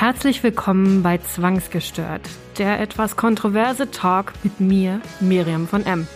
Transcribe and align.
Herzlich 0.00 0.42
willkommen 0.42 1.02
bei 1.02 1.18
Zwangsgestört, 1.18 2.22
der 2.56 2.80
etwas 2.80 3.16
kontroverse 3.16 3.90
Talk 3.90 4.32
mit 4.42 4.58
mir, 4.58 5.02
Miriam 5.20 5.68
von 5.68 5.84
M. 5.84 6.08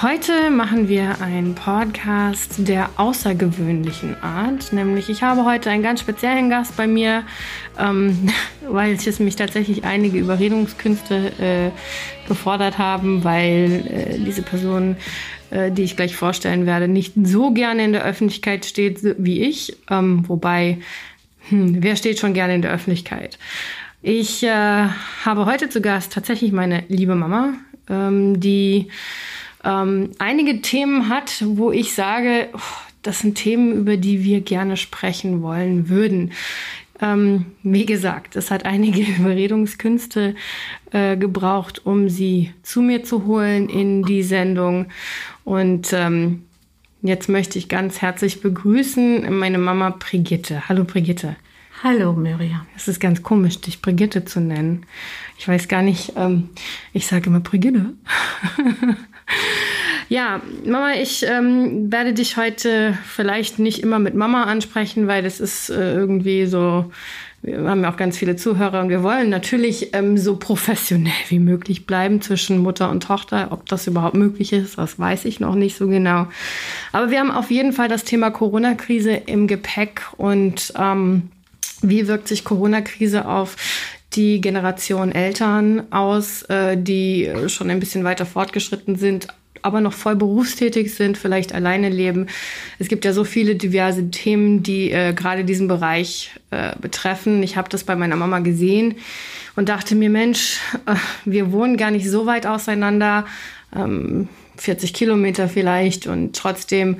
Heute 0.00 0.48
machen 0.48 0.88
wir 0.88 1.20
einen 1.20 1.54
Podcast 1.54 2.66
der 2.66 2.88
außergewöhnlichen 2.96 4.16
Art, 4.22 4.72
nämlich 4.72 5.10
ich 5.10 5.22
habe 5.22 5.44
heute 5.44 5.68
einen 5.68 5.82
ganz 5.82 6.00
speziellen 6.00 6.48
Gast 6.48 6.74
bei 6.78 6.86
mir, 6.86 7.22
ähm, 7.78 8.30
weil 8.66 8.94
es 8.94 9.18
mich 9.18 9.36
tatsächlich 9.36 9.84
einige 9.84 10.16
Überredungskünste 10.16 11.32
äh, 11.38 11.70
gefordert 12.28 12.78
haben, 12.78 13.24
weil 13.24 13.84
äh, 13.90 14.18
diese 14.24 14.40
Person, 14.40 14.96
äh, 15.50 15.70
die 15.70 15.82
ich 15.82 15.96
gleich 15.96 16.16
vorstellen 16.16 16.64
werde, 16.64 16.88
nicht 16.88 17.12
so 17.24 17.50
gerne 17.50 17.84
in 17.84 17.92
der 17.92 18.04
Öffentlichkeit 18.04 18.64
steht 18.64 19.00
wie 19.18 19.42
ich, 19.42 19.76
ähm, 19.90 20.26
wobei 20.26 20.78
hm, 21.48 21.82
wer 21.82 21.96
steht 21.96 22.18
schon 22.18 22.34
gerne 22.34 22.54
in 22.54 22.62
der 22.62 22.72
Öffentlichkeit? 22.72 23.38
Ich 24.02 24.42
äh, 24.42 24.88
habe 25.24 25.46
heute 25.46 25.68
zu 25.68 25.80
Gast 25.80 26.12
tatsächlich 26.12 26.52
meine 26.52 26.84
liebe 26.88 27.14
Mama, 27.14 27.54
ähm, 27.88 28.38
die 28.38 28.88
ähm, 29.64 30.12
einige 30.18 30.62
Themen 30.62 31.08
hat, 31.08 31.42
wo 31.44 31.72
ich 31.72 31.94
sage, 31.94 32.48
oh, 32.52 32.58
das 33.02 33.20
sind 33.20 33.36
Themen, 33.36 33.72
über 33.72 33.96
die 33.96 34.24
wir 34.24 34.40
gerne 34.40 34.76
sprechen 34.76 35.42
wollen 35.42 35.88
würden. 35.88 36.32
Ähm, 37.00 37.46
wie 37.62 37.86
gesagt, 37.86 38.36
es 38.36 38.50
hat 38.50 38.64
einige 38.64 39.02
Überredungskünste 39.18 40.34
äh, 40.92 41.16
gebraucht, 41.16 41.84
um 41.84 42.08
sie 42.08 42.52
zu 42.62 42.82
mir 42.82 43.04
zu 43.04 43.24
holen 43.26 43.68
in 43.68 44.02
die 44.02 44.22
Sendung. 44.22 44.86
Und 45.44 45.92
ähm, 45.92 46.44
Jetzt 47.02 47.28
möchte 47.28 47.58
ich 47.58 47.68
ganz 47.68 48.02
herzlich 48.02 48.40
begrüßen 48.40 49.32
meine 49.38 49.58
Mama 49.58 49.90
Brigitte. 49.90 50.68
Hallo 50.68 50.82
Brigitte. 50.82 51.36
Hallo 51.84 52.12
Miriam. 52.12 52.66
Es 52.74 52.88
ist 52.88 52.98
ganz 52.98 53.22
komisch, 53.22 53.60
dich 53.60 53.80
Brigitte 53.80 54.24
zu 54.24 54.40
nennen. 54.40 54.84
Ich 55.38 55.46
weiß 55.46 55.68
gar 55.68 55.82
nicht, 55.82 56.14
ähm, 56.16 56.48
ich 56.92 57.06
sage 57.06 57.26
immer 57.26 57.38
Brigitte. 57.38 57.92
ja, 60.08 60.42
Mama, 60.64 60.94
ich 60.94 61.24
ähm, 61.24 61.92
werde 61.92 62.14
dich 62.14 62.36
heute 62.36 62.98
vielleicht 63.04 63.60
nicht 63.60 63.80
immer 63.80 64.00
mit 64.00 64.16
Mama 64.16 64.44
ansprechen, 64.44 65.06
weil 65.06 65.22
das 65.22 65.38
ist 65.38 65.70
äh, 65.70 65.94
irgendwie 65.94 66.46
so 66.46 66.90
wir 67.42 67.70
haben 67.70 67.82
ja 67.82 67.92
auch 67.92 67.96
ganz 67.96 68.18
viele 68.18 68.36
Zuhörer 68.36 68.80
und 68.80 68.88
wir 68.88 69.02
wollen 69.02 69.30
natürlich 69.30 69.94
ähm, 69.94 70.18
so 70.18 70.36
professionell 70.36 71.12
wie 71.28 71.38
möglich 71.38 71.86
bleiben 71.86 72.20
zwischen 72.20 72.58
Mutter 72.58 72.90
und 72.90 73.02
Tochter. 73.04 73.48
Ob 73.50 73.66
das 73.66 73.86
überhaupt 73.86 74.16
möglich 74.16 74.52
ist, 74.52 74.76
das 74.76 74.98
weiß 74.98 75.24
ich 75.24 75.38
noch 75.38 75.54
nicht 75.54 75.76
so 75.76 75.86
genau. 75.86 76.26
Aber 76.92 77.10
wir 77.10 77.20
haben 77.20 77.30
auf 77.30 77.50
jeden 77.50 77.72
Fall 77.72 77.88
das 77.88 78.04
Thema 78.04 78.30
Corona-Krise 78.30 79.12
im 79.12 79.46
Gepäck 79.46 80.02
und 80.16 80.72
ähm, 80.76 81.30
wie 81.80 82.08
wirkt 82.08 82.26
sich 82.26 82.44
Corona-Krise 82.44 83.28
auf 83.28 83.56
die 84.14 84.40
Generation 84.40 85.12
Eltern 85.12 85.92
aus, 85.92 86.42
äh, 86.44 86.76
die 86.76 87.30
schon 87.46 87.70
ein 87.70 87.78
bisschen 87.78 88.02
weiter 88.02 88.26
fortgeschritten 88.26 88.96
sind, 88.96 89.28
aber 89.62 89.80
noch 89.80 89.92
voll 89.92 90.16
berufstätig 90.16 90.94
sind, 90.94 91.18
vielleicht 91.18 91.54
alleine 91.54 91.88
leben. 91.88 92.26
Es 92.78 92.88
gibt 92.88 93.04
ja 93.04 93.12
so 93.12 93.24
viele 93.24 93.54
diverse 93.54 94.10
Themen, 94.10 94.62
die 94.62 94.90
äh, 94.90 95.12
gerade 95.12 95.44
diesen 95.44 95.68
Bereich 95.68 96.30
äh, 96.50 96.74
betreffen. 96.80 97.42
Ich 97.42 97.56
habe 97.56 97.68
das 97.68 97.84
bei 97.84 97.96
meiner 97.96 98.16
Mama 98.16 98.40
gesehen 98.40 98.96
und 99.56 99.68
dachte 99.68 99.94
mir, 99.94 100.10
Mensch, 100.10 100.58
äh, 100.86 100.94
wir 101.24 101.52
wohnen 101.52 101.76
gar 101.76 101.90
nicht 101.90 102.08
so 102.08 102.26
weit 102.26 102.46
auseinander, 102.46 103.26
ähm, 103.74 104.28
40 104.56 104.92
Kilometer 104.92 105.48
vielleicht 105.48 106.06
und 106.06 106.34
trotzdem 106.34 106.96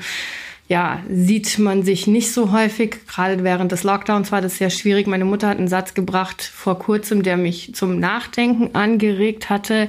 ja, 0.69 1.03
sieht 1.11 1.59
man 1.59 1.83
sich 1.83 2.07
nicht 2.07 2.31
so 2.31 2.53
häufig. 2.53 2.99
Gerade 3.07 3.43
während 3.43 3.73
des 3.73 3.85
Lockdowns 3.85 4.31
war 4.33 4.43
das 4.43 4.59
sehr 4.59 4.69
schwierig. 4.69 5.07
Meine 5.07 5.25
Mutter 5.25 5.49
hat 5.49 5.59
einen 5.59 5.69
Satz 5.69 5.95
gebracht 5.95 6.43
vor 6.43 6.79
kurzem, 6.79 7.23
der 7.23 7.39
mich 7.39 7.75
zum 7.75 7.99
Nachdenken 7.99 8.75
angeregt 8.75 9.49
hatte. 9.49 9.89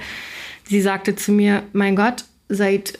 Sie 0.64 0.82
sagte 0.82 1.18
zu 1.18 1.34
mir, 1.34 1.64
mein 1.74 1.98
Gott, 1.98 2.24
seit 2.50 3.00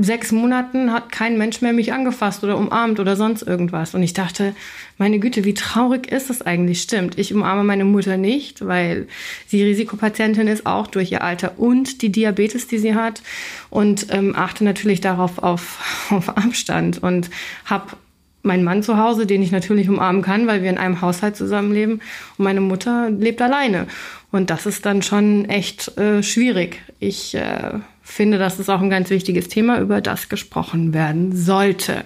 sechs 0.00 0.30
Monaten 0.30 0.92
hat 0.92 1.10
kein 1.10 1.36
Mensch 1.36 1.62
mehr 1.62 1.72
mich 1.72 1.92
angefasst 1.92 2.44
oder 2.44 2.56
umarmt 2.56 3.00
oder 3.00 3.16
sonst 3.16 3.42
irgendwas. 3.42 3.94
Und 3.94 4.02
ich 4.02 4.12
dachte, 4.12 4.54
meine 4.98 5.18
Güte, 5.18 5.44
wie 5.44 5.54
traurig 5.54 6.10
ist 6.10 6.30
das 6.30 6.42
eigentlich? 6.42 6.82
Stimmt, 6.82 7.18
ich 7.18 7.34
umarme 7.34 7.64
meine 7.64 7.84
Mutter 7.84 8.16
nicht, 8.16 8.66
weil 8.66 9.08
sie 9.46 9.62
Risikopatientin 9.62 10.46
ist, 10.46 10.66
auch 10.66 10.86
durch 10.86 11.10
ihr 11.10 11.24
Alter 11.24 11.58
und 11.58 12.02
die 12.02 12.12
Diabetes, 12.12 12.68
die 12.68 12.78
sie 12.78 12.94
hat. 12.94 13.22
Und 13.68 14.06
ähm, 14.10 14.34
achte 14.36 14.64
natürlich 14.64 15.00
darauf 15.00 15.38
auf, 15.38 16.06
auf 16.10 16.28
Abstand 16.28 17.02
und 17.02 17.30
habe 17.64 17.96
meinen 18.42 18.64
Mann 18.64 18.82
zu 18.82 18.96
Hause, 18.96 19.26
den 19.26 19.42
ich 19.42 19.50
natürlich 19.50 19.88
umarmen 19.88 20.22
kann, 20.22 20.46
weil 20.46 20.62
wir 20.62 20.70
in 20.70 20.78
einem 20.78 21.02
Haushalt 21.02 21.36
zusammenleben. 21.36 22.00
Und 22.38 22.44
meine 22.44 22.60
Mutter 22.60 23.10
lebt 23.10 23.42
alleine. 23.42 23.86
Und 24.32 24.50
das 24.50 24.64
ist 24.64 24.86
dann 24.86 25.02
schon 25.02 25.46
echt 25.46 25.98
äh, 25.98 26.22
schwierig. 26.22 26.80
Ich 27.00 27.34
äh, 27.34 27.80
finde, 28.12 28.38
das 28.38 28.58
ist 28.58 28.68
auch 28.68 28.80
ein 28.80 28.90
ganz 28.90 29.10
wichtiges 29.10 29.48
Thema, 29.48 29.80
über 29.80 30.00
das 30.00 30.28
gesprochen 30.28 30.94
werden 30.94 31.34
sollte. 31.36 32.04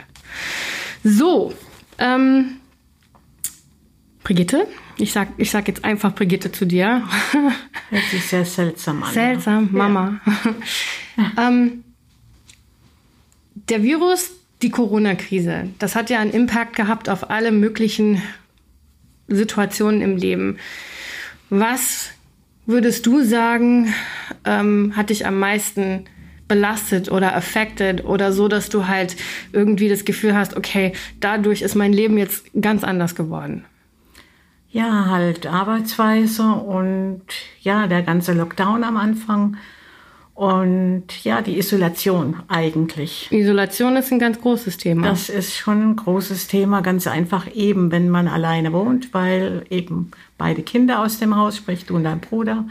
So, 1.02 1.54
ähm, 1.98 2.56
Brigitte, 4.22 4.66
ich 4.96 5.12
sag, 5.12 5.28
ich 5.36 5.50
sag 5.50 5.68
jetzt 5.68 5.84
einfach 5.84 6.14
Brigitte 6.14 6.50
zu 6.50 6.64
dir. 6.64 7.02
Hört 7.90 8.04
sich 8.10 8.24
sehr 8.24 8.44
seltsam 8.44 9.02
an. 9.02 9.12
Seltsam, 9.12 9.68
Mama. 9.72 10.20
Ja. 11.16 11.32
ähm, 11.48 11.84
der 13.54 13.82
Virus, 13.82 14.30
die 14.62 14.70
Corona-Krise, 14.70 15.68
das 15.78 15.94
hat 15.94 16.10
ja 16.10 16.20
einen 16.20 16.30
Impact 16.30 16.74
gehabt 16.76 17.08
auf 17.08 17.30
alle 17.30 17.52
möglichen 17.52 18.22
Situationen 19.28 20.00
im 20.00 20.16
Leben. 20.16 20.58
Was 21.50 22.13
würdest 22.66 23.06
du 23.06 23.22
sagen, 23.22 23.92
ähm, 24.44 24.92
hat 24.96 25.10
dich 25.10 25.26
am 25.26 25.38
meisten 25.38 26.04
belastet 26.48 27.10
oder 27.10 27.34
affected 27.34 28.04
oder 28.04 28.32
so, 28.32 28.48
dass 28.48 28.68
du 28.68 28.86
halt 28.86 29.16
irgendwie 29.52 29.88
das 29.88 30.04
Gefühl 30.04 30.34
hast, 30.34 30.56
okay, 30.56 30.92
dadurch 31.20 31.62
ist 31.62 31.74
mein 31.74 31.92
Leben 31.92 32.18
jetzt 32.18 32.46
ganz 32.60 32.84
anders 32.84 33.14
geworden? 33.14 33.64
Ja, 34.70 35.06
halt 35.06 35.46
Arbeitsweise 35.46 36.42
und 36.42 37.22
ja, 37.60 37.86
der 37.86 38.02
ganze 38.02 38.32
Lockdown 38.32 38.82
am 38.82 38.96
Anfang 38.96 39.56
und 40.34 41.04
ja, 41.22 41.42
die 41.42 41.58
Isolation 41.58 42.42
eigentlich. 42.48 43.28
Isolation 43.30 43.96
ist 43.96 44.12
ein 44.12 44.18
ganz 44.18 44.40
großes 44.40 44.78
Thema. 44.78 45.08
Das 45.08 45.28
ist 45.28 45.54
schon 45.54 45.90
ein 45.90 45.96
großes 45.96 46.48
Thema, 46.48 46.80
ganz 46.80 47.06
einfach 47.06 47.46
eben, 47.54 47.92
wenn 47.92 48.10
man 48.10 48.26
alleine 48.26 48.72
wohnt, 48.72 49.14
weil 49.14 49.64
eben 49.70 50.10
beide 50.36 50.62
Kinder 50.62 51.00
aus 51.00 51.20
dem 51.20 51.36
Haus, 51.36 51.56
sprich 51.56 51.86
du 51.86 51.94
und 51.94 52.04
dein 52.04 52.20
Bruder, 52.20 52.64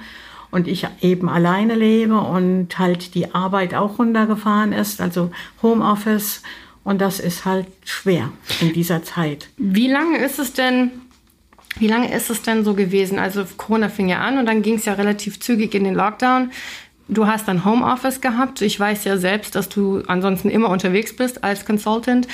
und 0.51 0.67
ich 0.67 0.85
eben 1.01 1.29
alleine 1.29 1.73
lebe 1.73 2.19
und 2.19 2.77
halt 2.77 3.15
die 3.15 3.33
Arbeit 3.33 3.73
auch 3.73 3.97
runtergefahren 3.97 4.71
ist, 4.71 5.01
also 5.01 5.31
Homeoffice. 5.63 6.43
Und 6.83 7.01
das 7.01 7.19
ist 7.19 7.45
halt 7.45 7.65
schwer 7.85 8.29
in 8.61 8.71
dieser 8.71 9.01
Zeit. 9.01 9.49
Wie 9.57 9.87
lange 9.87 10.17
ist 10.17 10.37
es 10.37 10.53
denn, 10.53 10.91
wie 11.79 11.87
lange 11.87 12.13
ist 12.13 12.29
es 12.29 12.43
denn 12.43 12.63
so 12.63 12.75
gewesen? 12.75 13.17
Also 13.17 13.45
Corona 13.57 13.89
fing 13.89 14.09
ja 14.09 14.19
an 14.19 14.37
und 14.37 14.45
dann 14.45 14.61
ging 14.61 14.75
es 14.75 14.85
ja 14.85 14.93
relativ 14.93 15.39
zügig 15.39 15.73
in 15.73 15.85
den 15.85 15.95
Lockdown. 15.95 16.51
Du 17.13 17.27
hast 17.27 17.47
dann 17.47 17.65
Homeoffice 17.65 18.21
gehabt. 18.21 18.61
Ich 18.61 18.79
weiß 18.79 19.03
ja 19.03 19.17
selbst, 19.17 19.55
dass 19.55 19.69
du 19.69 20.03
ansonsten 20.07 20.49
immer 20.49 20.69
unterwegs 20.69 21.15
bist 21.15 21.43
als 21.43 21.65
Consultant. 21.65 22.27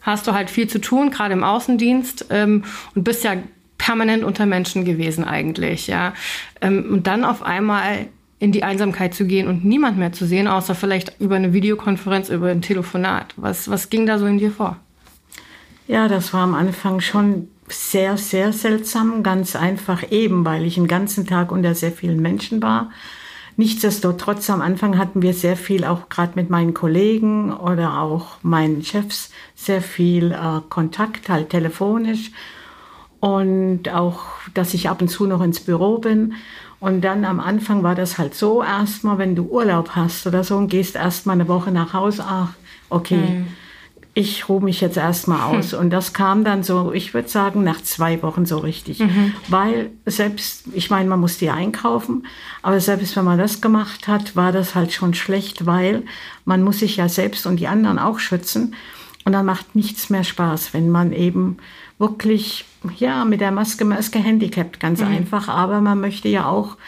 Hast 0.00 0.26
du 0.26 0.32
halt 0.32 0.50
viel 0.50 0.68
zu 0.68 0.80
tun, 0.80 1.10
gerade 1.10 1.32
im 1.32 1.44
Außendienst 1.44 2.26
ähm, 2.30 2.64
und 2.94 3.04
bist 3.04 3.24
ja 3.24 3.34
permanent 3.78 4.24
unter 4.24 4.46
Menschen 4.46 4.84
gewesen 4.84 5.24
eigentlich, 5.24 5.86
ja. 5.86 6.14
Ähm, 6.60 6.86
und 6.90 7.06
dann 7.06 7.24
auf 7.24 7.42
einmal 7.42 8.06
in 8.38 8.52
die 8.52 8.64
Einsamkeit 8.64 9.14
zu 9.14 9.26
gehen 9.26 9.48
und 9.48 9.64
niemand 9.64 9.98
mehr 9.98 10.12
zu 10.12 10.26
sehen, 10.26 10.46
außer 10.46 10.74
vielleicht 10.74 11.20
über 11.20 11.36
eine 11.36 11.52
Videokonferenz, 11.52 12.28
über 12.28 12.48
ein 12.48 12.62
Telefonat. 12.62 13.32
Was, 13.36 13.70
was 13.70 13.88
ging 13.88 14.06
da 14.06 14.18
so 14.18 14.26
in 14.26 14.38
dir 14.38 14.50
vor? 14.50 14.76
Ja, 15.88 16.08
das 16.08 16.32
war 16.34 16.42
am 16.42 16.54
Anfang 16.54 17.00
schon 17.00 17.48
sehr, 17.68 18.16
sehr 18.16 18.52
seltsam. 18.52 19.22
Ganz 19.22 19.56
einfach 19.56 20.10
eben, 20.10 20.44
weil 20.44 20.64
ich 20.64 20.74
den 20.74 20.88
ganzen 20.88 21.26
Tag 21.26 21.50
unter 21.50 21.74
sehr 21.74 21.92
vielen 21.92 22.20
Menschen 22.20 22.62
war. 22.62 22.90
Nichtsdestotrotz 23.58 24.50
am 24.50 24.60
Anfang 24.60 24.98
hatten 24.98 25.22
wir 25.22 25.32
sehr 25.32 25.56
viel, 25.56 25.84
auch 25.84 26.10
gerade 26.10 26.32
mit 26.34 26.50
meinen 26.50 26.74
Kollegen 26.74 27.52
oder 27.52 28.00
auch 28.00 28.36
meinen 28.42 28.82
Chefs, 28.82 29.30
sehr 29.54 29.80
viel 29.80 30.32
äh, 30.32 30.60
Kontakt, 30.68 31.30
halt 31.30 31.50
telefonisch 31.50 32.32
und 33.20 33.88
auch, 33.88 34.20
dass 34.52 34.74
ich 34.74 34.90
ab 34.90 35.00
und 35.00 35.08
zu 35.08 35.26
noch 35.26 35.40
ins 35.40 35.60
Büro 35.60 35.98
bin. 35.98 36.34
Und 36.80 37.00
dann 37.00 37.24
am 37.24 37.40
Anfang 37.40 37.82
war 37.82 37.94
das 37.94 38.18
halt 38.18 38.34
so, 38.34 38.62
erstmal, 38.62 39.16
wenn 39.16 39.34
du 39.34 39.44
Urlaub 39.44 39.90
hast 39.90 40.26
oder 40.26 40.44
so 40.44 40.56
und 40.58 40.68
gehst 40.68 40.94
erstmal 40.94 41.34
eine 41.34 41.48
Woche 41.48 41.70
nach 41.70 41.94
Hause, 41.94 42.24
ach, 42.26 42.52
okay, 42.90 43.16
mhm. 43.16 43.46
Ich 44.18 44.48
ruhe 44.48 44.62
mich 44.62 44.80
jetzt 44.80 44.96
erstmal 44.96 45.42
aus. 45.42 45.72
Mhm. 45.72 45.78
Und 45.78 45.90
das 45.90 46.14
kam 46.14 46.42
dann 46.42 46.62
so, 46.62 46.90
ich 46.90 47.12
würde 47.12 47.28
sagen, 47.28 47.62
nach 47.62 47.82
zwei 47.82 48.22
Wochen 48.22 48.46
so 48.46 48.56
richtig. 48.56 49.00
Mhm. 49.00 49.34
Weil 49.48 49.90
selbst, 50.06 50.64
ich 50.72 50.88
meine, 50.88 51.06
man 51.10 51.20
musste 51.20 51.44
ja 51.44 51.52
einkaufen, 51.52 52.26
aber 52.62 52.80
selbst 52.80 53.14
wenn 53.14 53.26
man 53.26 53.36
das 53.36 53.60
gemacht 53.60 54.08
hat, 54.08 54.34
war 54.34 54.52
das 54.52 54.74
halt 54.74 54.94
schon 54.94 55.12
schlecht, 55.12 55.66
weil 55.66 56.02
man 56.46 56.62
muss 56.62 56.78
sich 56.78 56.96
ja 56.96 57.10
selbst 57.10 57.44
und 57.44 57.60
die 57.60 57.66
anderen 57.66 57.98
auch 57.98 58.18
schützen. 58.18 58.74
Und 59.26 59.32
dann 59.32 59.44
macht 59.44 59.76
nichts 59.76 60.08
mehr 60.08 60.24
Spaß, 60.24 60.72
wenn 60.72 60.88
man 60.88 61.12
eben 61.12 61.58
wirklich, 61.98 62.64
ja, 62.96 63.26
mit 63.26 63.42
der 63.42 63.52
Maske, 63.52 63.84
man 63.84 63.98
ist 63.98 64.12
gehandicapt, 64.12 64.80
ganz 64.80 65.02
mhm. 65.02 65.08
einfach. 65.08 65.48
Aber 65.48 65.82
man 65.82 66.00
möchte 66.00 66.28
ja 66.28 66.48
auch 66.48 66.78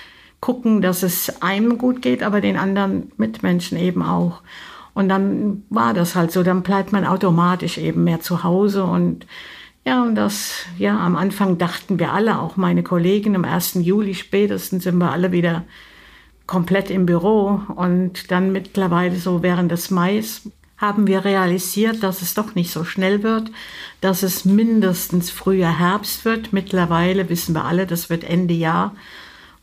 gucken, 0.40 0.80
dass 0.80 1.02
es 1.02 1.42
einem 1.42 1.76
gut 1.76 2.00
geht, 2.00 2.22
aber 2.22 2.40
den 2.40 2.56
anderen 2.56 3.12
Mitmenschen 3.18 3.76
eben 3.76 4.02
auch. 4.02 4.40
Und 4.98 5.08
dann 5.08 5.62
war 5.70 5.94
das 5.94 6.16
halt 6.16 6.32
so, 6.32 6.42
dann 6.42 6.64
bleibt 6.64 6.90
man 6.90 7.04
automatisch 7.04 7.78
eben 7.78 8.02
mehr 8.02 8.18
zu 8.18 8.42
Hause 8.42 8.82
und 8.82 9.26
ja, 9.84 10.02
und 10.02 10.16
das, 10.16 10.66
ja, 10.76 10.98
am 10.98 11.14
Anfang 11.14 11.56
dachten 11.56 12.00
wir 12.00 12.12
alle, 12.12 12.40
auch 12.40 12.56
meine 12.56 12.82
Kollegen, 12.82 13.36
am 13.36 13.44
1. 13.44 13.74
Juli 13.74 14.14
spätestens 14.14 14.82
sind 14.82 14.98
wir 14.98 15.12
alle 15.12 15.30
wieder 15.30 15.62
komplett 16.48 16.90
im 16.90 17.06
Büro. 17.06 17.60
Und 17.76 18.32
dann 18.32 18.50
mittlerweile 18.50 19.14
so 19.14 19.40
während 19.40 19.70
des 19.70 19.92
Mais 19.92 20.50
haben 20.78 21.06
wir 21.06 21.24
realisiert, 21.24 22.02
dass 22.02 22.20
es 22.20 22.34
doch 22.34 22.56
nicht 22.56 22.72
so 22.72 22.82
schnell 22.82 23.22
wird, 23.22 23.52
dass 24.00 24.24
es 24.24 24.44
mindestens 24.44 25.30
früher 25.30 25.78
Herbst 25.78 26.24
wird. 26.24 26.52
Mittlerweile 26.52 27.28
wissen 27.28 27.54
wir 27.54 27.66
alle, 27.66 27.86
das 27.86 28.10
wird 28.10 28.24
Ende 28.24 28.54
Jahr 28.54 28.96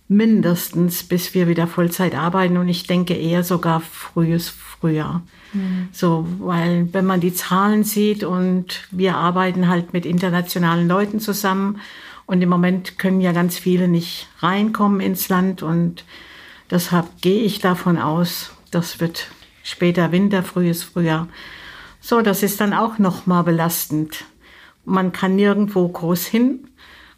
mindestens, 0.08 1.04
bis 1.04 1.34
wir 1.34 1.48
wieder 1.48 1.68
Vollzeit 1.68 2.16
arbeiten. 2.16 2.58
Und 2.58 2.70
ich 2.70 2.88
denke 2.88 3.16
eher 3.16 3.44
sogar 3.44 3.82
frühes 3.82 4.50
Frühjahr. 4.50 5.24
Mhm. 5.54 5.90
So, 5.92 6.28
weil 6.40 6.94
wenn 6.94 7.06
man 7.06 7.22
die 7.22 7.34
Zahlen 7.34 7.84
sieht 7.84 8.24
und 8.24 8.88
wir 8.92 9.16
arbeiten 9.16 9.68
halt 9.68 9.94
mit 9.94 10.06
internationalen 10.06 10.88
Leuten 10.88 11.20
zusammen 11.20 11.80
und 12.26 12.42
im 12.42 12.50
Moment 12.50 12.98
können 12.98 13.22
ja 13.22 13.32
ganz 13.32 13.58
viele 13.58 13.88
nicht 13.88 14.28
reinkommen 14.40 15.00
ins 15.00 15.30
Land 15.30 15.64
und 15.64 16.04
deshalb 16.70 17.22
gehe 17.22 17.42
ich 17.42 17.60
davon 17.60 17.98
aus, 17.98 18.52
das 18.72 19.00
wird 19.00 19.28
später 19.64 20.12
Winter, 20.12 20.44
frühes 20.44 20.84
Frühjahr. 20.84 21.28
So, 22.02 22.22
das 22.22 22.44
ist 22.44 22.62
dann 22.62 22.74
auch 22.74 23.00
noch 23.00 23.26
mal 23.26 23.42
belastend. 23.42 24.26
Man 24.84 25.12
kann 25.12 25.36
nirgendwo 25.36 25.88
groß 25.88 26.26
hin. 26.28 26.68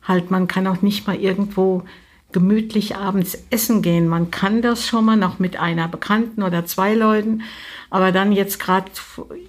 Halt, 0.02 0.32
man 0.32 0.48
kann 0.48 0.68
auch 0.68 0.82
nicht 0.82 1.08
mal 1.08 1.18
irgendwo 1.18 1.84
gemütlich 2.32 2.96
abends 2.96 3.38
essen 3.50 3.82
gehen. 3.82 4.08
Man 4.08 4.32
kann 4.32 4.62
das 4.62 4.86
schon 4.86 5.06
mal 5.06 5.16
noch 5.16 5.40
mit 5.40 5.58
einer 5.58 5.88
Bekannten 5.88 6.44
oder 6.44 6.66
zwei 6.66 6.94
Leuten, 6.94 7.42
aber 7.90 8.12
dann 8.12 8.32
jetzt 8.32 8.60
gerade 8.60 8.92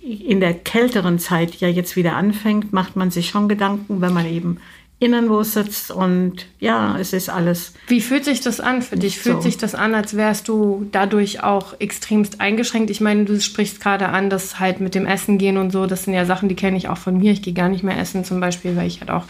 in 0.00 0.40
der 0.40 0.54
kälteren 0.54 1.18
Zeit 1.18 1.56
ja 1.56 1.68
jetzt 1.68 1.96
wieder 1.96 2.16
anfängt, 2.16 2.72
macht 2.72 2.94
man 2.96 3.10
sich 3.10 3.28
schon 3.28 3.48
Gedanken, 3.48 4.00
wenn 4.00 4.14
man 4.14 4.26
eben 4.26 4.58
innen 5.00 5.28
wo 5.28 5.42
sitzt 5.44 5.92
und 5.92 6.46
ja, 6.58 6.98
es 6.98 7.12
ist 7.12 7.28
alles. 7.28 7.72
Wie 7.86 8.00
fühlt 8.00 8.24
sich 8.24 8.40
das 8.40 8.58
an 8.58 8.82
für 8.82 8.96
dich? 8.96 9.18
Fühlt 9.20 9.36
so. 9.36 9.42
sich 9.42 9.56
das 9.56 9.76
an, 9.76 9.94
als 9.94 10.16
wärst 10.16 10.48
du 10.48 10.88
dadurch 10.90 11.42
auch 11.44 11.78
extremst 11.78 12.40
eingeschränkt? 12.40 12.90
Ich 12.90 13.00
meine, 13.00 13.24
du 13.24 13.40
sprichst 13.40 13.80
gerade 13.80 14.08
an, 14.08 14.28
dass 14.28 14.58
halt 14.58 14.80
mit 14.80 14.96
dem 14.96 15.06
Essen 15.06 15.38
gehen 15.38 15.56
und 15.56 15.70
so, 15.70 15.86
das 15.86 16.04
sind 16.04 16.14
ja 16.14 16.24
Sachen, 16.24 16.48
die 16.48 16.56
kenne 16.56 16.76
ich 16.76 16.88
auch 16.88 16.98
von 16.98 17.16
mir. 17.16 17.30
Ich 17.30 17.42
gehe 17.42 17.54
gar 17.54 17.68
nicht 17.68 17.84
mehr 17.84 17.98
essen 17.98 18.24
zum 18.24 18.40
Beispiel, 18.40 18.74
weil 18.76 18.88
ich 18.88 19.00
halt 19.00 19.10
auch 19.10 19.24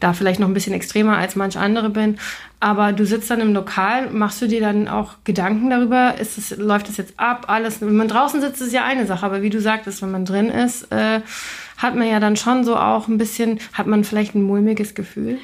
da 0.00 0.12
vielleicht 0.12 0.40
noch 0.40 0.46
ein 0.46 0.54
bisschen 0.54 0.74
extremer 0.74 1.16
als 1.16 1.36
manch 1.36 1.58
andere 1.58 1.90
bin. 1.90 2.18
Aber 2.60 2.92
du 2.92 3.06
sitzt 3.06 3.30
dann 3.30 3.40
im 3.40 3.54
Lokal, 3.54 4.10
machst 4.10 4.42
du 4.42 4.46
dir 4.46 4.60
dann 4.60 4.88
auch 4.88 5.14
Gedanken 5.24 5.70
darüber, 5.70 6.16
ist 6.18 6.38
es, 6.38 6.56
läuft 6.56 6.88
das 6.88 6.96
jetzt 6.96 7.14
ab, 7.16 7.46
alles? 7.48 7.80
Wenn 7.80 7.96
man 7.96 8.08
draußen 8.08 8.40
sitzt, 8.40 8.60
ist 8.60 8.72
ja 8.72 8.84
eine 8.84 9.06
Sache, 9.06 9.24
aber 9.24 9.42
wie 9.42 9.50
du 9.50 9.60
sagtest, 9.60 10.02
wenn 10.02 10.10
man 10.10 10.24
drin 10.24 10.48
ist, 10.48 10.90
äh, 10.90 11.20
hat 11.78 11.96
man 11.96 12.08
ja 12.08 12.20
dann 12.20 12.36
schon 12.36 12.64
so 12.64 12.76
auch 12.76 13.08
ein 13.08 13.18
bisschen, 13.18 13.60
hat 13.72 13.86
man 13.86 14.04
vielleicht 14.04 14.34
ein 14.34 14.42
mulmiges 14.42 14.94
Gefühl? 14.94 15.38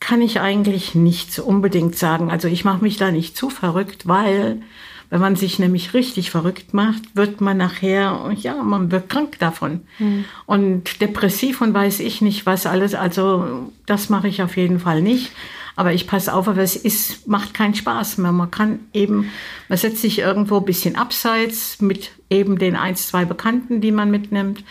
Kann 0.00 0.20
ich 0.20 0.40
eigentlich 0.40 0.94
nicht 0.94 1.38
unbedingt 1.38 1.96
sagen. 1.96 2.30
Also 2.30 2.48
ich 2.48 2.64
mache 2.64 2.82
mich 2.82 2.98
da 2.98 3.10
nicht 3.10 3.36
zu 3.36 3.48
verrückt, 3.48 4.06
weil 4.06 4.60
wenn 5.08 5.20
man 5.20 5.36
sich 5.36 5.58
nämlich 5.58 5.94
richtig 5.94 6.30
verrückt 6.30 6.74
macht, 6.74 7.14
wird 7.14 7.40
man 7.40 7.56
nachher, 7.56 8.32
ja, 8.36 8.60
man 8.62 8.90
wird 8.90 9.08
krank 9.08 9.38
davon. 9.38 9.82
Mhm. 10.00 10.24
Und 10.46 11.00
depressiv 11.00 11.60
und 11.60 11.72
weiß 11.72 12.00
ich 12.00 12.20
nicht 12.20 12.44
was 12.44 12.66
alles. 12.66 12.94
Also 12.94 13.70
das 13.86 14.10
mache 14.10 14.26
ich 14.28 14.42
auf 14.42 14.56
jeden 14.56 14.80
Fall 14.80 15.00
nicht. 15.00 15.30
Aber 15.76 15.92
ich 15.92 16.06
passe 16.06 16.34
auf, 16.34 16.48
aber 16.48 16.62
es 16.62 16.74
ist, 16.74 17.28
macht 17.28 17.54
keinen 17.54 17.74
Spaß 17.74 18.18
mehr. 18.18 18.32
Man 18.32 18.50
kann 18.50 18.80
eben, 18.92 19.30
man 19.68 19.78
setzt 19.78 20.00
sich 20.00 20.18
irgendwo 20.18 20.56
ein 20.56 20.64
bisschen 20.64 20.96
abseits 20.96 21.80
mit 21.80 22.10
eben 22.30 22.58
den 22.58 22.74
ein, 22.74 22.96
zwei 22.96 23.24
Bekannten, 23.24 23.80
die 23.80 23.92
man 23.92 24.10
mitnimmt. 24.10 24.64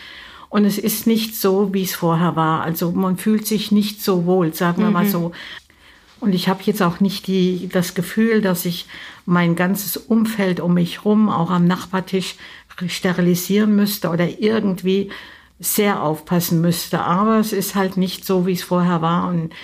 Und 0.48 0.64
es 0.64 0.78
ist 0.78 1.06
nicht 1.06 1.34
so, 1.34 1.74
wie 1.74 1.82
es 1.82 1.94
vorher 1.94 2.36
war. 2.36 2.62
Also 2.62 2.92
man 2.92 3.16
fühlt 3.16 3.46
sich 3.46 3.72
nicht 3.72 4.02
so 4.02 4.26
wohl, 4.26 4.54
sagen 4.54 4.78
wir 4.78 4.88
mhm. 4.88 4.92
mal 4.92 5.06
so. 5.06 5.32
Und 6.20 6.34
ich 6.34 6.48
habe 6.48 6.62
jetzt 6.62 6.82
auch 6.82 7.00
nicht 7.00 7.26
die, 7.26 7.68
das 7.70 7.94
Gefühl, 7.94 8.40
dass 8.40 8.64
ich 8.64 8.86
mein 9.26 9.54
ganzes 9.54 9.96
Umfeld 9.96 10.60
um 10.60 10.74
mich 10.74 10.98
herum, 10.98 11.28
auch 11.28 11.50
am 11.50 11.66
Nachbartisch, 11.66 12.36
sterilisieren 12.88 13.74
müsste 13.74 14.10
oder 14.10 14.40
irgendwie 14.40 15.10
sehr 15.58 16.02
aufpassen 16.02 16.60
müsste. 16.60 17.00
Aber 17.00 17.38
es 17.38 17.52
ist 17.52 17.74
halt 17.74 17.96
nicht 17.96 18.24
so, 18.24 18.46
wie 18.46 18.52
es 18.52 18.62
vorher 18.62 19.02
war. 19.02 19.28
Und 19.28 19.54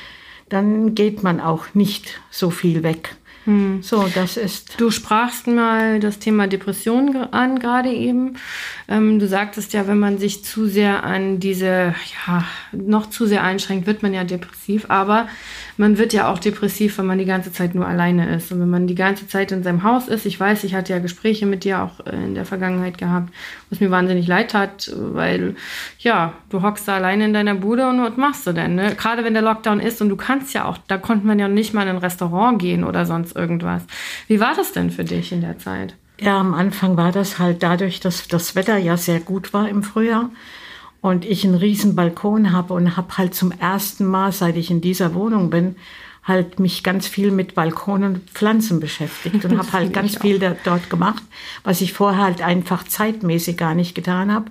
dann 0.48 0.94
geht 0.94 1.22
man 1.22 1.40
auch 1.40 1.74
nicht 1.74 2.20
so 2.30 2.50
viel 2.50 2.82
weg. 2.82 3.16
Hm. 3.44 3.82
So, 3.82 4.08
das 4.14 4.36
ist. 4.36 4.80
Du 4.80 4.90
sprachst 4.90 5.48
mal 5.48 5.98
das 5.98 6.20
Thema 6.20 6.46
Depression 6.46 7.16
an, 7.16 7.58
gerade 7.58 7.90
eben. 7.90 8.36
Ähm, 8.88 9.18
du 9.18 9.26
sagtest 9.26 9.72
ja, 9.72 9.88
wenn 9.88 9.98
man 9.98 10.18
sich 10.18 10.44
zu 10.44 10.66
sehr 10.66 11.02
an 11.02 11.40
diese, 11.40 11.94
ja, 12.26 12.44
noch 12.70 13.10
zu 13.10 13.26
sehr 13.26 13.42
einschränkt, 13.42 13.86
wird 13.86 14.02
man 14.02 14.14
ja 14.14 14.22
depressiv. 14.22 14.86
Aber 14.88 15.28
man 15.76 15.98
wird 15.98 16.12
ja 16.12 16.30
auch 16.30 16.38
depressiv, 16.38 16.98
wenn 16.98 17.06
man 17.06 17.18
die 17.18 17.24
ganze 17.24 17.52
Zeit 17.52 17.74
nur 17.74 17.86
alleine 17.86 18.34
ist. 18.34 18.52
Und 18.52 18.60
wenn 18.60 18.70
man 18.70 18.86
die 18.86 18.94
ganze 18.94 19.26
Zeit 19.26 19.52
in 19.52 19.62
seinem 19.62 19.82
Haus 19.82 20.08
ist, 20.08 20.26
ich 20.26 20.38
weiß, 20.38 20.64
ich 20.64 20.74
hatte 20.74 20.92
ja 20.92 20.98
Gespräche 20.98 21.46
mit 21.46 21.64
dir 21.64 21.82
auch 21.82 22.04
äh, 22.06 22.14
in 22.14 22.34
der 22.34 22.44
Vergangenheit 22.44 22.98
gehabt, 22.98 23.32
was 23.70 23.80
mir 23.80 23.90
wahnsinnig 23.90 24.26
leid 24.26 24.54
hat, 24.54 24.92
weil, 24.96 25.56
ja, 25.98 26.34
du 26.50 26.62
hockst 26.62 26.86
da 26.88 26.96
alleine 26.96 27.24
in 27.24 27.32
deiner 27.32 27.54
Bude 27.54 27.88
und 27.88 28.02
was 28.02 28.16
machst 28.16 28.46
du 28.46 28.52
denn? 28.52 28.74
Ne? 28.74 28.94
Gerade 28.94 29.24
wenn 29.24 29.34
der 29.34 29.42
Lockdown 29.42 29.80
ist 29.80 30.00
und 30.02 30.08
du 30.08 30.16
kannst 30.16 30.54
ja 30.54 30.64
auch, 30.64 30.78
da 30.88 30.98
konnte 30.98 31.26
man 31.26 31.38
ja 31.38 31.48
nicht 31.48 31.74
mal 31.74 31.82
in 31.82 31.90
ein 31.90 31.98
Restaurant 31.98 32.60
gehen 32.60 32.84
oder 32.84 33.06
sonst 33.06 33.34
irgendwas. 33.34 33.82
Wie 34.28 34.40
war 34.40 34.54
das 34.54 34.72
denn 34.72 34.90
für 34.90 35.04
dich 35.04 35.32
in 35.32 35.40
der 35.40 35.58
Zeit? 35.58 35.94
Ja, 36.20 36.38
am 36.38 36.54
Anfang 36.54 36.96
war 36.96 37.10
das 37.10 37.38
halt 37.38 37.62
dadurch, 37.62 37.98
dass 37.98 38.28
das 38.28 38.54
Wetter 38.54 38.76
ja 38.76 38.96
sehr 38.96 39.20
gut 39.20 39.52
war 39.52 39.68
im 39.68 39.82
Frühjahr 39.82 40.30
und 41.02 41.24
ich 41.26 41.44
einen 41.44 41.56
riesen 41.56 41.94
Balkon 41.94 42.52
habe 42.52 42.72
und 42.72 42.96
habe 42.96 43.18
halt 43.18 43.34
zum 43.34 43.52
ersten 43.52 44.06
Mal, 44.06 44.32
seit 44.32 44.56
ich 44.56 44.70
in 44.70 44.80
dieser 44.80 45.14
Wohnung 45.14 45.50
bin, 45.50 45.76
halt 46.22 46.60
mich 46.60 46.84
ganz 46.84 47.08
viel 47.08 47.32
mit 47.32 47.56
Balkon 47.56 48.04
und 48.04 48.30
Pflanzen 48.30 48.78
beschäftigt 48.78 49.44
und 49.44 49.58
habe 49.58 49.72
halt 49.72 49.92
ganz 49.92 50.16
viel 50.16 50.38
da, 50.38 50.54
dort 50.64 50.88
gemacht, 50.88 51.24
was 51.64 51.80
ich 51.80 51.92
vorher 51.92 52.22
halt 52.22 52.40
einfach 52.40 52.84
zeitmäßig 52.84 53.56
gar 53.56 53.74
nicht 53.74 53.96
getan 53.96 54.32
habe. 54.32 54.46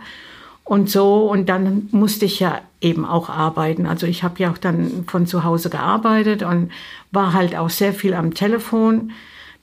Und 0.65 0.89
so, 0.89 1.29
und 1.29 1.48
dann 1.48 1.88
musste 1.91 2.25
ich 2.25 2.39
ja 2.41 2.62
eben 2.81 3.05
auch 3.05 3.29
arbeiten. 3.29 3.86
Also 3.86 4.05
ich 4.05 4.24
habe 4.24 4.39
ja 4.39 4.51
auch 4.51 4.58
dann 4.58 5.05
von 5.08 5.27
zu 5.27 5.46
Hause 5.46 5.70
gearbeitet 5.70 6.43
und 6.43 6.72
war 7.12 7.31
halt 7.31 7.55
auch 7.55 7.70
sehr 7.70 7.93
viel 7.93 8.13
am 8.13 8.34
Telefon 8.34 9.12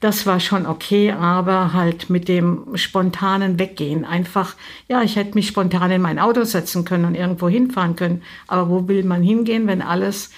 das 0.00 0.26
war 0.26 0.38
schon 0.38 0.66
okay, 0.66 1.10
aber 1.10 1.72
halt 1.72 2.08
mit 2.08 2.28
dem 2.28 2.76
spontanen 2.76 3.58
Weggehen. 3.58 4.04
Einfach, 4.04 4.54
ja, 4.88 5.02
ich 5.02 5.16
hätte 5.16 5.34
mich 5.34 5.48
spontan 5.48 5.90
in 5.90 6.00
mein 6.00 6.18
Auto 6.20 6.44
setzen 6.44 6.84
können 6.84 7.04
und 7.04 7.16
irgendwo 7.16 7.48
hinfahren 7.48 7.96
können. 7.96 8.22
Aber 8.46 8.68
wo 8.68 8.88
will 8.88 9.02
man 9.04 9.22
hingehen, 9.22 9.66
wenn 9.66 9.82
alles 9.82 10.30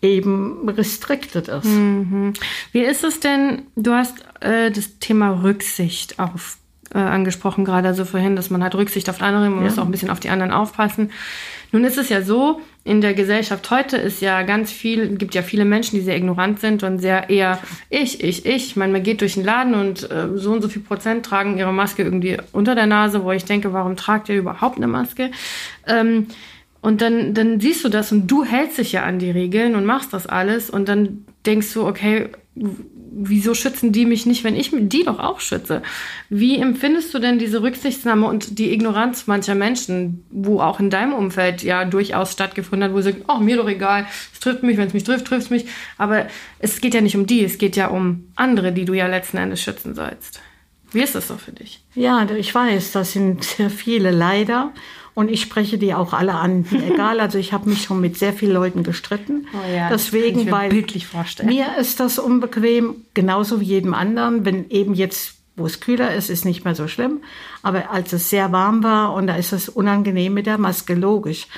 eben 0.00 0.68
restricted 0.68 1.48
ist? 1.48 1.64
Mhm. 1.64 2.34
Wie 2.72 2.82
ist 2.82 3.02
es 3.02 3.18
denn, 3.18 3.62
du 3.74 3.92
hast 3.92 4.24
äh, 4.40 4.70
das 4.70 4.98
Thema 4.98 5.42
Rücksicht 5.42 6.18
auf 6.20 6.59
äh, 6.94 6.98
angesprochen, 6.98 7.64
gerade 7.64 7.88
also 7.88 8.04
vorhin, 8.04 8.36
dass 8.36 8.50
man 8.50 8.62
hat 8.64 8.74
Rücksicht 8.74 9.08
auf 9.08 9.22
andere, 9.22 9.48
man 9.48 9.60
ja. 9.60 9.70
muss 9.70 9.78
auch 9.78 9.84
ein 9.84 9.90
bisschen 9.90 10.10
auf 10.10 10.20
die 10.20 10.30
anderen 10.30 10.52
aufpassen. 10.52 11.10
Nun 11.72 11.84
ist 11.84 11.98
es 11.98 12.08
ja 12.08 12.22
so, 12.22 12.60
in 12.82 13.00
der 13.00 13.14
Gesellschaft 13.14 13.70
heute 13.70 13.96
ist 13.96 14.20
ja 14.20 14.42
ganz 14.42 14.72
viel, 14.72 15.16
gibt 15.16 15.34
ja 15.34 15.42
viele 15.42 15.64
Menschen, 15.64 15.96
die 15.96 16.02
sehr 16.02 16.16
ignorant 16.16 16.58
sind 16.58 16.82
und 16.82 16.98
sehr 16.98 17.30
eher 17.30 17.58
ich, 17.90 18.24
ich, 18.24 18.46
ich. 18.46 18.70
Ich 18.70 18.76
meine, 18.76 18.92
man 18.92 19.02
geht 19.02 19.20
durch 19.20 19.34
den 19.34 19.44
Laden 19.44 19.74
und 19.74 20.10
äh, 20.10 20.28
so 20.34 20.52
und 20.52 20.62
so 20.62 20.68
viel 20.68 20.82
Prozent 20.82 21.24
tragen 21.26 21.58
ihre 21.58 21.72
Maske 21.72 22.02
irgendwie 22.02 22.38
unter 22.52 22.74
der 22.74 22.86
Nase, 22.86 23.22
wo 23.22 23.30
ich 23.32 23.44
denke, 23.44 23.72
warum 23.72 23.96
tragt 23.96 24.28
ihr 24.28 24.36
überhaupt 24.36 24.78
eine 24.78 24.88
Maske? 24.88 25.30
Ähm, 25.86 26.26
und 26.80 27.02
dann, 27.02 27.34
dann 27.34 27.60
siehst 27.60 27.84
du 27.84 27.88
das 27.88 28.10
und 28.10 28.26
du 28.26 28.44
hältst 28.44 28.78
dich 28.78 28.92
ja 28.92 29.02
an 29.04 29.18
die 29.18 29.30
Regeln 29.30 29.76
und 29.76 29.84
machst 29.84 30.12
das 30.12 30.26
alles 30.26 30.70
und 30.70 30.88
dann 30.88 31.26
denkst 31.44 31.74
du, 31.74 31.86
okay, 31.86 32.30
wieso 33.12 33.54
schützen 33.54 33.92
die 33.92 34.06
mich 34.06 34.26
nicht, 34.26 34.44
wenn 34.44 34.56
ich 34.56 34.70
die 34.72 35.04
doch 35.04 35.18
auch 35.18 35.40
schütze? 35.40 35.82
Wie 36.28 36.58
empfindest 36.58 37.12
du 37.12 37.18
denn 37.18 37.38
diese 37.38 37.62
Rücksichtsnahme 37.62 38.26
und 38.26 38.58
die 38.58 38.72
Ignoranz 38.72 39.26
mancher 39.26 39.54
Menschen, 39.54 40.24
wo 40.30 40.60
auch 40.60 40.80
in 40.80 40.90
deinem 40.90 41.12
Umfeld 41.12 41.62
ja 41.62 41.84
durchaus 41.84 42.32
stattgefunden 42.32 42.88
hat, 42.88 42.94
wo 42.94 43.00
sie 43.00 43.12
sagen, 43.12 43.24
oh, 43.28 43.38
mir 43.38 43.56
doch 43.56 43.68
egal, 43.68 44.06
es 44.32 44.40
trifft 44.40 44.62
mich, 44.62 44.76
wenn 44.76 44.86
es 44.88 44.94
mich 44.94 45.04
trifft, 45.04 45.26
trifft 45.26 45.42
es 45.42 45.50
mich. 45.50 45.66
Aber 45.98 46.26
es 46.58 46.80
geht 46.80 46.94
ja 46.94 47.00
nicht 47.00 47.16
um 47.16 47.26
die, 47.26 47.44
es 47.44 47.58
geht 47.58 47.76
ja 47.76 47.88
um 47.88 48.28
andere, 48.36 48.72
die 48.72 48.84
du 48.84 48.94
ja 48.94 49.06
letzten 49.06 49.38
Endes 49.38 49.60
schützen 49.60 49.94
sollst. 49.94 50.40
Wie 50.92 51.02
ist 51.02 51.14
das 51.14 51.28
so 51.28 51.36
für 51.36 51.52
dich? 51.52 51.82
Ja, 51.94 52.26
ich 52.30 52.54
weiß, 52.54 52.92
das 52.92 53.12
sind 53.12 53.44
sehr 53.44 53.70
viele 53.70 54.10
leider. 54.10 54.72
Und 55.14 55.30
ich 55.30 55.42
spreche 55.42 55.78
die 55.78 55.94
auch 55.94 56.12
alle 56.12 56.34
an. 56.34 56.64
Egal, 56.88 57.20
also 57.20 57.38
ich 57.38 57.52
habe 57.52 57.68
mich 57.68 57.82
schon 57.82 58.00
mit 58.00 58.16
sehr 58.16 58.32
vielen 58.32 58.52
Leuten 58.52 58.82
gestritten. 58.82 59.46
Oh 59.52 59.74
ja, 59.74 59.88
Deswegen, 59.90 60.44
mir 60.44 60.52
weil 60.52 60.84
mir 61.44 61.76
ist 61.78 62.00
das 62.00 62.18
unbequem, 62.18 63.04
genauso 63.14 63.60
wie 63.60 63.66
jedem 63.66 63.94
anderen, 63.94 64.44
wenn 64.44 64.70
eben 64.70 64.94
jetzt 64.94 65.34
wo 65.56 65.66
es 65.66 65.80
kühler 65.80 66.14
ist, 66.14 66.30
ist 66.30 66.44
nicht 66.44 66.64
mehr 66.64 66.74
so 66.74 66.88
schlimm. 66.88 67.20
Aber 67.62 67.90
als 67.90 68.12
es 68.12 68.30
sehr 68.30 68.50
warm 68.50 68.82
war 68.82 69.12
und 69.12 69.26
da 69.26 69.36
ist 69.36 69.52
es 69.52 69.68
unangenehm 69.68 70.32
mit 70.32 70.46
der 70.46 70.58
Maske, 70.58 70.94
logisch. 70.94 71.48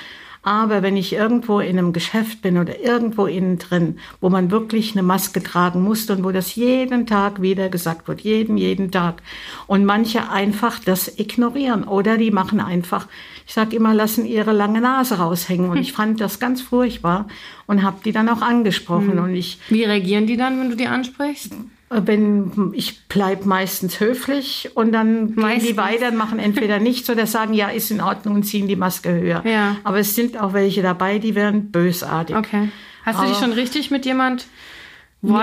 Aber 0.45 0.81
wenn 0.81 0.97
ich 0.97 1.13
irgendwo 1.13 1.61
in 1.61 1.79
einem 1.79 1.93
Geschäft 1.93 2.41
bin 2.41 2.57
oder 2.57 2.81
irgendwo 2.81 3.27
innen 3.27 3.59
drin, 3.59 3.99
wo 4.19 4.29
man 4.29 4.51
wirklich 4.51 4.91
eine 4.91 5.01
Maske 5.01 5.41
tragen 5.41 5.81
muss 5.81 6.09
und 6.09 6.25
wo 6.25 6.31
das 6.31 6.55
jeden 6.55 7.07
Tag 7.07 7.41
wieder 7.41 7.69
gesagt 7.69 8.09
wird, 8.09 8.19
jeden, 8.21 8.57
jeden 8.57 8.91
Tag. 8.91 9.23
Und 9.67 9.85
manche 9.85 10.29
einfach 10.29 10.79
das 10.79 11.17
ignorieren 11.17 11.85
oder 11.85 12.17
die 12.17 12.31
machen 12.31 12.59
einfach, 12.59 13.07
ich 13.45 13.53
sage 13.53 13.75
immer, 13.75 13.93
lassen 13.93 14.25
ihre 14.25 14.51
lange 14.51 14.81
Nase 14.81 15.15
raushängen. 15.15 15.69
Und 15.69 15.77
ich 15.81 15.93
fand 15.93 16.21
das 16.21 16.39
ganz 16.39 16.61
furchtbar 16.61 17.27
und 17.65 17.83
habe 17.83 17.97
die 18.03 18.11
dann 18.11 18.29
auch 18.29 18.41
angesprochen. 18.41 19.13
Hm. 19.13 19.23
Und 19.23 19.35
ich 19.35 19.59
Wie 19.69 19.83
reagieren 19.83 20.27
die 20.27 20.37
dann, 20.37 20.59
wenn 20.59 20.69
du 20.69 20.75
die 20.75 20.87
ansprichst? 20.87 21.53
wenn 21.95 22.71
ich 22.73 23.07
bleib 23.07 23.45
meistens 23.45 23.99
höflich 23.99 24.71
und 24.73 24.91
dann 24.91 25.35
Meistens. 25.35 25.63
gehen 25.63 25.73
die 25.73 25.77
weiter 25.77 26.07
und 26.09 26.17
machen 26.17 26.39
entweder 26.39 26.79
nichts 26.79 27.09
oder 27.09 27.27
sagen, 27.27 27.53
ja, 27.53 27.69
ist 27.69 27.91
in 27.91 28.01
Ordnung 28.01 28.35
und 28.35 28.43
ziehen 28.43 28.67
die 28.67 28.75
Maske 28.75 29.13
höher. 29.13 29.45
Ja. 29.45 29.77
Aber 29.83 29.99
es 29.99 30.15
sind 30.15 30.39
auch 30.39 30.53
welche 30.53 30.81
dabei, 30.81 31.19
die 31.19 31.35
werden 31.35 31.71
bösartig. 31.71 32.35
Okay. 32.35 32.69
Hast 33.05 33.19
du 33.19 33.27
dich 33.27 33.37
schon 33.37 33.51
richtig 33.51 33.91
mit 33.91 34.05
jemand 34.05 34.45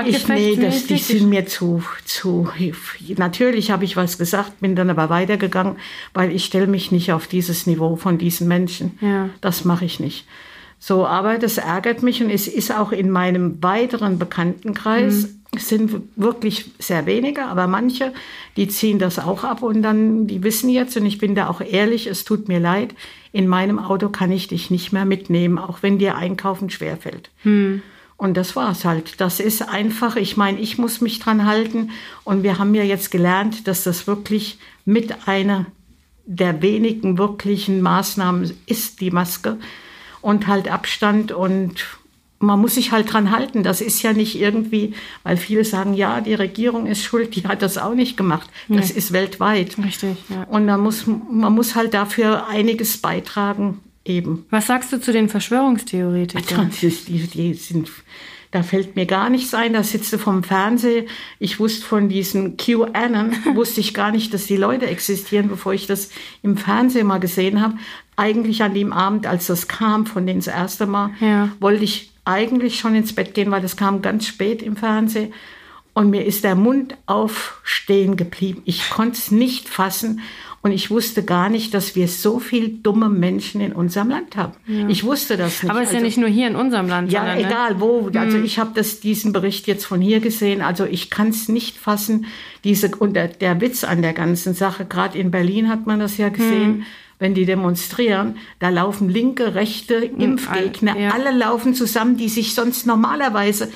Ich, 0.04 0.28
nee, 0.28 0.56
das, 0.56 0.87
die 0.87 0.99
sind 0.99 1.30
mir 1.30 1.46
zu, 1.46 1.82
zu. 2.04 2.49
Natürlich 3.16 3.70
habe 3.70 3.84
ich 3.84 3.96
was 3.96 4.18
gesagt, 4.18 4.60
bin 4.60 4.76
dann 4.76 4.90
aber 4.90 5.08
weitergegangen, 5.08 5.76
weil 6.12 6.32
ich 6.32 6.44
stelle 6.44 6.66
mich 6.66 6.92
nicht 6.92 7.12
auf 7.12 7.26
dieses 7.26 7.66
Niveau 7.66 7.96
von 7.96 8.18
diesen 8.18 8.46
Menschen. 8.46 8.99
Ja. 9.00 9.30
Das 9.40 9.64
mache 9.64 9.87
ich 9.87 9.99
nicht. 9.99 10.26
So, 10.78 11.06
aber 11.06 11.38
das 11.38 11.56
ärgert 11.58 12.02
mich 12.02 12.22
und 12.22 12.30
es 12.30 12.46
ist 12.46 12.76
auch 12.76 12.92
in 12.92 13.10
meinem 13.10 13.62
weiteren 13.62 14.18
Bekanntenkreis. 14.18 15.28
Es 15.54 15.68
sind 15.68 15.92
wirklich 16.14 16.70
sehr 16.78 17.06
wenige, 17.06 17.44
aber 17.46 17.66
manche, 17.66 18.12
die 18.56 18.68
ziehen 18.68 18.99
das 18.99 19.18
auch 19.18 19.44
ab 19.44 19.62
und 19.62 19.82
dann, 19.82 20.26
die 20.26 20.42
wissen 20.42 20.70
jetzt, 20.70 20.96
und 20.96 21.06
ich 21.06 21.18
bin 21.18 21.34
da 21.34 21.49
auch 21.49 21.60
ehrlich, 21.60 22.06
es 22.06 22.25
tut 22.25 22.49
mir 22.49 22.60
leid, 22.60 22.94
in 23.32 23.49
meinem 23.49 23.78
Auto 23.78 24.10
kann 24.10 24.30
ich 24.30 24.49
dich 24.49 24.70
nicht 24.70 24.92
mehr 24.92 25.04
mitnehmen, 25.04 25.58
auch 25.58 25.82
wenn 25.82 25.99
dir 25.99 26.16
Einkaufen 26.16 26.70
schwerfällt. 26.70 27.30
Und 28.21 28.37
das 28.37 28.55
war's 28.55 28.85
halt. 28.85 29.19
Das 29.23 29.41
ist 29.41 29.62
einfach, 29.62 30.17
ich 30.17 30.37
meine, 30.37 30.61
ich 30.61 30.77
muss 30.77 31.00
mich 31.00 31.21
dran 31.21 31.47
halten. 31.47 31.91
Und 32.23 32.43
wir 32.43 32.59
haben 32.59 32.75
ja 32.75 32.83
jetzt 32.83 33.11
gelernt, 33.11 33.67
dass 33.67 33.83
das 33.83 34.07
wirklich 34.07 34.59
mit 34.85 35.27
einer 35.27 35.65
der 36.27 36.61
wenigen 36.61 37.17
wirklichen 37.17 37.81
Maßnahmen 37.81 38.53
ist, 38.67 39.00
die 39.00 39.11
Maske. 39.11 39.57
Und 40.21 40.49
halt 40.49 40.71
Abstand 40.71 41.33
und 41.33 41.87
man 42.41 42.61
muss 42.61 42.75
sich 42.75 42.93
halt 42.93 43.11
dran 43.11 43.31
halten. 43.31 43.62
Das 43.62 43.81
ist 43.81 44.03
ja 44.03 44.12
nicht 44.12 44.39
irgendwie, 44.39 44.93
weil 45.23 45.39
viele 45.39 45.65
sagen, 45.65 45.95
ja, 45.95 46.21
die 46.21 46.35
Regierung 46.35 46.85
ist 46.85 47.03
schuld, 47.03 47.35
die 47.37 47.49
hat 47.49 47.62
das 47.62 47.79
auch 47.79 47.95
nicht 47.95 48.19
gemacht. 48.19 48.50
Das 48.69 48.91
ist 48.91 49.15
weltweit. 49.15 49.79
Richtig, 49.83 50.19
ja. 50.29 50.43
Und 50.43 50.67
man 50.67 50.81
muss, 50.81 51.07
man 51.07 51.55
muss 51.55 51.75
halt 51.75 51.95
dafür 51.95 52.49
einiges 52.49 52.99
beitragen, 52.99 53.81
eben. 54.04 54.47
Was 54.50 54.66
sagst 54.66 54.92
du 54.92 55.00
zu 55.00 55.12
den 55.12 55.28
Verschwörungstheoretikern? 55.28 56.71
Die, 56.80 57.26
die 57.26 57.54
sind, 57.54 57.90
da 58.50 58.62
fällt 58.62 58.97
mir 58.97 59.07
gar 59.07 59.30
nichts 59.30 59.54
ein. 59.54 59.73
Da 59.73 59.83
sitzt 59.83 60.12
du 60.12 60.19
vom 60.19 60.42
Fernseher. 60.42 61.04
Ich 61.38 61.61
wusste 61.61 61.85
von 61.87 62.09
diesen 62.09 62.57
QAnon, 62.57 63.33
wusste 63.54 63.80
ich 63.80 63.95
gar 63.95 64.11
nicht, 64.11 64.33
dass 64.35 64.47
die 64.47 64.57
Leute 64.57 64.87
existieren, 64.87 65.49
bevor 65.49 65.73
ich 65.75 65.87
das 65.87 66.11
im 66.42 66.57
Fernsehen 66.57 67.07
mal 67.07 67.19
gesehen 67.21 67.61
habe. 67.61 67.75
Eigentlich 68.16 68.62
an 68.62 68.75
dem 68.75 68.92
Abend, 68.92 69.26
als 69.26 69.47
das 69.47 69.69
kam, 69.69 70.07
von 70.07 70.26
denen 70.26 70.40
das 70.40 70.49
erste 70.49 70.87
Mal, 70.87 71.11
Ja. 71.21 71.50
wollte 71.61 71.85
ich 71.85 72.11
eigentlich 72.25 72.78
schon 72.78 72.95
ins 72.95 73.14
Bett 73.14 73.35
gehen, 73.35 73.50
weil 73.50 73.62
das 73.62 73.76
kam 73.76 74.02
ganz 74.02 74.26
spät 74.26 74.62
im 74.62 74.76
Fernsehen. 74.76 75.33
Und 75.92 76.11
mir 76.11 76.25
ist 76.25 76.45
der 76.45 76.54
Mund 76.54 76.97
aufstehen 77.07 78.16
geblieben. 78.16 78.62
Ich 78.64 78.90
konnte 78.90 79.19
es 79.19 79.30
nicht 79.30 79.69
fassen. 79.69 80.21
Und 80.62 80.73
ich 80.73 80.90
wusste 80.90 81.23
gar 81.23 81.49
nicht, 81.49 81.73
dass 81.73 81.97
wir 81.97 82.07
so 82.07 82.38
viel 82.38 82.69
dumme 82.83 83.09
Menschen 83.09 83.62
in 83.62 83.73
unserem 83.73 84.11
Land 84.11 84.37
haben. 84.37 84.52
Ich 84.88 85.05
wusste 85.05 85.38
das 85.38 85.62
nicht. 85.62 85.71
Aber 85.71 85.81
es 85.81 85.88
ist 85.88 85.93
ja 85.93 85.99
Also- 85.99 86.07
nicht 86.07 86.19
nur 86.19 86.29
hier 86.29 86.49
in 86.49 86.57
unserem 86.57 86.87
Land, 86.87 87.11
ja, 87.11 87.21
sondern, 87.21 87.38
ne? 87.38 87.47
egal 87.47 87.81
wo. 87.81 88.11
Also 88.14 88.37
ich 88.38 88.59
habe 88.59 88.73
das 88.75 89.00
diesen 89.00 89.33
Bericht 89.33 89.67
jetzt 89.67 89.87
von 89.87 90.02
hier 90.02 90.21
gesehen. 90.21 90.61
Also 90.61 90.85
ich 90.85 91.09
kann 91.09 91.29
es 91.29 91.49
nicht 91.49 91.79
fassen. 91.79 92.26
Diese 92.62 92.88
und 92.95 93.14
der, 93.14 93.29
der 93.29 93.62
Witz 93.62 93.85
an 93.85 94.02
der 94.02 94.12
ganzen 94.12 94.52
Sache. 94.52 94.85
Gerade 94.85 95.17
in 95.17 95.31
Berlin 95.31 95.71
hat 95.71 95.87
man 95.87 95.99
das 95.99 96.19
ja 96.19 96.29
gesehen. 96.29 96.85
Wenn 97.19 97.35
die 97.35 97.47
demonstrieren, 97.47 98.37
da 98.59 98.69
laufen 98.71 99.09
linke, 99.09 99.55
rechte, 99.55 99.95
Impfgegner, 99.95 100.99
ja. 100.99 101.11
alle 101.11 101.31
laufen 101.37 101.75
zusammen, 101.75 102.17
die 102.17 102.31
sich 102.31 102.55
sonst 102.55 102.87
normalerweise 102.87 103.71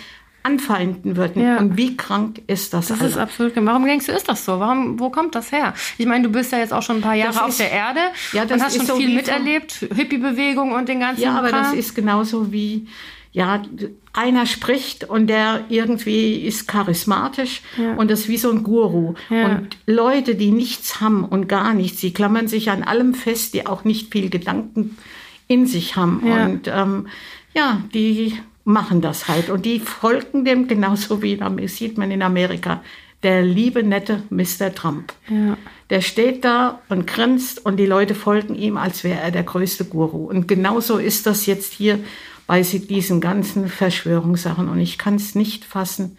anfeinden 0.44 1.16
würden. 1.16 1.42
Ja. 1.42 1.58
Und 1.58 1.76
wie 1.76 1.96
krank 1.96 2.42
ist 2.46 2.72
das? 2.74 2.86
Das 2.88 3.00
alle? 3.00 3.08
ist 3.08 3.16
absolut. 3.16 3.52
Warum 3.56 3.84
denkst 3.84 4.06
du, 4.06 4.12
ist 4.12 4.28
das 4.28 4.44
so? 4.44 4.60
Warum, 4.60 5.00
wo 5.00 5.10
kommt 5.10 5.34
das 5.34 5.50
her? 5.50 5.74
Ich 5.98 6.06
meine, 6.06 6.24
du 6.24 6.30
bist 6.30 6.52
ja 6.52 6.58
jetzt 6.58 6.72
auch 6.72 6.82
schon 6.82 6.96
ein 6.96 7.02
paar 7.02 7.14
Jahre 7.14 7.32
Das 7.32 7.42
auf 7.42 7.48
ist- 7.48 7.60
der 7.60 7.72
Erde 7.72 8.00
Ja, 8.32 8.44
das 8.44 8.52
und 8.58 8.62
hast 8.64 8.76
schon 8.76 8.86
so 8.86 8.96
viel 8.96 9.14
miterlebt, 9.14 9.72
Hippie-Bewegung 9.94 10.72
und 10.72 10.88
den 10.88 11.00
ganzen 11.00 11.22
Ja, 11.22 11.36
aber 11.38 11.48
Kram. 11.48 11.62
das 11.64 11.72
ist 11.74 11.94
genauso 11.94 12.52
wie, 12.52 12.86
ja, 13.32 13.62
einer 14.12 14.46
spricht 14.46 15.04
und 15.04 15.26
der 15.28 15.64
irgendwie 15.70 16.36
ist 16.46 16.68
charismatisch 16.68 17.62
und 17.96 18.10
das 18.10 18.20
ist 18.20 18.28
wie 18.28 18.36
so 18.36 18.50
ein 18.52 18.62
Guru. 18.62 19.14
Ja. 19.30 19.46
Und 19.46 19.76
Leute, 19.86 20.34
die 20.36 20.52
nichts 20.52 21.00
haben 21.00 21.24
und 21.24 21.48
gar 21.48 21.74
nichts, 21.74 22.00
die 22.00 22.12
klammern 22.12 22.46
sich 22.48 22.70
an 22.70 22.82
allem 22.84 23.14
fest, 23.14 23.54
die 23.54 23.66
auch 23.66 23.82
nicht 23.84 24.12
viel 24.12 24.30
Gedanken 24.30 24.96
in 25.48 25.66
sich 25.66 25.96
haben. 25.96 26.22
Ja. 26.26 26.44
Und 26.44 26.68
ähm, 26.68 27.06
ja, 27.54 27.80
die 27.92 28.38
machen 28.64 29.00
das 29.00 29.28
halt. 29.28 29.50
Und 29.50 29.64
die 29.64 29.80
folgen 29.80 30.44
dem 30.44 30.66
genauso 30.66 31.22
wie 31.22 31.34
in 31.34 31.68
sieht 31.68 31.98
man 31.98 32.10
in 32.10 32.22
Amerika. 32.22 32.82
Der 33.22 33.42
liebe, 33.42 33.82
nette 33.82 34.22
Mr. 34.30 34.74
Trump. 34.74 35.12
Ja. 35.28 35.56
Der 35.90 36.00
steht 36.00 36.44
da 36.44 36.80
und 36.88 37.06
grinst 37.06 37.64
und 37.64 37.76
die 37.76 37.86
Leute 37.86 38.14
folgen 38.14 38.54
ihm, 38.54 38.76
als 38.76 39.04
wäre 39.04 39.20
er 39.20 39.30
der 39.30 39.44
größte 39.44 39.84
Guru. 39.84 40.26
Und 40.26 40.48
genauso 40.48 40.98
ist 40.98 41.26
das 41.26 41.46
jetzt 41.46 41.72
hier 41.72 42.00
bei 42.46 42.60
diesen 42.60 43.20
ganzen 43.20 43.68
Verschwörungssachen. 43.68 44.68
Und 44.68 44.78
ich 44.80 44.98
kann 44.98 45.14
es 45.14 45.34
nicht 45.34 45.64
fassen. 45.64 46.18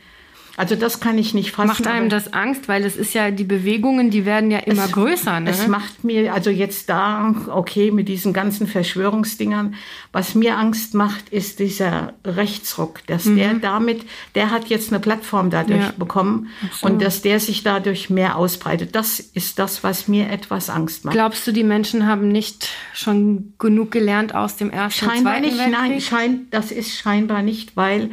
Also 0.57 0.75
das 0.75 0.99
kann 1.01 1.17
ich 1.17 1.33
nicht 1.33 1.51
fassen. 1.51 1.67
Macht 1.67 1.87
einem 1.87 2.09
das 2.09 2.31
Angst, 2.33 2.67
weil 2.67 2.85
es 2.85 2.95
ist 2.95 3.13
ja, 3.13 3.29
die 3.31 3.43
Bewegungen, 3.43 4.09
die 4.09 4.25
werden 4.25 4.51
ja 4.51 4.59
immer 4.59 4.87
größer. 4.87 5.39
Ne? 5.41 5.49
Es 5.49 5.67
macht 5.67 6.03
mir, 6.03 6.33
also 6.33 6.49
jetzt 6.49 6.89
da, 6.89 7.35
okay, 7.47 7.91
mit 7.91 8.07
diesen 8.07 8.31
ganzen 8.31 8.65
Verschwörungsdingern, 8.67 9.75
was 10.11 10.33
mir 10.35 10.57
Angst 10.57 10.93
macht, 10.93 11.29
ist 11.29 11.59
dieser 11.59 12.13
Rechtsruck, 12.25 13.05
dass 13.07 13.23
der 13.25 13.55
damit, 13.55 14.05
der 14.35 14.51
hat 14.51 14.67
jetzt 14.67 14.91
eine 14.91 14.99
Plattform 14.99 15.49
dadurch 15.49 15.75
Mhm. 15.79 15.85
Ja. 15.85 15.93
bekommen 15.97 16.47
und 16.81 17.01
dass 17.01 17.21
der 17.21 17.39
sich 17.39 17.63
dadurch 17.63 18.09
mehr 18.09 18.37
ausbreitet. 18.37 18.95
Das 18.95 19.19
ist 19.19 19.59
das, 19.59 19.83
was 19.83 20.07
mir 20.07 20.29
etwas 20.29 20.69
Angst 20.69 21.03
macht. 21.05 21.13
Glaubst 21.15 21.45
du, 21.47 21.51
die 21.51 21.63
Menschen 21.63 22.07
haben 22.07 22.29
nicht 22.29 22.69
schon 22.93 23.53
genug 23.59 23.91
gelernt 23.91 24.33
aus 24.33 24.55
dem 24.55 24.69
ersten 24.69 25.05
Scheinbar 25.05 25.33
zweiten 25.33 25.45
nicht, 25.47 25.57
Weltkrieg? 25.57 25.77
nein, 25.77 26.01
schein, 26.01 26.47
das 26.51 26.71
ist 26.71 26.95
scheinbar 26.97 27.41
nicht, 27.41 27.75
weil 27.75 28.11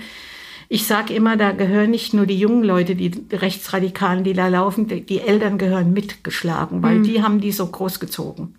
ich 0.72 0.86
sage 0.86 1.12
immer, 1.12 1.36
da 1.36 1.52
gehören 1.52 1.90
nicht 1.90 2.14
nur 2.14 2.24
die 2.24 2.38
jungen 2.38 2.64
Leute, 2.64 2.94
die 2.94 3.12
Rechtsradikalen, 3.30 4.24
die 4.24 4.32
da 4.32 4.48
laufen, 4.48 4.88
die, 4.88 5.20
Eltern 5.20 5.58
gehören 5.58 5.92
mitgeschlagen, 5.92 6.82
weil 6.82 6.96
Hm. 6.96 7.02
die 7.02 7.22
haben 7.22 7.40
die 7.42 7.52
so 7.52 7.66
großgezogen. 7.66 8.54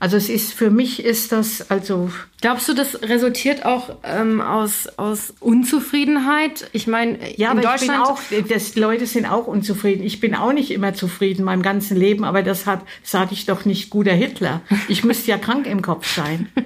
Also 0.00 0.16
es 0.16 0.30
ist, 0.30 0.54
für 0.54 0.70
mich 0.70 1.04
ist 1.04 1.30
das, 1.30 1.70
also 1.70 2.10
Glaubst 2.40 2.66
du, 2.66 2.72
das 2.72 3.02
resultiert 3.02 3.66
auch 3.66 3.90
ähm, 4.02 4.40
aus, 4.40 4.88
aus 4.96 5.34
Unzufriedenheit? 5.38 6.70
Ich 6.72 6.86
meine, 6.86 7.18
Ja, 7.36 7.52
in 7.52 7.58
aber 7.58 7.74
ich 7.74 7.80
bin 7.82 7.90
auch, 7.90 8.18
das, 8.48 8.74
Leute 8.74 9.04
sind 9.06 9.26
auch 9.26 9.46
unzufrieden. 9.46 10.02
Ich 10.02 10.20
bin 10.20 10.34
auch 10.34 10.54
nicht 10.54 10.70
immer 10.70 10.94
zufrieden 10.94 11.44
meinem 11.44 11.62
ganzen 11.62 11.98
Leben, 11.98 12.24
aber 12.24 12.42
deshalb 12.42 12.86
sage 13.02 13.34
ich 13.34 13.44
doch 13.44 13.66
nicht 13.66 13.90
guter 13.90 14.14
Hitler. 14.14 14.62
Ich 14.88 15.04
müsste 15.04 15.30
ja 15.30 15.36
krank 15.36 15.66
im 15.66 15.82
Kopf 15.82 16.14
sein. 16.14 16.48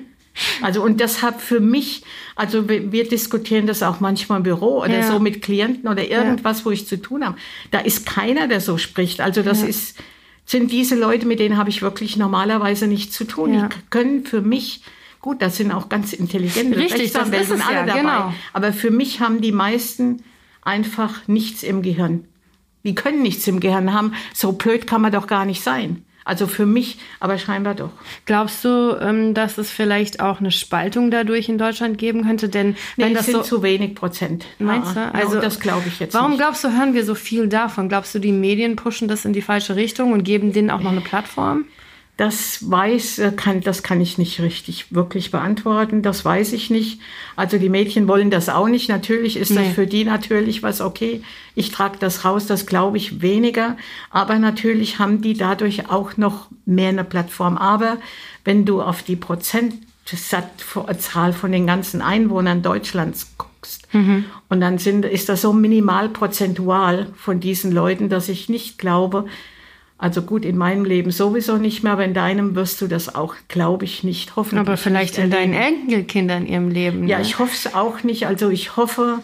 Also 0.63 0.83
und 0.83 1.01
deshalb 1.01 1.41
für 1.41 1.61
mich, 1.61 2.03
also 2.37 2.69
wir, 2.69 2.93
wir 2.93 3.09
diskutieren 3.09 3.67
das 3.67 3.83
auch 3.83 4.01
manchmal 4.01 4.39
im 4.39 4.43
Büro 4.43 4.81
oder 4.83 5.01
Ja. 5.01 5.07
so 5.11 5.19
mit 5.19 5.43
Klienten 5.43 5.89
oder 5.89 6.09
irgendwas, 6.09 6.65
wo 6.65 6.71
ich 6.71 6.87
zu 6.87 7.01
tun 7.01 7.25
habe. 7.25 7.37
Da 7.71 7.81
ist 7.81 8.07
keiner, 8.07 8.49
der 8.49 8.61
so 8.61 8.79
spricht. 8.79 9.21
Also 9.21 9.43
das 9.43 9.63
ist, 9.63 9.97
sind 10.47 10.71
diese 10.73 10.95
Leute, 10.95 11.27
mit 11.27 11.41
denen 11.41 11.57
habe 11.57 11.71
ich 11.71 11.83
wirklich 11.83 12.17
normalerweise 12.17 12.87
nichts 12.87 13.15
zu 13.15 13.25
tun. 13.25 13.55
Ja. 13.55 13.69
Die 13.69 13.77
können 13.91 14.25
für 14.25 14.41
mich, 14.41 14.83
gut, 15.21 15.43
das 15.43 15.57
sind 15.57 15.73
auch 15.73 15.89
ganz 15.89 16.13
intelligente 16.13 16.77
Richtig, 16.79 17.13
das 17.13 17.31
Rechtsanwälte 17.31 17.55
und 17.55 17.67
alle 17.67 17.77
ja, 17.77 17.87
dabei. 17.87 18.01
genau. 18.01 18.33
Aber 18.53 18.73
für 18.73 18.91
mich 18.91 19.21
haben 19.21 19.41
die 19.41 19.53
meisten 19.53 20.23
einfach 20.63 21.27
nichts 21.29 21.63
im 21.63 21.83
Gehirn. 21.83 22.25
Die 22.85 22.95
können 22.95 23.23
nichts 23.23 23.47
im 23.47 23.61
Gehirn 23.61 23.93
haben. 23.93 24.13
So 24.33 24.53
blöd 24.53 24.87
kann 24.87 25.03
man 25.03 25.13
doch 25.13 25.27
gar 25.27 25.45
nicht 25.45 25.63
sein. 25.63 26.05
Also 26.29 26.47
für 26.47 26.67
mich, 26.67 26.99
aber 27.21 27.39
scheinbar 27.39 27.75
doch. 27.75 27.89
glaubst 28.27 28.63
du, 28.63 28.99
ähm, 29.01 29.33
dass 29.33 29.57
es 29.57 29.71
vielleicht 29.71 30.21
auch 30.21 30.41
eine 30.41 30.51
Spaltung 30.51 31.11
dadurch 31.11 31.49
in 31.49 31.57
Deutschland 31.57 31.97
geben 31.97 32.23
könnte? 32.27 32.51
Denn 32.51 32.77
Nee, 32.99 33.07
wenn 33.07 33.15
das 33.15 33.25
sind 33.25 33.37
so 33.37 33.43
zu 33.43 33.63
wenig 33.63 33.95
Prozent. 33.95 34.45
Meinst 34.59 34.95
du? 34.95 35.15
Also 35.15 35.37
ja, 35.37 35.41
das 35.41 35.59
glaube 35.59 35.85
ich 35.89 35.99
jetzt 36.01 36.13
Warum 36.13 36.33
nicht. 36.33 36.41
glaubst 36.41 36.63
du, 36.65 36.69
hören 36.69 36.93
wir 36.93 37.05
so 37.07 37.15
viel 37.15 37.49
davon? 37.49 37.89
Glaubst 37.89 38.15
du, 38.15 38.19
die 38.19 38.33
Medien 38.33 38.77
pushen 38.77 39.09
das 39.09 39.25
in 39.25 39.33
die 39.33 39.41
falsche 39.41 39.75
Richtung 39.75 40.13
und 40.13 40.23
geben 40.23 40.53
denen 40.53 40.71
auch 40.71 40.81
noch 40.81 40.93
eine 40.93 41.01
Plattform? 41.01 41.65
Das 42.19 42.69
weiß, 42.69 43.21
äh, 43.21 43.33
kann, 43.33 43.61
das 43.61 43.85
kann 43.85 44.01
ich 44.01 44.19
nicht 44.19 44.41
richtig 44.41 44.93
wirklich 44.93 45.31
beantworten. 45.31 46.03
Das 46.03 46.25
weiß 46.25 46.53
ich 46.53 46.69
nicht. 46.69 47.01
Also 47.37 47.59
die 47.59 47.69
Mädchen 47.69 48.09
wollen 48.09 48.31
das 48.31 48.49
auch 48.49 48.67
nicht. 48.67 48.89
Natürlich 48.89 49.37
ist 49.37 49.51
nee. 49.51 49.65
das 49.65 49.69
für 49.75 49.87
die 49.87 50.03
natürlich 50.05 50.65
was 50.65 50.81
okay. 50.81 51.23
Ich 51.55 51.71
trage 51.71 51.97
das 52.01 52.25
raus, 52.25 52.47
das 52.47 52.67
glaube 52.67 52.97
ich 52.97 53.23
weniger. 53.23 53.77
Aber 54.11 54.41
natürlich 54.41 54.99
haben 54.99 55.23
die 55.23 55.35
dadurch 55.35 55.91
auch 55.91 56.17
noch 56.17 56.49
mehr 56.67 56.89
eine 56.89 57.05
Plattform. 57.05 57.57
Aber 57.57 57.99
wenn 58.45 58.65
du 58.65 58.83
auf 58.83 59.05
die 59.05 59.15
Prozentzahl 59.15 60.43
von 61.33 61.53
den 61.53 61.69
ganzen 61.69 62.03
Einwohnern 62.03 62.63
Deutschlands 62.63 63.33
guckst, 63.39 63.87
mhm. 63.93 64.25
und 64.49 64.61
dann 64.61 64.79
sind, 64.79 65.05
ist 65.05 65.29
das 65.29 65.43
so 65.43 65.53
minimal 65.53 66.09
prozentual 66.09 67.07
von 67.15 67.39
diesen 67.39 67.71
Leuten, 67.71 68.09
dass 68.09 68.29
ich 68.29 68.49
nicht 68.49 68.79
glaube, 68.79 69.27
also 69.99 70.23
gut, 70.23 70.45
in 70.45 70.57
meinem 70.57 70.85
Leben 70.85 71.11
sowieso 71.11 71.57
nicht 71.57 71.83
mehr, 71.83 71.93
aber 71.93 72.05
in 72.05 72.15
deinem 72.15 72.55
wirst 72.55 72.81
du 72.81 72.87
das 72.87 73.17
auch, 73.17 73.35
glaube 73.49 73.85
ich, 73.85 74.05
nicht 74.05 74.37
hoffen. 74.37 74.57
Aber 74.57 74.77
vielleicht 74.77 75.19
in 75.19 75.31
deinen 75.31 75.55
Enkelkindern 75.55 76.47
ihrem 76.47 76.69
Leben. 76.69 77.01
Ne? 77.01 77.11
Ja, 77.11 77.21
ich 77.21 77.41
hoffe 77.41 77.53
es 77.53 77.75
auch 77.75 78.05
nicht. 78.05 78.29
Also 78.29 78.49
ich 78.49 78.77
hoffe, 78.77 79.19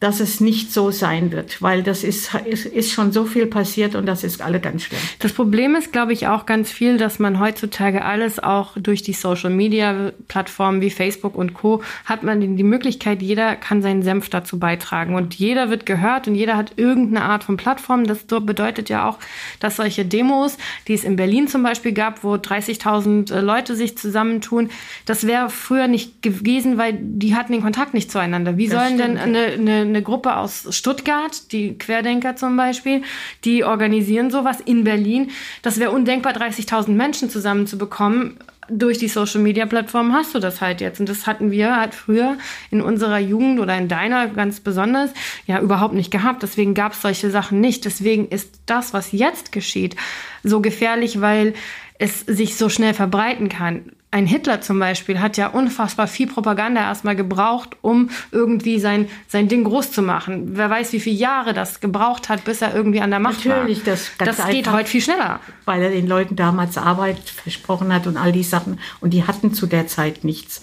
dass 0.00 0.20
es 0.20 0.40
nicht 0.40 0.72
so 0.72 0.90
sein 0.90 1.30
wird, 1.30 1.60
weil 1.60 1.82
das 1.82 2.04
ist, 2.04 2.34
ist, 2.46 2.64
ist 2.64 2.90
schon 2.90 3.12
so 3.12 3.26
viel 3.26 3.46
passiert 3.46 3.94
und 3.94 4.06
das 4.06 4.24
ist 4.24 4.40
alle 4.40 4.58
ganz 4.58 4.84
schlimm. 4.84 4.98
Das 5.18 5.34
Problem 5.34 5.74
ist, 5.74 5.92
glaube 5.92 6.14
ich, 6.14 6.26
auch 6.26 6.46
ganz 6.46 6.70
viel, 6.70 6.96
dass 6.96 7.18
man 7.18 7.38
heutzutage 7.38 8.02
alles 8.02 8.38
auch 8.38 8.72
durch 8.76 9.02
die 9.02 9.12
Social 9.12 9.50
Media 9.50 10.12
Plattformen 10.26 10.80
wie 10.80 10.88
Facebook 10.88 11.34
und 11.34 11.52
Co. 11.52 11.82
hat 12.06 12.22
man 12.22 12.56
die 12.56 12.62
Möglichkeit, 12.62 13.20
jeder 13.20 13.56
kann 13.56 13.82
seinen 13.82 14.02
Senf 14.02 14.30
dazu 14.30 14.58
beitragen 14.58 15.14
und 15.14 15.34
jeder 15.34 15.68
wird 15.68 15.84
gehört 15.84 16.26
und 16.26 16.34
jeder 16.34 16.56
hat 16.56 16.72
irgendeine 16.76 17.26
Art 17.26 17.44
von 17.44 17.58
Plattform. 17.58 18.06
Das 18.06 18.24
bedeutet 18.24 18.88
ja 18.88 19.06
auch, 19.06 19.18
dass 19.60 19.76
solche 19.76 20.06
Demos, 20.06 20.56
die 20.88 20.94
es 20.94 21.04
in 21.04 21.16
Berlin 21.16 21.46
zum 21.46 21.62
Beispiel 21.62 21.92
gab, 21.92 22.24
wo 22.24 22.34
30.000 22.34 23.34
äh, 23.34 23.40
Leute 23.40 23.76
sich 23.76 23.98
zusammentun, 23.98 24.70
das 25.04 25.26
wäre 25.26 25.50
früher 25.50 25.88
nicht 25.88 26.22
gewesen, 26.22 26.78
weil 26.78 26.96
die 26.98 27.34
hatten 27.34 27.52
den 27.52 27.62
Kontakt 27.62 27.92
nicht 27.92 28.10
zueinander. 28.10 28.56
Wie 28.56 28.68
das 28.68 28.78
sollen 28.78 28.98
stimmt. 28.98 29.18
denn 29.18 29.36
eine, 29.36 29.80
eine 29.80 29.89
eine 29.90 30.02
Gruppe 30.02 30.36
aus 30.36 30.66
Stuttgart, 30.70 31.52
die 31.52 31.76
Querdenker 31.78 32.36
zum 32.36 32.56
Beispiel, 32.56 33.02
die 33.44 33.64
organisieren 33.64 34.30
sowas 34.30 34.60
in 34.60 34.84
Berlin. 34.84 35.30
Das 35.62 35.78
wäre 35.78 35.90
undenkbar, 35.90 36.32
30.000 36.32 36.90
Menschen 36.90 37.30
zusammenzubekommen. 37.30 38.38
Durch 38.68 38.98
die 38.98 39.08
Social 39.08 39.40
Media 39.40 39.66
Plattform 39.66 40.12
hast 40.12 40.34
du 40.34 40.38
das 40.38 40.60
halt 40.60 40.80
jetzt. 40.80 41.00
Und 41.00 41.08
das 41.08 41.26
hatten 41.26 41.50
wir 41.50 41.76
halt 41.76 41.92
früher 41.92 42.38
in 42.70 42.80
unserer 42.80 43.18
Jugend 43.18 43.58
oder 43.58 43.76
in 43.76 43.88
deiner 43.88 44.28
ganz 44.28 44.60
besonders 44.60 45.10
ja 45.46 45.60
überhaupt 45.60 45.94
nicht 45.94 46.12
gehabt. 46.12 46.42
Deswegen 46.44 46.74
gab 46.74 46.92
es 46.92 47.02
solche 47.02 47.30
Sachen 47.30 47.60
nicht. 47.60 47.84
Deswegen 47.84 48.28
ist 48.28 48.60
das, 48.66 48.94
was 48.94 49.10
jetzt 49.10 49.50
geschieht, 49.50 49.96
so 50.44 50.60
gefährlich, 50.60 51.20
weil 51.20 51.54
es 51.98 52.20
sich 52.20 52.56
so 52.56 52.68
schnell 52.68 52.94
verbreiten 52.94 53.48
kann 53.48 53.90
ein 54.12 54.26
Hitler 54.26 54.60
zum 54.60 54.78
Beispiel 54.80 55.20
hat 55.20 55.36
ja 55.36 55.48
unfassbar 55.48 56.08
viel 56.08 56.26
Propaganda 56.26 56.80
erstmal 56.80 57.14
gebraucht, 57.14 57.76
um 57.80 58.10
irgendwie 58.32 58.80
sein, 58.80 59.08
sein 59.28 59.46
Ding 59.46 59.62
groß 59.62 59.92
zu 59.92 60.02
machen. 60.02 60.56
Wer 60.56 60.68
weiß, 60.68 60.92
wie 60.92 61.00
viele 61.00 61.16
Jahre 61.16 61.54
das 61.54 61.80
gebraucht 61.80 62.28
hat, 62.28 62.44
bis 62.44 62.60
er 62.60 62.74
irgendwie 62.74 63.00
an 63.00 63.10
der 63.10 63.20
Macht 63.20 63.44
Natürlich, 63.44 63.86
war. 63.86 63.94
Das, 63.94 64.10
das 64.18 64.36
geht 64.48 64.66
einfach, 64.66 64.72
heute 64.72 64.88
viel 64.88 65.00
schneller. 65.00 65.38
Weil 65.64 65.82
er 65.82 65.90
den 65.90 66.08
Leuten 66.08 66.34
damals 66.34 66.76
Arbeit 66.76 67.20
versprochen 67.20 67.94
hat 67.94 68.08
und 68.08 68.16
all 68.16 68.32
die 68.32 68.42
Sachen. 68.42 68.80
Und 69.00 69.10
die 69.14 69.26
hatten 69.26 69.54
zu 69.54 69.66
der 69.66 69.86
Zeit 69.86 70.24
nichts. 70.24 70.60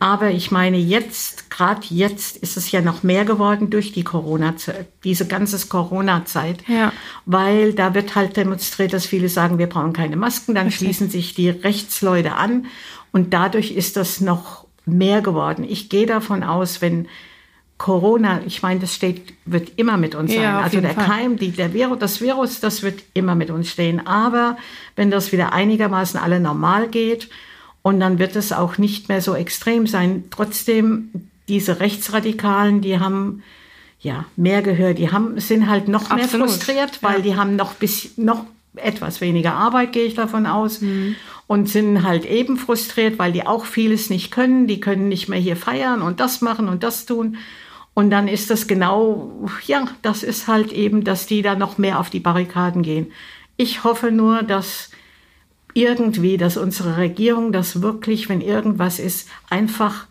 Aber 0.00 0.30
ich 0.30 0.50
meine, 0.50 0.76
jetzt, 0.76 1.50
gerade 1.50 1.80
jetzt 1.90 2.36
ist 2.36 2.56
es 2.56 2.70
ja 2.70 2.80
noch 2.80 3.02
mehr 3.02 3.24
geworden 3.24 3.70
durch 3.70 3.92
die 3.92 4.04
Corona, 4.04 4.54
diese 5.04 5.26
ganze 5.26 5.66
Corona-Zeit. 5.66 6.64
Ja. 6.68 6.92
Weil 7.26 7.72
da 7.72 7.94
wird 7.94 8.14
halt 8.14 8.36
demonstriert, 8.36 8.92
dass 8.92 9.06
viele 9.06 9.28
sagen, 9.28 9.58
wir 9.58 9.68
brauchen 9.68 9.92
keine 9.92 10.16
Masken. 10.16 10.54
Dann 10.54 10.66
Richtig. 10.66 10.86
schließen 10.86 11.10
sich 11.10 11.34
die 11.34 11.50
Rechtsleute 11.50 12.34
an. 12.34 12.66
Und 13.10 13.34
dadurch 13.34 13.72
ist 13.72 13.96
das 13.96 14.20
noch 14.20 14.66
mehr 14.86 15.20
geworden. 15.20 15.64
Ich 15.68 15.88
gehe 15.88 16.06
davon 16.06 16.42
aus, 16.42 16.80
wenn 16.80 17.08
Corona, 17.78 18.40
ich 18.44 18.62
meine, 18.62 18.80
das 18.80 18.94
steht, 18.94 19.34
wird 19.44 19.72
immer 19.76 19.96
mit 19.96 20.16
uns 20.16 20.32
sein. 20.32 20.42
Ja, 20.42 20.60
also 20.60 20.80
der 20.80 20.94
Fall. 20.94 21.06
Keim, 21.06 21.36
die, 21.38 21.52
der 21.52 21.72
Virus, 21.72 21.98
das 22.00 22.20
Virus, 22.20 22.58
das 22.58 22.82
wird 22.82 23.02
immer 23.14 23.36
mit 23.36 23.50
uns 23.50 23.70
stehen. 23.70 24.04
Aber 24.04 24.58
wenn 24.96 25.10
das 25.10 25.30
wieder 25.30 25.52
einigermaßen 25.52 26.18
alle 26.18 26.40
normal 26.40 26.88
geht, 26.88 27.28
und 27.82 28.00
dann 28.00 28.18
wird 28.18 28.36
es 28.36 28.52
auch 28.52 28.78
nicht 28.78 29.08
mehr 29.08 29.20
so 29.20 29.34
extrem 29.34 29.86
sein. 29.86 30.24
Trotzdem, 30.30 31.10
diese 31.48 31.80
Rechtsradikalen, 31.80 32.80
die 32.80 32.98
haben 32.98 33.42
ja 34.00 34.24
mehr 34.36 34.62
Gehör, 34.62 34.94
die 34.94 35.10
haben, 35.10 35.40
sind 35.40 35.68
halt 35.68 35.88
noch 35.88 36.10
Absolut. 36.10 36.18
mehr 36.18 36.28
frustriert, 36.28 37.02
weil 37.02 37.16
ja. 37.16 37.22
die 37.22 37.36
haben 37.36 37.56
noch 37.56 37.74
bis, 37.74 38.16
noch 38.16 38.44
etwas 38.76 39.20
weniger 39.20 39.54
Arbeit, 39.54 39.92
gehe 39.92 40.04
ich 40.04 40.14
davon 40.14 40.46
aus. 40.46 40.80
Mhm. 40.80 41.16
Und 41.46 41.66
sind 41.66 42.02
halt 42.02 42.26
eben 42.26 42.58
frustriert, 42.58 43.18
weil 43.18 43.32
die 43.32 43.46
auch 43.46 43.64
vieles 43.64 44.10
nicht 44.10 44.30
können. 44.30 44.66
Die 44.66 44.80
können 44.80 45.08
nicht 45.08 45.30
mehr 45.30 45.38
hier 45.38 45.56
feiern 45.56 46.02
und 46.02 46.20
das 46.20 46.42
machen 46.42 46.68
und 46.68 46.82
das 46.82 47.06
tun. 47.06 47.38
Und 47.94 48.10
dann 48.10 48.28
ist 48.28 48.50
das 48.50 48.66
genau, 48.66 49.48
ja, 49.66 49.88
das 50.02 50.22
ist 50.22 50.46
halt 50.46 50.72
eben, 50.72 51.04
dass 51.04 51.26
die 51.26 51.40
da 51.40 51.54
noch 51.54 51.78
mehr 51.78 52.00
auf 52.00 52.10
die 52.10 52.20
Barrikaden 52.20 52.82
gehen. 52.82 53.10
Ich 53.56 53.82
hoffe 53.82 54.12
nur, 54.12 54.42
dass 54.42 54.90
irgendwie, 55.74 56.36
dass 56.36 56.56
unsere 56.56 56.96
Regierung 56.96 57.52
das 57.52 57.82
wirklich, 57.82 58.28
wenn 58.28 58.40
irgendwas 58.40 58.98
ist, 58.98 59.28
einfach 59.48 60.06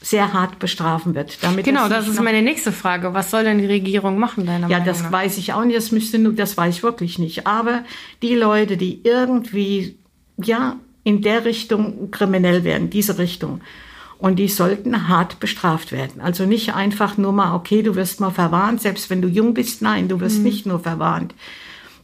sehr 0.00 0.32
hart 0.32 0.58
bestrafen 0.58 1.14
wird. 1.14 1.42
Damit 1.42 1.64
genau, 1.64 1.88
das 1.88 2.08
ist 2.08 2.20
meine 2.20 2.42
nächste 2.42 2.72
Frage. 2.72 3.14
Was 3.14 3.30
soll 3.30 3.44
denn 3.44 3.58
die 3.58 3.66
Regierung 3.66 4.18
machen, 4.18 4.46
deiner 4.46 4.68
Ja, 4.68 4.80
das 4.80 5.04
nach? 5.04 5.12
weiß 5.12 5.38
ich 5.38 5.52
auch 5.52 5.64
nicht. 5.64 5.76
Das 5.76 5.92
müsste 5.92 6.18
das 6.32 6.56
weiß 6.56 6.76
ich 6.76 6.82
wirklich 6.82 7.18
nicht. 7.18 7.46
Aber 7.46 7.84
die 8.20 8.34
Leute, 8.34 8.76
die 8.76 9.00
irgendwie, 9.04 9.96
ja, 10.42 10.76
in 11.04 11.22
der 11.22 11.44
Richtung 11.44 12.10
kriminell 12.10 12.64
werden, 12.64 12.90
diese 12.90 13.18
Richtung. 13.18 13.60
Und 14.18 14.36
die 14.36 14.48
sollten 14.48 15.08
hart 15.08 15.40
bestraft 15.40 15.92
werden. 15.92 16.20
Also 16.20 16.46
nicht 16.46 16.74
einfach 16.74 17.16
nur 17.16 17.32
mal, 17.32 17.54
okay, 17.54 17.82
du 17.82 17.94
wirst 17.94 18.20
mal 18.20 18.30
verwarnt, 18.30 18.80
selbst 18.80 19.10
wenn 19.10 19.22
du 19.22 19.28
jung 19.28 19.54
bist. 19.54 19.82
Nein, 19.82 20.08
du 20.08 20.20
wirst 20.20 20.38
mhm. 20.38 20.44
nicht 20.44 20.66
nur 20.66 20.80
verwarnt 20.80 21.34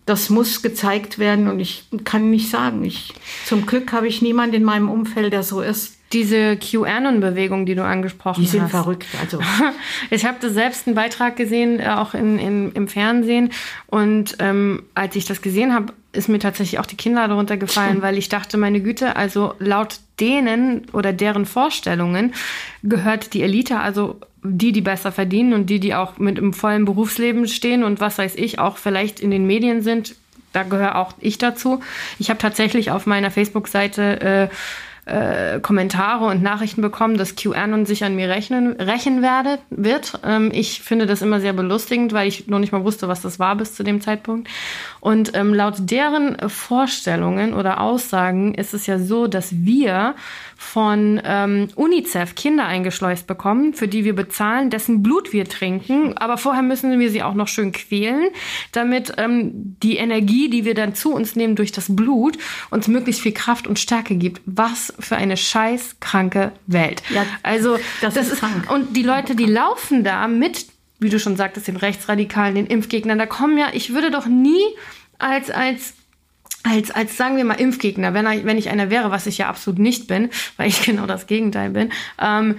das 0.09 0.31
muss 0.31 0.63
gezeigt 0.63 1.19
werden 1.19 1.49
und 1.49 1.61
ich 1.61 1.85
kann 2.05 2.31
nicht 2.31 2.51
sagen. 2.51 2.83
Ich, 2.85 3.13
zum 3.45 3.67
Glück 3.67 3.93
habe 3.93 4.09
ich 4.09 4.23
niemanden 4.23 4.57
in 4.57 4.65
meinem 4.65 4.89
Umfeld, 4.89 5.33
der 5.33 5.43
so 5.43 5.61
ist. 5.61 5.97
Diese 6.15 6.57
QAnon-Bewegung, 6.57 7.67
die 7.67 7.75
du 7.75 7.85
angesprochen 7.85 8.43
hast. 8.43 8.53
Die 8.53 8.59
sind 8.59 8.63
hast. 8.63 8.71
verrückt. 8.71 9.07
Also. 9.21 9.41
ich 10.11 10.25
habe 10.25 10.39
da 10.41 10.49
selbst 10.49 10.87
einen 10.87 10.97
Beitrag 10.97 11.37
gesehen, 11.37 11.81
äh, 11.81 11.89
auch 11.89 12.15
in, 12.15 12.39
in, 12.39 12.73
im 12.73 12.89
Fernsehen. 12.89 13.51
Und 13.89 14.37
ähm, 14.39 14.85
als 14.95 15.17
ich 15.17 15.27
das 15.27 15.43
gesehen 15.43 15.75
habe, 15.75 15.93
ist 16.13 16.31
mir 16.31 16.39
tatsächlich 16.39 16.81
auch 16.81 16.87
die 16.87 16.97
Kinder 16.97 17.29
darunter 17.29 17.59
gefallen, 17.59 18.01
weil 18.03 18.17
ich 18.17 18.31
dachte, 18.31 18.57
meine 18.57 18.81
Güte, 18.81 19.17
also 19.17 19.53
laut 19.59 20.01
denen 20.19 20.87
oder 20.95 21.13
deren 21.13 21.45
Vorstellungen 21.45 22.33
gehört 22.83 23.35
die 23.35 23.43
Elite, 23.43 23.79
also 23.79 24.19
die, 24.57 24.73
die 24.73 24.81
besser 24.81 25.13
verdienen 25.13 25.53
und 25.53 25.67
die, 25.71 25.81
die 25.81 25.95
auch 25.95 26.19
mit 26.19 26.39
im 26.39 26.53
vollen 26.53 26.85
Berufsleben 26.85 27.47
stehen 27.47 27.85
und 27.85 28.01
was 28.01 28.19
weiß 28.19 28.35
ich, 28.37 28.59
auch 28.59 28.77
vielleicht 28.77 29.21
in 29.21 29.31
den 29.31 29.47
Medien 29.47 29.83
sind. 29.83 30.15
Da 30.53 30.63
gehöre 30.63 30.97
auch 30.97 31.13
ich 31.21 31.39
dazu. 31.39 31.81
Ich 32.19 32.31
habe 32.31 32.39
tatsächlich 32.39 32.91
auf 32.91 33.07
meiner 33.07 33.31
Facebook-Seite 33.31 34.21
äh, 34.21 34.49
äh, 35.09 35.61
Kommentare 35.61 36.27
und 36.27 36.43
Nachrichten 36.43 36.83
bekommen, 36.83 37.17
dass 37.17 37.35
QAnon 37.35 37.87
sich 37.87 38.05
an 38.05 38.15
mir 38.15 38.29
rechnen, 38.29 38.73
rächen 38.73 39.23
werde, 39.23 39.59
wird. 39.71 40.21
Ähm, 40.25 40.51
ich 40.53 40.83
finde 40.83 41.07
das 41.07 41.23
immer 41.23 41.41
sehr 41.41 41.55
belustigend, 41.55 42.13
weil 42.13 42.29
ich 42.29 42.47
noch 42.47 42.59
nicht 42.59 42.73
mal 42.73 42.85
wusste, 42.85 43.09
was 43.09 43.23
das 43.23 43.39
war 43.39 43.57
bis 43.57 43.75
zu 43.75 43.83
dem 43.83 44.01
Zeitpunkt. 44.01 44.49
Und 45.01 45.35
ähm, 45.35 45.55
laut 45.55 45.77
deren 45.79 46.37
Vorstellungen 46.51 47.55
oder 47.55 47.81
Aussagen 47.81 48.55
ist 48.55 48.75
es 48.75 48.87
ja 48.87 48.99
so, 48.99 49.27
dass 49.27 49.65
wir 49.65 50.15
von 50.61 51.21
ähm, 51.25 51.69
UNICEF 51.77 52.35
Kinder 52.35 52.67
eingeschleust 52.67 53.29
bekommen, 53.29 53.75
für 53.75 53.87
die 53.87 54.05
wir 54.05 54.15
bezahlen, 54.15 54.71
dessen 54.71 55.05
Blut 55.05 55.33
wir 55.33 55.45
trinken. 55.45 56.19
Aber 56.19 56.37
vorher 56.37 56.65
müssen 56.65 56.99
wir 56.99 57.11
sie 57.11 57.23
auch 57.23 57.35
noch 57.35 57.47
schön 57.47 57.71
quälen, 57.71 58.29
damit 58.73 59.13
ähm, 59.19 59.77
die 59.83 59.97
Energie, 59.97 60.51
die 60.51 60.65
wir 60.65 60.75
dann 60.75 60.97
zu 60.97 61.15
uns 61.15 61.37
nehmen 61.37 61.55
durch 61.55 61.71
das 61.71 61.95
Blut, 61.95 62.37
uns 62.71 62.89
möglichst 62.89 63.23
viel 63.23 63.33
Kraft 63.33 63.69
und 63.69 63.79
Stärke 63.79 64.17
gibt. 64.17 64.43
Was 64.47 64.93
für 64.99 65.17
eine 65.17 65.37
scheiß 65.37 66.01
kranke 66.01 66.51
Welt. 66.67 67.05
Ja, 67.11 67.25
also 67.45 67.79
das, 68.01 68.15
das 68.15 68.33
ist, 68.33 68.41
krank. 68.41 68.69
und 68.69 68.97
die 68.97 69.05
Leute, 69.05 69.37
die 69.37 69.47
laufen 69.47 70.03
da 70.03 70.27
mit, 70.27 70.67
wie 70.99 71.09
du 71.09 71.21
schon 71.21 71.37
sagtest, 71.37 71.69
den 71.69 71.77
Rechtsradikalen, 71.77 72.57
den 72.57 72.67
Impfgegnern, 72.67 73.17
da 73.17 73.27
kommen 73.27 73.59
ja, 73.59 73.69
ich 73.73 73.95
würde 73.95 74.11
doch 74.11 74.27
nie 74.27 74.65
als 75.19 75.51
als 75.51 75.95
als, 76.63 76.91
als 76.91 77.17
sagen 77.17 77.37
wir 77.37 77.45
mal 77.45 77.55
Impfgegner, 77.55 78.15
wenn, 78.15 78.27
wenn 78.45 78.59
ich 78.59 78.71
einer 78.71 78.91
wäre, 78.91 79.11
was 79.11 79.27
ich 79.27 79.39
ja 79.39 79.49
absolut 79.49 79.79
nicht 79.79 80.07
bin, 80.07 80.31
weil 80.57 80.69
ich 80.69 80.83
genau 80.83 81.07
das 81.07 81.27
Gegenteil 81.27 81.71
bin, 81.71 81.93
ähm, 82.21 82.57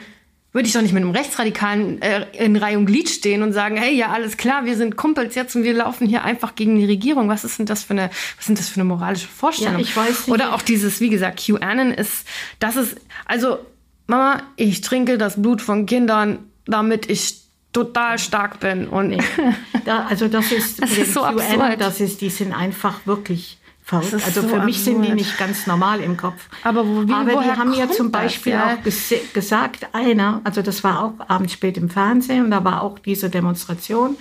würde 0.52 0.68
ich 0.68 0.74
doch 0.74 0.82
nicht 0.82 0.94
mit 0.94 1.04
einem 1.04 1.12
Rechtsradikalen 1.12 2.02
äh, 2.02 2.26
in 2.34 2.56
Reihe 2.56 2.78
und 2.78 2.88
Glied 2.88 3.08
stehen 3.08 3.44
und 3.44 3.54
sagen, 3.54 3.78
hey, 3.78 3.94
ja, 3.94 4.08
alles 4.08 4.36
klar, 4.36 4.66
wir 4.66 4.76
sind 4.78 4.96
Kumpels 4.96 5.36
jetzt 5.36 5.56
und 5.56 5.64
wir 5.64 5.74
laufen 5.74 6.08
hier 6.08 6.24
einfach 6.24 6.56
gegen 6.56 6.76
die 6.76 6.86
Regierung. 6.86 7.30
Was 7.30 7.44
ist 7.44 7.60
denn 7.60 7.68
das 7.68 7.84
für 7.84 7.92
eine, 7.92 8.10
was 8.38 8.48
sind 8.48 8.58
das 8.58 8.68
für 8.68 8.80
eine 8.80 8.86
moralische 8.86 9.28
Vorstellung? 9.28 9.76
Ja, 9.76 9.82
ich 9.82 9.96
weiß 9.96 10.28
nicht. 10.28 10.30
Oder 10.30 10.56
auch 10.56 10.64
dieses, 10.64 11.02
wie 11.02 11.10
gesagt, 11.10 11.46
QAnon 11.46 11.92
ist, 11.92 12.26
das 12.58 12.78
ist, 12.78 12.98
also, 13.26 13.60
Mama, 14.08 14.42
ich 14.56 14.82
trinke 14.82 15.20
das 15.20 15.40
Blut 15.40 15.62
von 15.62 15.86
Kindern, 15.86 16.40
damit 16.66 17.08
ich 17.12 17.42
total 17.72 18.18
stark 18.18 18.60
bin 18.60 18.88
und 18.88 19.10
nee. 19.10 19.20
da, 19.86 20.08
also 20.08 20.28
das 20.28 20.52
ist, 20.52 20.82
das 20.82 20.98
ist 20.98 21.14
so 21.14 21.22
QAnon, 21.22 21.40
absurd. 21.42 21.82
das 21.82 22.02
ist, 22.02 22.22
die 22.22 22.32
sind 22.32 22.54
einfach 22.54 23.06
wirklich 23.06 23.59
verrückt. 23.90 24.14
Also 24.26 24.42
so 24.42 24.48
für 24.48 24.62
mich 24.64 24.84
sind 24.84 25.02
die 25.02 25.10
absurd. 25.12 25.16
nicht 25.16 25.38
ganz 25.38 25.68
normal 25.68 26.00
im 26.02 26.16
Kopf. 26.18 26.48
Aber 26.64 26.86
wo- 26.88 27.08
wie- 27.08 27.12
Aber 27.14 27.32
die 27.44 27.50
haben 27.52 27.74
ja 27.74 27.90
zum 27.90 28.12
das, 28.12 28.22
Beispiel 28.22 28.54
ja? 28.54 28.74
auch 28.80 28.86
gese- 28.86 29.22
gesagt, 29.34 29.88
einer, 29.94 30.42
also 30.44 30.62
das 30.62 30.84
war 30.84 31.04
auch 31.04 31.14
abends 31.28 31.54
spät 31.54 31.78
im 31.78 31.90
Fernsehen 31.90 32.46
und 32.46 32.52
da 32.52 32.64
war 32.64 32.82
auch 32.84 33.00
diese 33.00 33.30
Demonstration. 33.30 34.16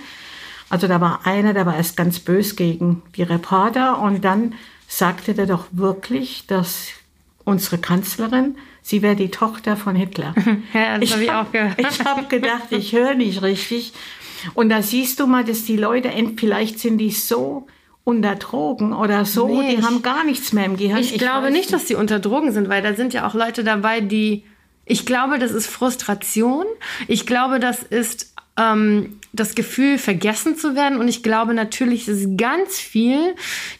Also 0.69 0.87
da 0.87 0.99
war 1.01 1.21
einer, 1.25 1.53
der 1.53 1.65
war 1.65 1.75
erst 1.75 1.97
ganz 1.97 2.19
bös 2.19 2.55
gegen 2.55 3.01
die 3.15 3.23
Reporter 3.23 3.99
und 3.99 4.23
dann 4.25 4.53
sagte 4.87 5.33
der 5.33 5.45
doch 5.45 5.65
wirklich, 5.71 6.45
dass 6.47 6.89
unsere 7.43 7.77
Kanzlerin, 7.79 8.55
sie 8.83 9.01
wäre 9.01 9.15
die 9.15 9.29
Tochter 9.31 9.75
von 9.77 9.95
Hitler. 9.95 10.33
Ja, 10.73 10.97
das 10.99 11.11
habe 11.13 11.23
ich 11.23 11.29
hab- 11.31 11.47
auch 11.47 11.51
gehört. 11.51 11.79
Ich 11.79 12.05
habe 12.05 12.23
gedacht, 12.27 12.71
ich 12.71 12.93
höre 12.93 13.15
nicht 13.15 13.41
richtig. 13.41 13.93
Und 14.53 14.69
da 14.69 14.81
siehst 14.81 15.19
du 15.19 15.27
mal, 15.27 15.43
dass 15.43 15.63
die 15.65 15.75
Leute, 15.75 16.09
vielleicht 16.37 16.79
sind 16.79 16.97
die 16.99 17.11
so 17.11 17.67
unter 18.09 18.35
Drogen 18.35 18.91
oder 18.93 19.23
so, 19.25 19.47
Nee, 19.61 19.69
die 19.75 19.79
ich- 19.79 19.85
haben 19.85 20.01
gar 20.01 20.23
nichts 20.23 20.51
mehr 20.53 20.65
im 20.65 20.75
Gehirn. 20.77 20.97
Ich, 20.97 21.17
glaube 21.17 21.47
weiß 21.47 21.53
nicht, 21.53 21.71
dass 21.71 21.85
die 21.85 21.95
unter 21.95 22.19
Drogen 22.19 22.51
sind, 22.51 22.67
weil 22.69 22.81
da 22.81 22.93
sind 22.95 23.13
ja 23.13 23.27
auch 23.27 23.33
Leute 23.35 23.63
dabei, 23.63 24.01
die. 24.01 24.43
Ich 24.85 25.05
glaube, 25.05 25.37
das 25.37 25.51
ist 25.51 25.67
Frustration. 25.67 26.65
Ich 27.07 27.27
glaube, 27.27 27.59
das 27.59 27.83
ist 27.83 28.33
ähm, 28.57 29.19
das 29.31 29.53
Gefühl, 29.53 29.97
vergessen 29.99 30.57
zu 30.57 30.75
werden. 30.75 30.99
Und 30.99 31.07
ich 31.07 31.21
glaube 31.21 31.53
natürlich, 31.53 32.07
es 32.07 32.21
ist 32.21 32.37
ganz 32.37 32.79
viel 32.79 33.35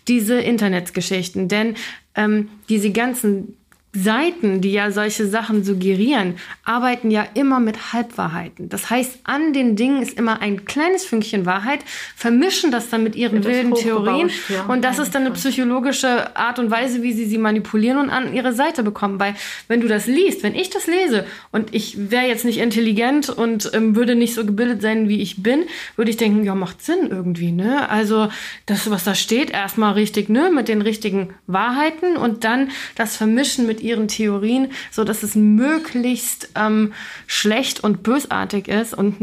diese 0.08 0.40
Internetsgeschichten. 0.40 1.48
Denn 1.48 1.76
ähm, 2.16 2.50
diese 2.70 2.92
ganzen 2.92 3.58
Seiten, 3.92 4.62
die 4.62 4.72
ja 4.72 4.92
solche 4.92 5.28
Sachen 5.28 5.64
suggerieren, 5.64 6.36
arbeiten 6.64 7.10
ja 7.10 7.26
immer 7.34 7.60
mit 7.60 7.92
Halbwahrheiten. 7.92 8.70
Das 8.70 8.92
heißt, 8.92 9.22
an 9.24 9.52
den 9.52 9.76
Dingen 9.76 10.04
ist 10.04 10.16
immer 10.16 10.44
ein 10.44 10.66
kleines 10.66 11.06
Fünkchen 11.06 11.48
Wahrheit, 11.48 11.80
vermischen 12.16 12.70
das 12.70 12.90
dann 12.90 13.02
mit 13.02 13.16
ihren 13.16 13.42
das 13.42 13.52
wilden 13.52 13.74
Theorien. 13.74 14.30
ja. 14.48 14.66
Und 14.66 14.84
das 14.84 15.00
ist 15.00 15.16
dann 15.16 15.24
eine 15.24 15.32
psychologische 15.32 16.36
Art 16.36 16.60
und 16.60 16.70
Weise, 16.70 17.02
wie 17.02 17.14
sie 17.14 17.26
sie 17.26 17.40
manipulieren 17.40 17.98
und 17.98 18.12
an 18.12 18.32
ihre 18.36 18.54
Seite 18.54 18.84
bekommen. 18.84 19.20
Weil 19.20 19.34
wenn 19.68 19.82
du 19.82 19.88
das 19.88 20.06
liest, 20.06 20.44
wenn 20.44 20.54
ich 20.54 20.70
das 20.70 20.86
lese 20.86 21.26
und 21.52 21.74
ich 21.74 22.12
wäre 22.12 22.28
jetzt 22.28 22.46
nicht 22.46 22.60
intelligent 22.60 23.30
und 23.30 23.72
ähm, 23.74 23.96
würde 23.96 24.14
nicht 24.14 24.36
so 24.36 24.46
gebildet 24.46 24.84
sein, 24.84 25.10
wie 25.10 25.20
ich 25.20 25.42
bin, 25.42 25.64
würde 25.96 26.12
ich 26.12 26.18
denken, 26.18 26.44
ja, 26.44 26.54
macht 26.54 26.84
Sinn 26.84 27.08
irgendwie, 27.10 27.52
ne? 27.52 27.90
Also 27.90 28.30
das, 28.68 28.88
was 28.92 29.04
da 29.04 29.16
steht, 29.16 29.50
erstmal 29.50 29.94
richtig, 29.94 30.30
ne, 30.30 30.52
mit 30.54 30.68
den 30.68 30.84
richtigen 30.84 31.34
Wahrheiten 31.48 32.18
und 32.18 32.44
dann 32.44 32.70
das 32.96 33.18
Vermischen 33.18 33.66
mit 33.66 33.79
ihren 33.82 34.08
Theorien, 34.08 34.72
so 34.92 35.04
dass 35.04 35.24
es 35.24 35.36
möglichst 35.36 36.50
ähm, 36.56 36.94
schlecht 37.28 37.84
und 37.84 38.04
bösartig 38.04 38.68
ist 38.68 38.94
und 38.94 39.20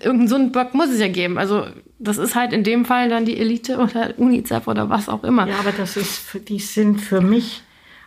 irgendeinen 0.00 0.28
so 0.28 0.34
einen 0.36 0.52
Bug 0.52 0.74
muss 0.74 0.90
es 0.90 1.00
ja 1.00 1.08
geben. 1.08 1.38
Also 1.38 1.66
das 1.98 2.18
ist 2.18 2.34
halt 2.34 2.52
in 2.52 2.64
dem 2.64 2.84
Fall 2.84 3.08
dann 3.08 3.24
die 3.24 3.38
Elite 3.38 3.78
oder 3.78 4.14
UNICEF 4.16 4.66
oder 4.66 4.90
was 4.90 5.08
auch 5.08 5.24
immer. 5.24 5.48
Ja, 5.48 5.58
aber 5.58 5.72
das 5.72 5.96
ist, 5.96 6.18
für, 6.18 6.40
die 6.40 6.58
sind 6.58 7.00
für 7.00 7.20
mich, 7.20 7.62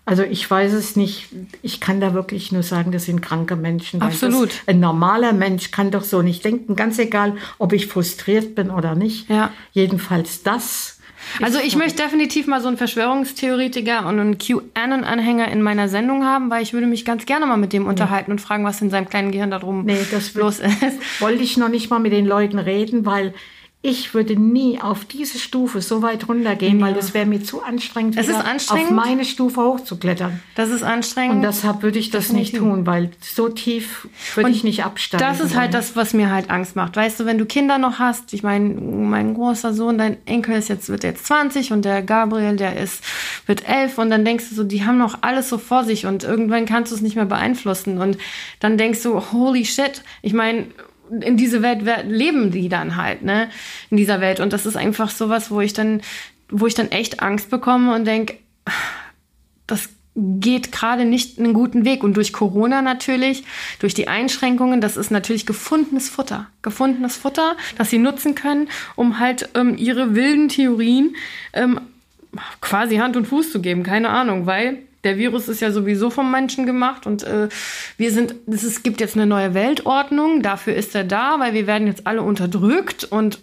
also 0.05 0.23
ich 0.23 0.49
weiß 0.49 0.73
es 0.73 0.95
nicht, 0.95 1.29
ich 1.61 1.79
kann 1.79 1.99
da 1.99 2.13
wirklich 2.13 2.51
nur 2.51 2.63
sagen, 2.63 2.91
das 2.91 3.05
sind 3.05 3.21
kranke 3.21 3.55
Menschen. 3.55 4.01
Absolut. 4.01 4.51
Ein 4.67 4.79
normaler 4.79 5.33
Mensch 5.33 5.71
kann 5.71 5.91
doch 5.91 6.03
so 6.03 6.21
nicht 6.21 6.45
denken, 6.45 6.75
ganz 6.75 6.99
egal, 6.99 7.35
ob 7.57 7.73
ich 7.73 7.87
frustriert 7.87 8.55
bin 8.55 8.69
oder 8.69 8.95
nicht. 8.95 9.29
Ja. 9.29 9.51
Jedenfalls 9.73 10.43
das. 10.43 10.96
Also 11.41 11.59
ich 11.59 11.75
möchte 11.75 12.01
definitiv 12.03 12.47
mal 12.47 12.61
so 12.61 12.67
einen 12.67 12.77
Verschwörungstheoretiker 12.77 14.05
und 14.07 14.19
einen 14.19 14.37
QAnon-Anhänger 14.37 15.47
in 15.49 15.61
meiner 15.61 15.89
Sendung 15.89 16.25
haben, 16.25 16.49
weil 16.49 16.63
ich 16.63 16.73
würde 16.73 16.87
mich 16.87 17.05
ganz 17.05 17.25
gerne 17.25 17.45
mal 17.45 17.57
mit 17.57 17.73
dem 17.73 17.85
unterhalten 17.85 18.31
und 18.31 18.41
fragen, 18.41 18.63
was 18.63 18.81
in 18.81 18.89
seinem 18.89 19.09
kleinen 19.09 19.31
Gehirn 19.31 19.51
da 19.51 19.59
drum 19.59 19.85
Nee, 19.85 19.97
das 20.11 20.33
los 20.33 20.59
ist. 20.59 21.21
wollte 21.21 21.43
ich 21.43 21.57
noch 21.57 21.69
nicht 21.69 21.89
mal 21.89 21.99
mit 21.99 22.11
den 22.11 22.25
Leuten 22.25 22.59
reden, 22.59 23.05
weil 23.05 23.33
ich 23.87 24.13
würde 24.13 24.35
nie 24.35 24.81
auf 24.81 25.05
diese 25.05 25.39
Stufe 25.39 25.81
so 25.81 26.01
weit 26.01 26.27
runtergehen, 26.27 26.81
weil 26.81 26.93
das 26.93 27.13
wäre 27.13 27.25
mir 27.25 27.41
zu 27.41 27.63
anstrengend, 27.63 28.17
Es 28.17 28.29
anstrengend. 28.29 28.89
auf 28.89 28.91
meine 28.91 29.23
Stufe 29.23 29.61
hochzuklettern. 29.61 30.41
Das 30.55 30.69
ist 30.71 30.83
anstrengend. 30.83 31.37
Und 31.37 31.41
deshalb 31.43 31.83
würde 31.83 31.97
ich 31.97 32.09
das 32.09 32.33
nicht 32.33 32.51
Definitiv. 32.51 32.75
tun, 32.75 32.85
weil 32.85 33.11
so 33.21 33.47
tief 33.47 34.09
würde 34.35 34.49
ich 34.49 34.65
nicht 34.65 34.83
absteigen. 34.83 35.23
Das 35.25 35.39
ist 35.39 35.55
halt 35.55 35.73
das, 35.73 35.95
was 35.95 36.13
mir 36.13 36.29
halt 36.29 36.49
Angst 36.49 36.75
macht. 36.75 36.97
Weißt 36.97 37.17
du, 37.19 37.25
wenn 37.25 37.37
du 37.37 37.45
Kinder 37.45 37.77
noch 37.77 37.97
hast, 37.97 38.33
ich 38.33 38.43
meine, 38.43 38.73
mein 38.73 39.33
großer 39.33 39.73
Sohn, 39.73 39.97
dein 39.97 40.17
Enkel 40.25 40.55
ist 40.57 40.67
jetzt, 40.67 40.89
wird 40.89 41.05
jetzt 41.05 41.25
20 41.25 41.71
und 41.71 41.85
der 41.85 42.01
Gabriel, 42.01 42.57
der 42.57 42.77
ist, 42.77 43.01
wird 43.45 43.67
11 43.69 43.97
und 43.99 44.09
dann 44.09 44.25
denkst 44.25 44.49
du 44.49 44.55
so, 44.55 44.63
die 44.65 44.83
haben 44.83 44.97
noch 44.97 45.19
alles 45.21 45.47
so 45.47 45.57
vor 45.57 45.85
sich 45.85 46.05
und 46.05 46.25
irgendwann 46.25 46.65
kannst 46.65 46.91
du 46.91 46.95
es 46.95 47.01
nicht 47.01 47.15
mehr 47.15 47.25
beeinflussen 47.25 47.99
und 47.99 48.17
dann 48.59 48.77
denkst 48.77 49.01
du, 49.03 49.21
holy 49.31 49.63
shit, 49.63 50.03
ich 50.21 50.33
meine, 50.33 50.65
in 51.09 51.37
diese 51.37 51.61
Welt 51.61 51.81
leben 52.07 52.51
die 52.51 52.69
dann 52.69 52.95
halt, 52.95 53.21
ne, 53.21 53.49
in 53.89 53.97
dieser 53.97 54.21
Welt 54.21 54.39
und 54.39 54.53
das 54.53 54.65
ist 54.65 54.77
einfach 54.77 55.09
sowas, 55.09 55.51
wo 55.51 55.61
ich 55.61 55.73
dann, 55.73 56.01
wo 56.49 56.67
ich 56.67 56.73
dann 56.73 56.91
echt 56.91 57.21
Angst 57.21 57.49
bekomme 57.49 57.93
und 57.95 58.05
denk, 58.05 58.35
das 59.67 59.89
geht 60.17 60.71
gerade 60.71 61.05
nicht 61.05 61.37
einen 61.37 61.53
guten 61.53 61.85
Weg. 61.85 62.03
Und 62.03 62.17
durch 62.17 62.33
Corona 62.33 62.81
natürlich, 62.81 63.43
durch 63.79 63.93
die 63.93 64.07
Einschränkungen, 64.07 64.81
das 64.81 64.97
ist 64.97 65.11
natürlich 65.11 65.45
gefundenes 65.45 66.09
Futter. 66.09 66.47
Gefundenes 66.63 67.15
Futter, 67.15 67.55
das 67.77 67.91
sie 67.91 67.99
nutzen 67.99 68.33
können, 68.33 68.67
um 68.95 69.19
halt 69.19 69.49
ähm, 69.53 69.77
ihre 69.77 70.15
wilden 70.15 70.49
Theorien 70.49 71.15
ähm, 71.53 71.79
quasi 72.61 72.97
Hand 72.97 73.15
und 73.15 73.27
Fuß 73.27 73.51
zu 73.51 73.61
geben. 73.61 73.83
Keine 73.83 74.09
Ahnung, 74.09 74.47
weil 74.47 74.79
der 75.07 75.17
Virus 75.17 75.47
ist 75.47 75.61
ja 75.61 75.71
sowieso 75.71 76.09
vom 76.09 76.29
Menschen 76.29 76.65
gemacht 76.65 77.07
und 77.07 77.23
äh, 77.23 77.47
wir 77.95 78.11
sind, 78.11 78.35
es 78.45 78.65
ist, 78.65 78.83
gibt 78.83 78.99
jetzt 78.99 79.15
eine 79.15 79.25
neue 79.25 79.53
Weltordnung, 79.53 80.41
dafür 80.41 80.75
ist 80.75 80.93
er 80.95 81.05
da, 81.05 81.39
weil 81.39 81.53
wir 81.53 81.65
werden 81.65 81.87
jetzt 81.87 82.05
alle 82.05 82.21
unterdrückt 82.21 83.05
und 83.05 83.39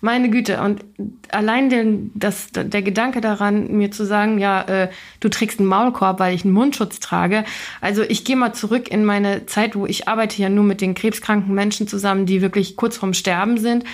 meine 0.00 0.30
Güte, 0.30 0.60
und 0.60 0.84
allein 1.30 1.70
den, 1.70 2.12
das, 2.14 2.52
der 2.52 2.82
Gedanke 2.82 3.20
daran, 3.20 3.72
mir 3.72 3.90
zu 3.90 4.04
sagen, 4.04 4.38
ja, 4.38 4.62
äh, 4.62 4.90
du 5.18 5.28
trägst 5.28 5.58
einen 5.58 5.68
Maulkorb, 5.68 6.20
weil 6.20 6.34
ich 6.34 6.44
einen 6.44 6.54
Mundschutz 6.54 7.00
trage. 7.00 7.44
Also 7.80 8.02
ich 8.02 8.24
gehe 8.24 8.36
mal 8.36 8.52
zurück 8.52 8.88
in 8.88 9.04
meine 9.04 9.46
Zeit, 9.46 9.74
wo 9.74 9.86
ich 9.86 10.06
arbeite 10.06 10.40
ja 10.40 10.48
nur 10.48 10.64
mit 10.64 10.80
den 10.80 10.94
krebskranken 10.94 11.52
Menschen 11.52 11.88
zusammen, 11.88 12.26
die 12.26 12.42
wirklich 12.42 12.76
kurz 12.76 12.96
vorm 12.96 13.14
Sterben 13.14 13.58
sind. 13.58 13.84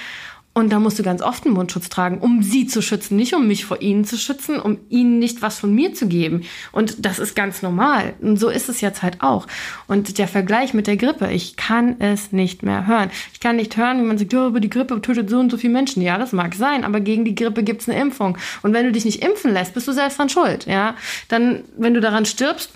Und 0.59 0.71
da 0.71 0.81
musst 0.81 0.99
du 0.99 1.05
ganz 1.05 1.23
oft 1.23 1.47
einen 1.47 1.55
Mundschutz 1.55 1.89
tragen, 1.89 2.19
um 2.19 2.43
sie 2.43 2.67
zu 2.67 2.83
schützen, 2.83 3.15
nicht 3.15 3.33
um 3.33 3.47
mich 3.47 3.65
vor 3.65 3.81
ihnen 3.81 4.05
zu 4.05 4.19
schützen, 4.19 4.59
um 4.59 4.77
ihnen 4.89 5.21
nicht 5.21 5.41
was 5.41 5.61
von 5.61 5.73
mir 5.73 5.95
zu 5.95 6.09
geben. 6.09 6.43
Und 6.73 7.07
das 7.07 7.21
ist 7.21 7.37
ganz 7.37 7.63
normal. 7.63 8.15
Und 8.21 8.41
so 8.41 8.49
ist 8.49 8.69
es 8.69 8.81
jetzt 8.81 9.05
halt 9.05 9.23
auch. 9.23 9.47
Und 9.87 10.19
der 10.19 10.27
Vergleich 10.27 10.75
mit 10.75 10.89
der 10.89 10.97
Grippe, 10.97 11.31
ich 11.31 11.55
kann 11.55 12.01
es 12.01 12.33
nicht 12.33 12.65
mehr 12.65 12.89
hören. 12.89 13.09
Ich 13.33 13.39
kann 13.39 13.55
nicht 13.55 13.77
hören, 13.77 14.03
wie 14.03 14.07
man 14.07 14.19
sagt, 14.19 14.35
aber 14.35 14.59
die 14.59 14.69
Grippe 14.69 15.01
tötet 15.01 15.31
so 15.31 15.39
und 15.39 15.53
so 15.53 15.59
viele 15.59 15.73
Menschen. 15.73 16.03
Ja, 16.03 16.19
das 16.19 16.33
mag 16.33 16.57
sein, 16.57 16.83
aber 16.83 16.99
gegen 16.99 17.25
die 17.25 17.37
Grippe 17.37 17.63
gibt's 17.63 17.89
eine 17.89 18.01
Impfung. 18.01 18.37
Und 18.63 18.73
wenn 18.73 18.85
du 18.85 18.91
dich 18.91 19.05
nicht 19.05 19.23
impfen 19.23 19.53
lässt, 19.53 19.75
bist 19.75 19.87
du 19.87 19.93
selbst 19.93 20.19
dran 20.19 20.29
schuld. 20.29 20.67
Ja, 20.67 20.97
dann, 21.29 21.63
wenn 21.77 21.95
du 21.95 22.01
daran 22.01 22.27
stirbst, 22.27 22.73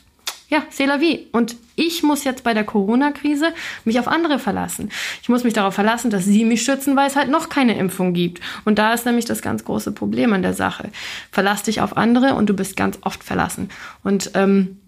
ja, 0.48 0.62
c'est 0.70 0.86
la 0.86 1.00
vie. 1.00 1.26
Und 1.32 1.56
ich 1.76 2.02
muss 2.02 2.24
jetzt 2.24 2.44
bei 2.44 2.54
der 2.54 2.64
Corona-Krise 2.64 3.52
mich 3.84 3.98
auf 3.98 4.08
andere 4.08 4.38
verlassen. 4.38 4.90
Ich 5.22 5.28
muss 5.28 5.44
mich 5.44 5.54
darauf 5.54 5.74
verlassen, 5.74 6.10
dass 6.10 6.24
sie 6.24 6.44
mich 6.44 6.62
schützen, 6.62 6.96
weil 6.96 7.08
es 7.08 7.16
halt 7.16 7.30
noch 7.30 7.48
keine 7.48 7.76
Impfung 7.78 8.12
gibt. 8.12 8.40
Und 8.64 8.78
da 8.78 8.92
ist 8.92 9.06
nämlich 9.06 9.24
das 9.24 9.42
ganz 9.42 9.64
große 9.64 9.92
Problem 9.92 10.32
an 10.32 10.42
der 10.42 10.54
Sache. 10.54 10.90
Verlass 11.30 11.62
dich 11.62 11.80
auf 11.80 11.96
andere 11.96 12.34
und 12.34 12.48
du 12.48 12.54
bist 12.54 12.76
ganz 12.76 12.98
oft 13.02 13.24
verlassen. 13.24 13.70
Und 14.02 14.32
ähm, 14.34 14.78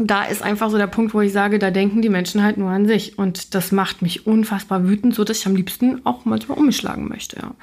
da 0.00 0.24
ist 0.24 0.42
einfach 0.42 0.70
so 0.70 0.78
der 0.78 0.86
Punkt, 0.86 1.12
wo 1.14 1.20
ich 1.20 1.32
sage, 1.32 1.58
da 1.58 1.70
denken 1.70 2.02
die 2.02 2.08
Menschen 2.08 2.42
halt 2.42 2.56
nur 2.56 2.70
an 2.70 2.86
sich. 2.86 3.18
Und 3.18 3.54
das 3.54 3.72
macht 3.72 4.02
mich 4.02 4.26
unfassbar 4.26 4.86
wütend, 4.86 5.14
so 5.14 5.24
dass 5.24 5.38
ich 5.38 5.46
am 5.46 5.56
liebsten 5.56 6.04
auch 6.04 6.24
manchmal 6.24 6.58
um 6.58 6.66
mich 6.66 6.76
schlagen 6.76 7.08
möchte. 7.08 7.38
Ja. 7.40 7.54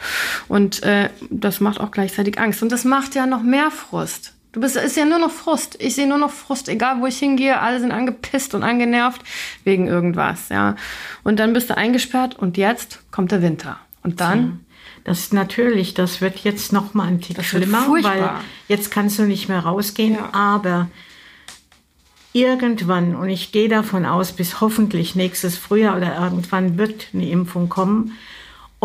Und 0.48 0.84
äh, 0.84 1.10
das 1.30 1.60
macht 1.60 1.80
auch 1.80 1.92
gleichzeitig 1.92 2.40
Angst. 2.40 2.62
Und 2.62 2.72
das 2.72 2.84
macht 2.84 3.16
ja 3.16 3.26
noch 3.26 3.42
mehr 3.42 3.72
Frust. 3.72 4.35
Du 4.56 4.62
bist, 4.62 4.78
ist 4.78 4.96
ja 4.96 5.04
nur 5.04 5.20
noch 5.20 5.32
Frust. 5.32 5.76
Ich 5.82 5.96
sehe 5.96 6.08
nur 6.08 6.18
noch 6.18 6.32
Frust, 6.32 6.70
egal 6.70 7.02
wo 7.02 7.08
ich 7.08 7.18
hingehe. 7.20 7.60
Alle 7.60 7.82
sind 7.82 7.92
angepisst 7.92 8.56
und 8.56 8.64
angenervt 8.64 9.22
wegen 9.66 9.86
irgendwas, 9.86 10.48
ja. 10.48 10.78
Und 11.26 11.40
dann 11.42 11.52
bist 11.52 11.70
du 11.70 11.76
eingesperrt 11.76 12.40
und 12.40 12.56
jetzt 12.56 13.04
kommt 13.12 13.34
der 13.34 13.42
Winter. 13.42 13.78
Und 14.02 14.22
dann, 14.22 14.62
Das 15.04 15.20
ist 15.20 15.34
natürlich, 15.34 15.94
das 15.94 16.22
wird 16.22 16.40
jetzt 16.40 16.72
noch 16.72 16.94
mal 16.94 17.08
ein 17.10 17.20
Tick 17.20 17.44
schlimmer, 17.44 17.82
furchtbar. 17.82 18.16
weil 18.18 18.30
jetzt 18.70 18.92
kannst 18.92 19.20
du 19.20 19.24
nicht 19.24 19.50
mehr 19.50 19.60
rausgehen, 19.60 20.14
Ja. 20.14 20.30
aber 20.32 20.88
irgendwann, 22.32 23.16
und 23.16 23.28
ich 23.30 23.52
gehe 23.52 23.68
davon 23.70 24.06
aus, 24.06 24.32
bis 24.32 24.62
hoffentlich 24.62 25.16
nächstes 25.16 25.58
Frühjahr 25.58 25.98
oder 25.98 26.16
irgendwann 26.18 26.78
wird 26.78 27.08
eine 27.14 27.30
Impfung 27.30 27.68
kommen 27.68 28.14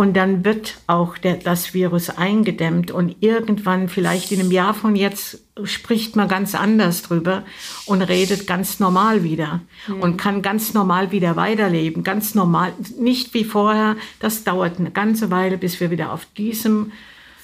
und 0.01 0.15
dann 0.15 0.47
wird 0.47 0.79
auch 0.87 1.19
der, 1.19 1.35
das 1.35 1.75
Virus 1.75 2.09
eingedämmt. 2.09 2.91
Und 2.91 3.17
irgendwann, 3.21 3.87
vielleicht 3.87 4.33
in 4.33 4.41
einem 4.41 4.51
Jahr 4.51 4.73
von 4.73 4.97
jetzt, 4.97 5.45
spricht 5.65 6.17
man 6.17 6.27
ganz 6.27 6.55
anders 6.55 7.03
drüber 7.03 7.45
und 7.85 8.01
redet 8.01 8.47
ganz 8.47 8.81
normal 8.81 9.25
wieder. 9.25 9.61
Und 10.01 10.17
kann 10.17 10.41
ganz 10.41 10.73
normal 10.73 11.13
wieder 11.13 11.37
weiterleben, 11.37 12.03
ganz 12.03 12.35
normal, 12.35 12.73
nicht 12.99 13.35
wie 13.35 13.45
vorher. 13.45 13.95
Das 14.21 14.43
dauert 14.43 14.79
eine 14.79 14.91
ganze 14.91 15.31
Weile, 15.31 15.59
bis 15.59 15.79
wir 15.81 15.91
wieder 15.91 16.15
auf 16.15 16.25
diesem 16.35 16.93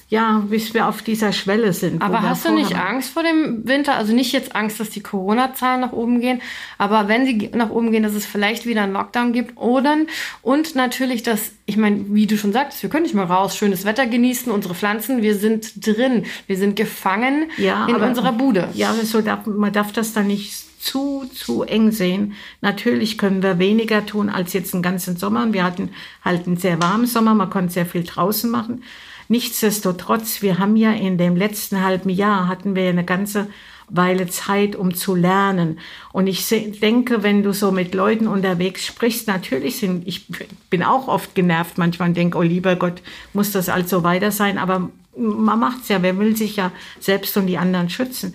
ja, 0.09 0.45
bis 0.49 0.73
wir 0.73 0.87
auf 0.87 1.03
dieser 1.03 1.33
Schwelle 1.33 1.73
sind. 1.73 2.01
Aber 2.01 2.23
hast 2.23 2.45
du 2.45 2.53
nicht 2.53 2.77
Angst 2.77 3.11
vor 3.11 3.25
dem 3.25 3.67
Winter? 3.67 3.97
Also 3.97 4.13
nicht 4.13 4.33
jetzt 4.33 4.55
Angst, 4.55 4.79
dass 4.79 4.91
die 4.91 5.03
Corona-Zahlen 5.03 5.81
nach 5.81 5.93
oben 5.93 6.21
gehen, 6.21 6.41
aber 6.79 7.09
wenn 7.09 7.27
sie 7.27 7.51
nach 7.55 7.71
oben 7.71 7.91
gehen, 7.91 8.05
dass 8.05 8.15
es 8.15 8.25
vielleicht 8.25 8.67
wieder 8.67 8.83
einen 8.83 8.93
Lockdown 8.93 9.33
gibt 9.33 9.57
oder 9.57 9.97
und 10.43 10.75
natürlich, 10.75 11.23
dass, 11.23 11.53
ich 11.67 11.77
meine, 11.77 12.05
wie 12.15 12.27
du 12.27 12.37
schon 12.37 12.53
sagtest, 12.53 12.83
wir 12.83 12.91
können 12.91 13.03
nicht 13.03 13.15
mal 13.15 13.25
raus, 13.25 13.57
schönes 13.57 13.85
Wetter 13.85 14.07
genießen, 14.07 14.53
unsere 14.53 14.75
Pflanzen, 14.75 15.23
wir 15.23 15.37
sind 15.37 15.87
drin, 15.87 16.25
wir 16.47 16.57
sind 16.57 16.77
gefangen 16.77 17.51
ja, 17.57 17.87
in 17.87 17.95
aber, 17.95 18.07
unserer 18.07 18.33
Bude. 18.33 18.69
Ja, 18.75 18.93
so 18.95 19.21
darf, 19.21 19.47
man 19.47 19.73
darf 19.73 19.93
das 19.93 20.13
dann 20.13 20.29
nicht 20.29 20.67
zu, 20.81 21.25
zu 21.35 21.65
eng 21.65 21.91
sehen. 21.91 22.35
Natürlich 22.61 23.19
können 23.19 23.43
wir 23.43 23.59
weniger 23.59 24.07
tun 24.07 24.29
als 24.29 24.53
jetzt 24.53 24.73
einen 24.73 24.83
ganzen 24.83 25.17
Sommer. 25.17 25.53
Wir 25.53 25.65
hatten 25.65 25.91
halt 26.25 26.47
einen 26.47 26.57
sehr 26.57 26.81
warmen 26.81 27.07
Sommer, 27.07 27.35
man 27.35 27.51
konnte 27.51 27.73
sehr 27.73 27.87
viel 27.87 28.05
draußen 28.05 28.49
machen. 28.51 28.83
Nichtsdestotrotz, 29.29 30.43
wir 30.43 30.59
haben 30.59 30.77
ja 30.77 30.93
in 30.93 31.19
dem 31.19 31.37
letzten 31.37 31.83
halben 31.83 32.11
Jahr 32.11 32.49
hatten 32.49 32.77
wir 32.77 32.89
eine 32.89 33.05
ganze 33.05 33.49
Weile 33.89 34.27
Zeit, 34.27 34.75
um 34.75 34.95
zu 34.95 35.15
lernen. 35.15 35.79
Und 36.13 36.27
ich 36.27 36.47
denke, 36.49 37.23
wenn 37.23 37.43
du 37.43 37.53
so 37.53 37.71
mit 37.71 37.95
Leuten 37.95 38.27
unterwegs 38.27 38.85
sprichst, 38.85 39.29
natürlich 39.29 39.79
sind, 39.79 40.07
ich 40.07 40.27
bin 40.71 40.83
auch 40.83 41.09
oft 41.09 41.35
genervt 41.35 41.79
manchmal 41.79 42.09
und 42.09 42.17
denke, 42.17 42.39
oh 42.39 42.43
lieber 42.43 42.77
Gott, 42.77 43.03
muss 43.33 43.53
das 43.53 43.69
also 43.69 44.03
weiter 44.03 44.33
sein. 44.33 44.59
Aber 44.59 44.91
man 45.17 45.59
macht's 45.59 45.89
ja, 45.89 46.03
wer 46.03 46.19
will 46.19 46.37
sich 46.37 46.57
ja 46.57 46.73
selbst 47.01 47.37
und 47.37 47.47
die 47.47 47.59
anderen 47.59 47.89
schützen. 47.89 48.35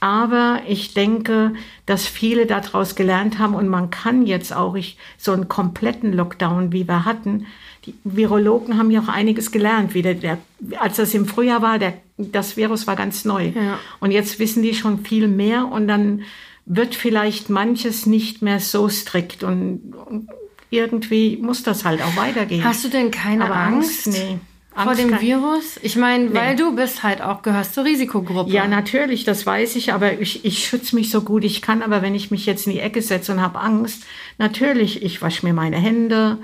Aber 0.00 0.62
ich 0.66 0.94
denke, 0.94 1.52
dass 1.86 2.06
viele 2.06 2.46
daraus 2.46 2.96
gelernt 2.96 3.38
haben 3.38 3.54
und 3.54 3.68
man 3.68 3.90
kann 3.90 4.26
jetzt 4.26 4.52
auch 4.52 4.74
ich, 4.74 4.98
so 5.16 5.32
einen 5.32 5.46
kompletten 5.46 6.12
Lockdown, 6.12 6.72
wie 6.72 6.88
wir 6.88 7.04
hatten, 7.04 7.46
die 7.86 7.94
Virologen 8.04 8.78
haben 8.78 8.90
ja 8.90 9.00
auch 9.00 9.08
einiges 9.08 9.50
gelernt. 9.50 9.94
Wieder 9.94 10.14
der, 10.14 10.38
als 10.78 10.96
das 10.96 11.14
im 11.14 11.26
Frühjahr 11.26 11.62
war, 11.62 11.78
der, 11.78 11.94
das 12.16 12.56
Virus 12.56 12.86
war 12.86 12.96
ganz 12.96 13.24
neu. 13.24 13.48
Ja. 13.48 13.78
Und 14.00 14.12
jetzt 14.12 14.38
wissen 14.38 14.62
die 14.62 14.74
schon 14.74 15.04
viel 15.04 15.28
mehr 15.28 15.66
und 15.66 15.88
dann 15.88 16.22
wird 16.64 16.94
vielleicht 16.94 17.50
manches 17.50 18.06
nicht 18.06 18.40
mehr 18.40 18.60
so 18.60 18.88
strikt 18.88 19.42
und, 19.42 19.94
und 20.06 20.28
irgendwie 20.70 21.36
muss 21.36 21.62
das 21.62 21.84
halt 21.84 22.02
auch 22.02 22.16
weitergehen. 22.16 22.64
Hast 22.64 22.84
du 22.84 22.88
denn 22.88 23.10
keine 23.10 23.44
Aber 23.44 23.56
Angst? 23.56 24.06
Angst? 24.06 24.18
Nee. 24.18 24.38
Angst 24.74 25.00
vor 25.00 25.10
dem 25.10 25.20
Virus? 25.20 25.78
Ich 25.82 25.96
meine, 25.96 26.26
nee. 26.26 26.34
weil 26.34 26.56
du 26.56 26.74
bist 26.74 27.02
halt 27.02 27.20
auch, 27.20 27.42
gehörst 27.42 27.74
zur 27.74 27.84
Risikogruppe. 27.84 28.50
Ja, 28.50 28.66
natürlich, 28.66 29.24
das 29.24 29.44
weiß 29.44 29.76
ich, 29.76 29.92
aber 29.92 30.18
ich, 30.18 30.44
ich 30.44 30.66
schütze 30.66 30.94
mich 30.94 31.10
so 31.10 31.22
gut 31.22 31.44
ich 31.44 31.60
kann. 31.60 31.82
Aber 31.82 32.00
wenn 32.00 32.14
ich 32.14 32.30
mich 32.30 32.46
jetzt 32.46 32.66
in 32.66 32.72
die 32.72 32.80
Ecke 32.80 33.02
setze 33.02 33.32
und 33.32 33.42
habe 33.42 33.60
Angst, 33.60 34.04
natürlich, 34.38 35.02
ich 35.02 35.20
wasche 35.20 35.44
mir 35.44 35.52
meine 35.52 35.76
Hände, 35.76 36.38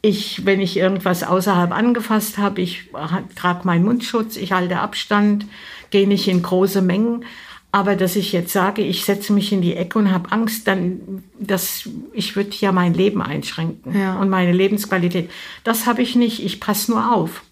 ich, 0.00 0.46
wenn 0.46 0.60
ich 0.60 0.76
irgendwas 0.76 1.24
außerhalb 1.24 1.72
angefasst 1.72 2.38
habe, 2.38 2.60
ich 2.60 2.90
trage 3.34 3.66
meinen 3.66 3.84
Mundschutz, 3.84 4.36
ich 4.36 4.52
halte 4.52 4.78
Abstand, 4.78 5.46
gehe 5.90 6.06
nicht 6.06 6.28
in 6.28 6.42
große 6.42 6.82
Mengen. 6.82 7.24
Aber 7.70 7.96
dass 7.96 8.16
ich 8.16 8.32
jetzt 8.32 8.52
sage, 8.52 8.82
ich 8.82 9.04
setze 9.04 9.32
mich 9.32 9.52
in 9.52 9.60
die 9.60 9.76
Ecke 9.76 9.98
und 9.98 10.10
habe 10.10 10.32
Angst, 10.32 10.66
dann, 10.66 11.22
das, 11.38 11.86
ich 12.14 12.34
würde 12.34 12.50
ja 12.58 12.72
mein 12.72 12.94
Leben 12.94 13.20
einschränken 13.20 13.98
ja. 13.98 14.18
und 14.18 14.30
meine 14.30 14.52
Lebensqualität. 14.52 15.30
Das 15.64 15.86
habe 15.86 16.00
ich 16.00 16.16
nicht. 16.16 16.42
Ich 16.42 16.60
passe 16.60 16.90
nur 16.90 17.14
auf. 17.14 17.42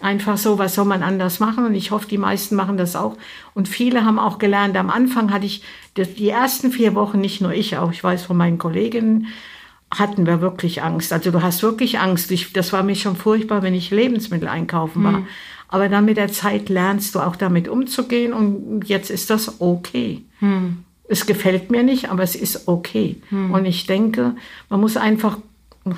Einfach 0.00 0.38
so, 0.38 0.58
was 0.58 0.74
soll 0.74 0.86
man 0.86 1.04
anders 1.04 1.38
machen? 1.38 1.64
Und 1.64 1.76
ich 1.76 1.92
hoffe, 1.92 2.08
die 2.08 2.18
meisten 2.18 2.56
machen 2.56 2.76
das 2.76 2.96
auch. 2.96 3.16
Und 3.54 3.68
viele 3.68 4.04
haben 4.04 4.18
auch 4.18 4.38
gelernt. 4.38 4.76
Am 4.76 4.90
Anfang 4.90 5.32
hatte 5.32 5.46
ich 5.46 5.62
die 5.96 6.28
ersten 6.28 6.72
vier 6.72 6.96
Wochen, 6.96 7.20
nicht 7.20 7.40
nur 7.40 7.52
ich, 7.52 7.76
auch 7.78 7.92
ich 7.92 8.02
weiß 8.02 8.24
von 8.24 8.36
meinen 8.36 8.58
Kolleginnen, 8.58 9.28
hatten 9.90 10.26
wir 10.26 10.40
wirklich 10.40 10.82
Angst. 10.82 11.12
Also 11.12 11.30
du 11.30 11.42
hast 11.42 11.62
wirklich 11.62 11.98
Angst. 11.98 12.30
Ich, 12.30 12.52
das 12.52 12.72
war 12.72 12.82
mir 12.82 12.96
schon 12.96 13.16
furchtbar, 13.16 13.62
wenn 13.62 13.74
ich 13.74 13.90
Lebensmittel 13.90 14.48
einkaufen 14.48 15.04
war. 15.04 15.16
Hm. 15.16 15.26
Aber 15.68 15.88
dann 15.88 16.04
mit 16.04 16.16
der 16.16 16.30
Zeit 16.30 16.68
lernst 16.68 17.14
du 17.14 17.20
auch 17.20 17.36
damit 17.36 17.68
umzugehen 17.68 18.32
und 18.32 18.84
jetzt 18.88 19.10
ist 19.10 19.30
das 19.30 19.60
okay. 19.60 20.22
Hm. 20.38 20.84
Es 21.08 21.26
gefällt 21.26 21.70
mir 21.70 21.82
nicht, 21.82 22.10
aber 22.10 22.22
es 22.22 22.34
ist 22.34 22.68
okay. 22.68 23.16
Hm. 23.28 23.50
Und 23.50 23.64
ich 23.64 23.86
denke, 23.86 24.36
man 24.68 24.80
muss 24.80 24.96
einfach 24.96 25.38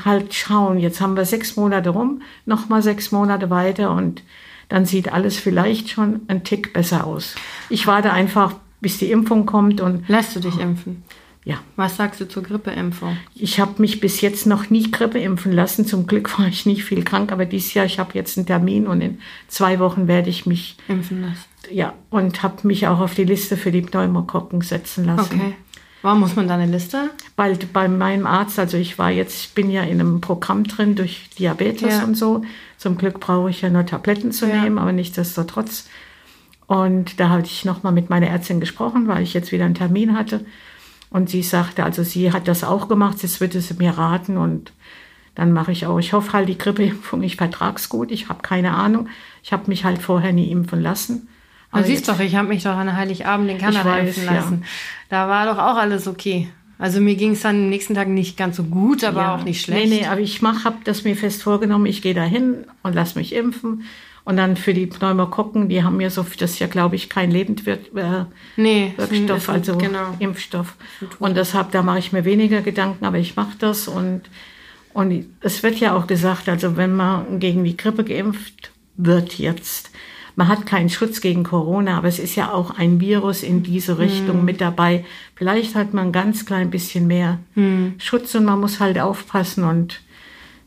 halt 0.04 0.34
schauen. 0.34 0.78
Jetzt 0.78 1.00
haben 1.00 1.16
wir 1.16 1.24
sechs 1.24 1.56
Monate 1.56 1.90
rum, 1.90 2.22
noch 2.44 2.68
mal 2.68 2.82
sechs 2.82 3.12
Monate 3.12 3.50
weiter 3.50 3.92
und 3.92 4.22
dann 4.68 4.84
sieht 4.84 5.12
alles 5.12 5.36
vielleicht 5.36 5.90
schon 5.90 6.22
ein 6.26 6.42
Tick 6.42 6.72
besser 6.72 7.06
aus. 7.06 7.36
Ich 7.70 7.86
warte 7.86 8.12
einfach, 8.12 8.54
bis 8.80 8.98
die 8.98 9.10
Impfung 9.10 9.46
kommt 9.46 9.80
und. 9.80 10.08
Lässt 10.08 10.34
du 10.34 10.40
dich 10.40 10.58
impfen? 10.58 11.04
Ja. 11.46 11.58
Was 11.76 11.96
sagst 11.96 12.20
du 12.20 12.26
zur 12.26 12.42
Grippeimpfung? 12.42 13.16
Ich 13.36 13.60
habe 13.60 13.80
mich 13.80 14.00
bis 14.00 14.20
jetzt 14.20 14.46
noch 14.46 14.68
nie 14.68 14.90
Grippe 14.90 15.20
impfen 15.20 15.52
lassen. 15.52 15.86
Zum 15.86 16.08
Glück 16.08 16.36
war 16.40 16.48
ich 16.48 16.66
nicht 16.66 16.82
viel 16.82 17.04
krank, 17.04 17.30
aber 17.30 17.44
dieses 17.44 17.72
Jahr, 17.72 17.86
ich 17.86 18.00
habe 18.00 18.10
jetzt 18.14 18.36
einen 18.36 18.48
Termin 18.48 18.88
und 18.88 19.00
in 19.00 19.20
zwei 19.46 19.78
Wochen 19.78 20.08
werde 20.08 20.28
ich 20.28 20.44
mich 20.44 20.76
impfen 20.88 21.22
lassen. 21.22 21.44
Ja, 21.70 21.94
und 22.10 22.42
habe 22.42 22.66
mich 22.66 22.88
auch 22.88 22.98
auf 22.98 23.14
die 23.14 23.24
Liste 23.24 23.56
für 23.56 23.70
die 23.70 23.82
Pneumokokken 23.82 24.60
setzen 24.60 25.04
lassen. 25.04 25.40
Okay. 25.40 25.54
Warum 26.02 26.18
muss 26.18 26.34
man 26.34 26.48
da 26.48 26.54
eine 26.54 26.70
Liste? 26.70 27.10
Weil 27.36 27.56
bei 27.72 27.86
meinem 27.86 28.26
Arzt, 28.26 28.58
also 28.58 28.76
ich 28.76 28.98
war 28.98 29.12
jetzt, 29.12 29.40
ich 29.40 29.54
bin 29.54 29.70
ja 29.70 29.82
in 29.82 30.00
einem 30.00 30.20
Programm 30.20 30.64
drin 30.64 30.96
durch 30.96 31.30
Diabetes 31.38 31.98
ja. 31.98 32.04
und 32.04 32.16
so. 32.16 32.42
Zum 32.76 32.98
Glück 32.98 33.20
brauche 33.20 33.50
ich 33.50 33.62
ja 33.62 33.70
nur 33.70 33.86
Tabletten 33.86 34.32
zu 34.32 34.48
ja. 34.48 34.62
nehmen, 34.62 34.78
aber 34.78 34.92
nichtsdestotrotz. 34.92 35.88
Und 36.66 37.20
da 37.20 37.28
hatte 37.28 37.46
ich 37.46 37.64
nochmal 37.64 37.92
mit 37.92 38.10
meiner 38.10 38.26
Ärztin 38.26 38.58
gesprochen, 38.58 39.06
weil 39.06 39.22
ich 39.22 39.32
jetzt 39.32 39.52
wieder 39.52 39.64
einen 39.64 39.74
Termin 39.74 40.18
hatte. 40.18 40.44
Und 41.10 41.30
sie 41.30 41.42
sagte, 41.42 41.84
also 41.84 42.02
sie 42.02 42.32
hat 42.32 42.48
das 42.48 42.64
auch 42.64 42.88
gemacht, 42.88 43.22
jetzt 43.22 43.40
würde 43.40 43.60
sie 43.60 43.74
mir 43.74 43.96
raten 43.96 44.36
und 44.36 44.72
dann 45.34 45.52
mache 45.52 45.70
ich 45.70 45.86
auch. 45.86 45.98
Ich 45.98 46.12
hoffe 46.12 46.32
halt 46.32 46.48
die 46.48 46.58
Grippeimpfung, 46.58 47.22
ich 47.22 47.36
vertrag's 47.36 47.88
gut, 47.88 48.10
ich 48.10 48.28
habe 48.28 48.42
keine 48.42 48.72
Ahnung. 48.74 49.08
Ich 49.42 49.52
habe 49.52 49.64
mich 49.68 49.84
halt 49.84 49.98
vorher 49.98 50.32
nie 50.32 50.50
impfen 50.50 50.80
lassen. 50.80 51.28
Aber 51.70 51.82
du 51.82 51.88
siehst 51.88 52.08
doch, 52.08 52.18
ich 52.20 52.34
habe 52.36 52.48
mich 52.48 52.62
doch 52.62 52.76
an 52.76 52.96
Heiligabend 52.96 53.50
in 53.50 53.58
Kanada 53.58 53.84
weiß, 53.84 54.08
impfen 54.08 54.24
lassen. 54.24 54.58
Ja. 54.62 54.68
Da 55.10 55.28
war 55.28 55.46
doch 55.46 55.58
auch 55.58 55.76
alles 55.76 56.08
okay. 56.08 56.48
Also 56.78 57.00
mir 57.00 57.16
ging 57.16 57.32
es 57.32 57.42
dann 57.42 57.56
am 57.56 57.68
nächsten 57.68 57.94
Tag 57.94 58.08
nicht 58.08 58.36
ganz 58.36 58.56
so 58.56 58.64
gut, 58.64 59.04
aber 59.04 59.22
ja. 59.22 59.34
auch 59.34 59.44
nicht 59.44 59.62
schlecht. 59.62 59.88
Nee, 59.88 60.00
nee, 60.00 60.06
aber 60.06 60.20
ich 60.20 60.42
mach, 60.42 60.64
habe 60.64 60.76
das 60.84 61.04
mir 61.04 61.16
fest 61.16 61.42
vorgenommen, 61.42 61.86
ich 61.86 62.02
gehe 62.02 62.14
da 62.14 62.22
hin 62.22 62.64
und 62.82 62.94
lass 62.94 63.14
mich 63.14 63.34
impfen. 63.34 63.84
Und 64.26 64.38
dann 64.38 64.56
für 64.56 64.74
die 64.74 64.86
Pneumokokken, 64.86 65.68
die 65.68 65.84
haben 65.84 66.00
ja 66.00 66.10
so, 66.10 66.26
das 66.36 66.50
ist 66.50 66.58
ja, 66.58 66.66
glaube 66.66 66.96
ich, 66.96 67.08
kein 67.08 67.30
Lebendwirkstoff, 67.30 67.96
äh, 67.96 68.24
nee, 68.56 68.92
Wirkstoff, 68.96 69.48
also 69.48 69.78
genau. 69.78 70.16
Impfstoff. 70.18 70.74
Und 71.20 71.36
deshalb, 71.36 71.70
da 71.70 71.84
mache 71.84 72.00
ich 72.00 72.12
mir 72.12 72.24
weniger 72.24 72.60
Gedanken, 72.60 73.04
aber 73.04 73.18
ich 73.18 73.36
mache 73.36 73.56
das. 73.60 73.86
Und, 73.86 74.22
und 74.92 75.26
es 75.42 75.62
wird 75.62 75.76
ja 75.76 75.94
auch 75.94 76.08
gesagt, 76.08 76.48
also 76.48 76.76
wenn 76.76 76.96
man 76.96 77.38
gegen 77.38 77.62
die 77.62 77.76
Grippe 77.76 78.02
geimpft 78.02 78.72
wird 78.96 79.38
jetzt, 79.38 79.92
man 80.34 80.48
hat 80.48 80.66
keinen 80.66 80.90
Schutz 80.90 81.20
gegen 81.20 81.44
Corona, 81.44 81.96
aber 81.96 82.08
es 82.08 82.18
ist 82.18 82.34
ja 82.34 82.52
auch 82.52 82.76
ein 82.76 82.98
Virus 82.98 83.44
in 83.44 83.62
diese 83.62 84.00
Richtung 84.00 84.38
hm. 84.38 84.44
mit 84.44 84.60
dabei. 84.60 85.04
Vielleicht 85.36 85.76
hat 85.76 85.94
man 85.94 86.06
ein 86.06 86.12
ganz 86.12 86.44
klein 86.44 86.70
bisschen 86.70 87.06
mehr 87.06 87.38
hm. 87.54 87.94
Schutz 87.98 88.34
und 88.34 88.44
man 88.44 88.58
muss 88.58 88.80
halt 88.80 88.98
aufpassen 88.98 89.62
und 89.62 90.00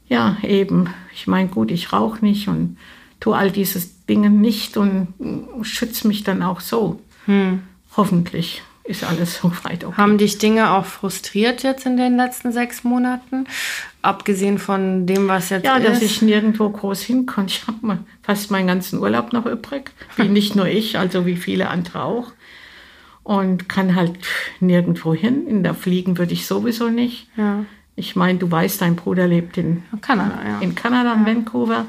ja, 0.08 0.38
eben, 0.44 0.94
ich 1.14 1.28
meine, 1.28 1.50
gut, 1.50 1.72
ich 1.72 1.92
rauche 1.92 2.24
nicht 2.24 2.48
und 2.48 2.78
tue 3.20 3.36
all 3.36 3.52
diese 3.52 3.82
Dinge 4.08 4.30
nicht 4.30 4.78
und 4.78 5.14
schütze 5.62 6.08
mich 6.08 6.24
dann 6.24 6.42
auch 6.42 6.60
so. 6.60 7.02
Hm. 7.26 7.64
Hoffentlich 7.96 8.62
ist 8.90 9.04
alles 9.04 9.38
so 9.42 9.52
weit 9.64 9.86
okay. 9.86 9.98
Haben 9.98 10.18
dich 10.18 10.38
Dinge 10.38 10.72
auch 10.72 10.86
frustriert 10.86 11.64
jetzt 11.64 11.86
in 11.86 11.96
den 11.96 12.18
letzten 12.18 12.52
sechs 12.52 12.84
Monaten? 12.84 13.46
Abgesehen 14.02 14.58
von 14.58 15.06
dem, 15.06 15.28
was 15.28 15.50
jetzt 15.50 15.66
ja, 15.66 15.78
ist? 15.78 15.84
Ja, 15.84 15.90
dass 15.90 16.02
ich 16.02 16.22
nirgendwo 16.22 16.70
groß 16.70 17.02
hin 17.02 17.26
konnte. 17.26 17.54
Ich 17.54 17.68
habe 17.68 18.00
fast 18.24 18.52
meinen 18.52 18.68
ganzen 18.68 19.00
Urlaub 19.00 19.32
noch 19.32 19.46
übrig. 19.46 19.92
Wie 20.16 20.28
nicht 20.30 20.56
nur 20.56 20.68
ich, 20.68 20.98
also 20.98 21.26
wie 21.26 21.36
viele 21.38 21.70
andere 21.70 22.04
auch. 22.04 22.32
Und 23.24 23.70
kann 23.70 23.96
halt 23.96 24.18
nirgendwo 24.60 25.14
hin. 25.14 25.46
In 25.48 25.62
der 25.62 25.76
Fliegen 25.76 26.18
würde 26.18 26.34
ich 26.34 26.48
sowieso 26.48 26.90
nicht. 26.90 27.28
Ja. 27.36 27.66
Ich 27.96 28.16
meine, 28.16 28.40
du 28.40 28.50
weißt, 28.50 28.82
dein 28.82 28.96
Bruder 28.96 29.28
lebt 29.28 29.58
in 29.58 29.84
Kanada, 30.02 30.40
ja. 30.48 30.60
in, 30.60 30.74
Kanada, 30.74 31.14
in 31.14 31.26
Vancouver. 31.26 31.86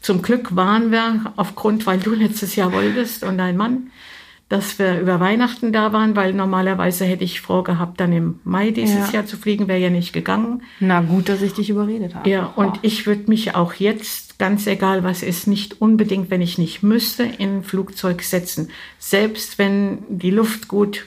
Zum 0.00 0.22
Glück 0.22 0.54
waren 0.56 0.90
wir 0.90 1.32
aufgrund, 1.36 1.86
weil 1.86 1.98
du 1.98 2.14
letztes 2.14 2.56
Jahr 2.56 2.72
wolltest 2.72 3.24
und 3.24 3.38
dein 3.38 3.56
Mann, 3.56 3.90
dass 4.48 4.78
wir 4.78 5.00
über 5.00 5.20
Weihnachten 5.20 5.72
da 5.72 5.92
waren, 5.92 6.16
weil 6.16 6.32
normalerweise 6.32 7.04
hätte 7.04 7.24
ich 7.24 7.40
vorgehabt, 7.40 8.00
dann 8.00 8.12
im 8.12 8.40
Mai 8.44 8.70
dieses 8.70 9.08
ja. 9.08 9.18
Jahr 9.18 9.26
zu 9.26 9.36
fliegen, 9.36 9.68
wäre 9.68 9.78
ja 9.78 9.90
nicht 9.90 10.12
gegangen. 10.12 10.62
Na 10.80 11.00
gut, 11.00 11.28
dass 11.28 11.42
ich 11.42 11.52
dich 11.52 11.68
überredet 11.68 12.14
habe. 12.14 12.28
Ja, 12.28 12.46
und 12.56 12.76
oh. 12.76 12.80
ich 12.82 13.06
würde 13.06 13.24
mich 13.28 13.54
auch 13.54 13.74
jetzt, 13.74 14.38
ganz 14.38 14.66
egal 14.66 15.04
was 15.04 15.22
ist, 15.22 15.48
nicht 15.48 15.82
unbedingt, 15.82 16.30
wenn 16.30 16.40
ich 16.40 16.56
nicht 16.56 16.82
müsste, 16.82 17.24
in 17.24 17.58
ein 17.58 17.62
Flugzeug 17.62 18.22
setzen. 18.22 18.70
Selbst 18.98 19.58
wenn 19.58 19.98
die 20.08 20.30
Luft 20.30 20.68
gut 20.68 21.04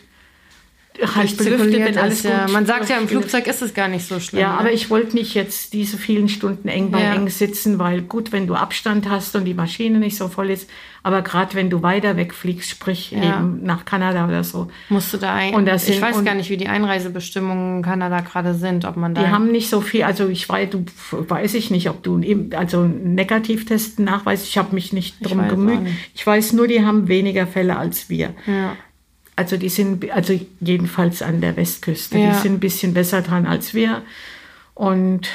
halt 1.16 1.38
belüftet, 1.38 1.74
wenn 1.74 1.98
alles 1.98 2.16
ist, 2.16 2.24
ja. 2.26 2.44
gut 2.46 2.54
Man 2.54 2.66
sagt 2.66 2.90
ja, 2.90 2.98
im. 2.98 3.08
Flugzeug 3.08 3.48
ist 3.48 3.62
es 3.62 3.74
gar 3.74 3.88
nicht 3.88 4.06
so 4.08 4.20
schlimm. 4.20 4.42
Ja, 4.42 4.54
ne? 4.54 4.60
aber 4.60 4.72
ich 4.72 4.90
wollte 4.90 5.16
nicht 5.16 5.34
jetzt 5.34 5.74
diese 5.74 5.98
vielen 5.98 6.28
Stunden 6.30 6.68
eng 6.68 6.92
bei 6.92 7.02
Ja. 7.02 7.14
eng 7.16 7.30
sitzen, 7.30 7.80
weil 7.80 8.02
gut, 8.02 8.32
wenn 8.32 8.46
du 8.48 8.56
Abstand 8.56 9.10
hast 9.10 9.36
und 9.36 9.46
die 9.46 9.54
Maschine 9.54 10.00
nicht 10.00 10.18
so 10.18 10.28
voll 10.28 10.50
ist, 10.50 10.70
aber 11.04 11.22
gerade 11.24 11.56
wenn 11.56 11.70
du 11.72 11.82
weiter 11.82 12.18
wegfliegst, 12.18 12.70
sprich 12.70 13.12
Ja. 13.12 13.40
eben 13.40 13.64
nach 13.64 13.86
Kanada 13.86 14.26
oder 14.28 14.44
so, 14.44 14.70
musst 14.90 15.12
du 15.14 15.18
da 15.18 15.34
ein, 15.34 15.56
Und 15.56 15.66
das 15.66 15.88
Ich 15.88 15.96
sind- 15.96 16.04
weiß 16.04 16.18
und- 16.18 16.26
gar 16.26 16.36
nicht, 16.36 16.50
wie 16.50 16.58
die 16.58 16.68
Einreisebestimmungen 16.68 17.78
in 17.78 17.84
Kanada 17.84 18.20
gerade 18.22 18.54
sind, 18.54 18.86
ob 18.86 18.98
man 18.98 19.16
da. 19.16 19.24
die 19.24 19.30
haben 19.30 19.52
nicht 19.52 19.70
so 19.70 19.82
viel, 19.82 20.04
also 20.04 20.28
ich 20.28 20.48
weiß, 20.48 20.70
du 20.70 20.86
weiß 21.12 21.56
ich 21.56 21.72
nicht, 21.72 21.90
ob 21.90 22.04
du 22.04 22.20
eben- 22.20 22.54
also 22.54 22.82
einen 22.82 23.16
Negativtest 23.16 24.00
nachweist, 24.00 24.48
ich 24.48 24.58
habe 24.58 24.76
mich 24.76 24.94
nicht 24.94 25.16
drum 25.28 25.40
weiß 25.40 25.80
nicht. 25.80 25.94
Ich 26.14 26.28
weiß 26.28 26.54
nur, 26.54 26.68
die 26.68 26.84
haben 26.86 27.08
weniger 27.08 27.48
Fälle 27.48 27.78
als 27.78 28.10
wir. 28.10 28.34
ja. 28.46 28.76
Also 29.42 29.58
die 29.58 29.70
sind, 29.70 30.10
also 30.12 30.40
jedenfalls 30.60 31.24
an 31.24 31.42
der 31.42 31.58
Westküste, 31.58 32.18
Ja. 32.20 32.30
die 32.32 32.38
sind 32.38 32.54
ein 32.54 32.60
bisschen 32.60 32.94
besser 32.94 33.24
dran 33.24 33.48
als 33.48 33.74
wir. 33.74 34.04
Und 34.76 35.28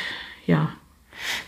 ja, 0.47 0.71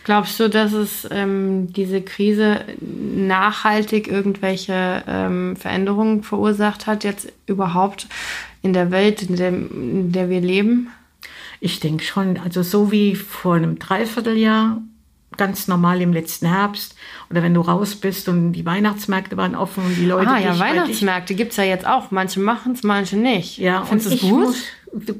Glaubst 0.03 0.39
du, 0.39 0.49
dass 0.49 0.73
es 0.73 1.07
ähm, 1.09 1.71
diese 1.71 2.01
Krise 2.01 2.61
nachhaltig 2.81 4.07
irgendwelche 4.09 5.03
ähm, 5.07 5.55
Veränderungen 5.55 6.23
verursacht 6.23 6.85
hat, 6.87 7.03
jetzt 7.05 7.31
überhaupt 7.45 8.07
in 8.61 8.73
der 8.73 8.91
Welt, 8.91 9.21
in 9.21 9.35
der, 9.37 9.49
in 9.49 10.11
der 10.11 10.29
wir 10.29 10.41
leben? 10.41 10.89
ich 11.61 11.79
denke 11.79 12.03
schon, 12.03 12.37
also 12.39 12.63
so 12.63 12.91
wie 12.91 13.15
vor 13.15 13.55
einem 13.55 13.79
Dreivierteljahr, 13.79 14.81
ganz 15.37 15.67
normal 15.67 16.01
im 16.01 16.11
letzten 16.13 16.47
Herbst, 16.47 16.95
oder 17.29 17.41
wenn 17.43 17.53
du 17.53 17.61
raus 17.61 17.95
bist 17.95 18.27
und 18.27 18.51
die 18.53 18.65
Weihnachtsmärkte 18.65 19.37
waren 19.37 19.55
offen 19.55 19.85
und 19.85 19.95
die 19.95 20.05
Leute 20.05 20.29
ah 20.31 20.39
ja, 20.39 20.57
Weihnachtsmärkte 20.59 21.35
gibt 21.35 21.51
es 21.51 21.57
ja 21.57 21.63
jetzt 21.63 21.85
auch. 21.87 22.11
Manche 22.11 22.39
machen 22.39 22.73
es, 22.73 22.83
manche 22.83 23.15
nicht. 23.17 23.57
Ja, 23.57 23.83
Findest 23.83 24.07
und 24.07 24.13
es 24.13 24.21
ich 24.23 24.29
gut? 24.29 24.39
muss, 24.39 24.63
du, 24.93 25.15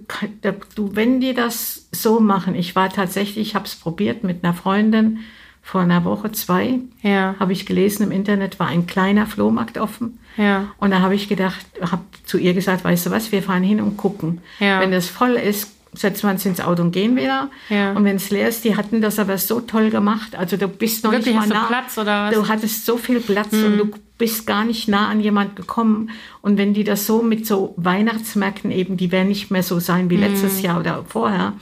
du, 0.75 0.95
wenn 0.95 1.21
die 1.21 1.33
das 1.33 1.87
so 1.91 2.19
machen, 2.19 2.55
ich 2.55 2.75
war 2.75 2.89
tatsächlich, 2.89 3.47
ich 3.49 3.55
habe 3.55 3.65
es 3.65 3.75
probiert 3.75 4.23
mit 4.23 4.43
einer 4.43 4.53
Freundin 4.53 5.19
vor 5.61 5.81
einer 5.81 6.03
Woche, 6.03 6.31
zwei, 6.31 6.79
Ja. 7.03 7.35
habe 7.39 7.53
ich 7.53 7.65
gelesen, 7.67 8.03
im 8.03 8.11
Internet 8.11 8.59
war 8.59 8.67
ein 8.67 8.87
kleiner 8.87 9.27
Flohmarkt 9.27 9.77
offen. 9.77 10.17
Ja. 10.35 10.69
Und 10.79 10.89
da 10.91 11.01
habe 11.01 11.13
ich 11.13 11.29
gedacht, 11.29 11.63
habe 11.81 12.01
zu 12.25 12.37
ihr 12.39 12.53
gesagt, 12.55 12.83
weißt 12.83 13.05
du 13.05 13.11
was, 13.11 13.31
wir 13.31 13.43
fahren 13.43 13.61
hin 13.61 13.79
und 13.79 13.95
gucken. 13.95 14.41
Ja. 14.59 14.79
Wenn 14.79 14.91
das 14.91 15.07
voll 15.07 15.33
ist, 15.33 15.75
setzen 15.93 16.23
wir 16.27 16.31
uns 16.31 16.45
ins 16.45 16.61
Auto 16.61 16.81
und 16.83 16.91
gehen 16.91 17.15
wieder. 17.15 17.49
Ja. 17.69 17.93
Und 17.93 18.03
wenn 18.03 18.15
es 18.17 18.29
leer 18.29 18.47
ist, 18.49 18.63
die 18.63 18.75
hatten 18.75 19.01
das 19.01 19.17
aber 19.19 19.37
so 19.37 19.59
toll 19.61 19.89
gemacht. 19.89 20.35
Also 20.35 20.55
du 20.57 20.67
bist 20.67 21.03
noch 21.03 21.11
Wirklich, 21.11 21.35
nicht 21.35 21.47
mal 21.47 21.53
nah. 21.61 21.65
Platz 21.65 21.97
oder 21.97 22.25
was? 22.25 22.35
Mhm. 22.35 22.41
Du 22.41 22.47
hattest 22.47 22.85
so 22.85 22.97
viel 22.97 23.19
Platz 23.19 23.53
und 23.53 23.77
du 23.77 23.91
bist 24.17 24.45
gar 24.45 24.65
nicht 24.65 24.87
nah 24.87 25.07
an 25.09 25.19
jemand 25.19 25.55
gekommen. 25.55 26.11
Und 26.41 26.57
wenn 26.57 26.73
die 26.73 26.83
das 26.83 27.07
so 27.07 27.21
mit 27.21 27.47
so 27.47 27.73
Weihnachtsmärkten 27.77 28.71
eben, 28.71 28.97
die 28.97 29.11
werden 29.11 29.29
nicht 29.29 29.51
mehr 29.51 29.63
so 29.63 29.79
sein 29.79 30.09
wie 30.09 30.17
Mhm. 30.17 30.23
letztes 30.23 30.61
Jahr 30.61 30.79
oder 30.79 31.05
vorher. 31.07 31.53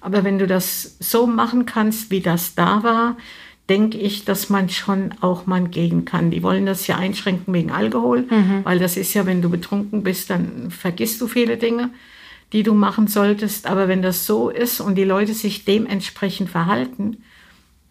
Aber 0.00 0.24
wenn 0.24 0.38
du 0.38 0.46
das 0.46 0.96
so 1.00 1.26
machen 1.26 1.66
kannst, 1.66 2.10
wie 2.10 2.20
das 2.20 2.54
da 2.54 2.82
war, 2.82 3.16
denke 3.70 3.96
ich, 3.96 4.26
dass 4.26 4.50
man 4.50 4.68
schon 4.68 5.14
auch 5.22 5.46
mal 5.46 5.64
gehen 5.66 6.04
kann. 6.04 6.30
Die 6.30 6.42
wollen 6.42 6.66
das 6.66 6.86
ja 6.86 6.96
einschränken 6.96 7.54
wegen 7.54 7.70
Alkohol, 7.70 8.26
Mhm. 8.28 8.60
weil 8.64 8.78
das 8.78 8.98
ist 8.98 9.14
ja, 9.14 9.24
wenn 9.24 9.40
du 9.40 9.48
betrunken 9.48 10.02
bist, 10.02 10.28
dann 10.28 10.70
vergisst 10.70 11.20
du 11.22 11.26
viele 11.28 11.56
Dinge, 11.56 11.88
die 12.54 12.62
du 12.62 12.72
machen 12.72 13.08
solltest. 13.08 13.66
Aber 13.66 13.88
wenn 13.88 14.00
das 14.00 14.24
so 14.24 14.48
ist 14.48 14.80
und 14.80 14.94
die 14.94 15.04
Leute 15.04 15.34
sich 15.34 15.66
dementsprechend 15.66 16.48
verhalten, 16.48 17.18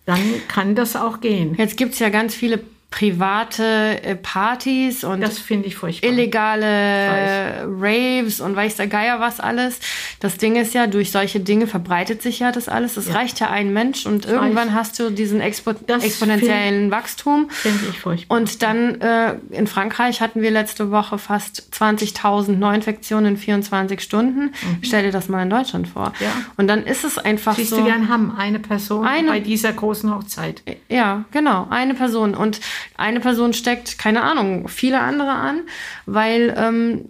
dann 0.05 0.19
kann 0.47 0.73
das 0.73 0.95
auch 0.95 1.19
gehen. 1.19 1.53
Jetzt 1.55 1.77
gibt 1.77 1.93
es 1.93 1.99
ja 1.99 2.09
ganz 2.09 2.33
viele 2.33 2.59
private 2.93 4.03
äh, 4.03 4.15
Partys 4.15 5.03
und 5.03 5.23
ich 5.23 6.03
illegale 6.03 7.67
Raves 7.79 8.39
und 8.39 8.55
weiß 8.55 8.75
der 8.75 8.85
Geier 8.85 9.19
was 9.19 9.39
alles. 9.39 9.79
Das 10.19 10.37
Ding 10.37 10.55
ist 10.55 10.75
ja, 10.75 10.85
durch 10.85 11.09
solche 11.11 11.39
Dinge 11.39 11.65
verbreitet 11.65 12.21
sich 12.21 12.37
ja 12.37 12.51
das 12.51 12.69
alles. 12.69 12.95
Es 12.95 13.11
reicht 13.15 13.39
ja 13.39 13.49
ein 13.49 13.73
Mensch 13.73 14.05
und 14.05 14.27
irgendwann 14.27 14.67
weiß. 14.67 14.75
hast 14.75 14.99
du 14.99 15.09
diesen 15.09 15.41
Expo 15.41 15.73
Das 15.73 16.03
exponentiellen 16.03 16.91
Wachstum. 16.91 17.49
Finde 17.49 17.79
ich 17.89 17.99
furchtbar. 17.99 18.37
Und 18.37 18.61
dann 18.61 19.01
äh, 19.01 19.37
in 19.49 19.65
Frankreich 19.65 20.21
hatten 20.21 20.43
wir 20.43 20.51
letzte 20.51 20.91
Woche 20.91 21.17
fast 21.17 21.69
20.000 21.73 22.51
Neuinfektionen 22.51 23.33
in 23.33 23.37
24 23.37 24.01
Stunden. 24.01 24.53
Stell 24.83 25.01
dir 25.01 25.11
das 25.11 25.29
mal 25.29 25.41
in 25.41 25.49
Deutschland 25.49 25.87
vor. 25.87 26.09
Mhm. 26.09 26.25
Ja. 26.25 26.31
Und 26.57 26.67
dann 26.67 26.83
ist 26.85 27.03
es 27.03 27.17
einfach 27.17 27.55
Siehst 27.55 27.71
so. 27.71 27.77
du, 27.77 27.85
wir 27.85 28.07
haben 28.07 28.35
eine 28.37 28.59
Person 28.59 29.03
Eine- 29.03 29.29
bei 29.29 29.39
dieser 29.39 29.73
großen 29.73 30.13
Hochzeit. 30.13 30.61
Ja, 30.89 31.25
genau, 31.31 31.65
eine 31.71 31.95
Person. 31.95 32.35
Und 32.35 32.59
eine 32.97 33.19
Person 33.19 33.53
steckt, 33.53 33.97
keine 33.97 34.23
Ahnung, 34.23 34.67
viele 34.67 34.99
andere 34.99 35.31
an, 35.31 35.61
weil 36.05 36.53
ähm, 36.57 37.05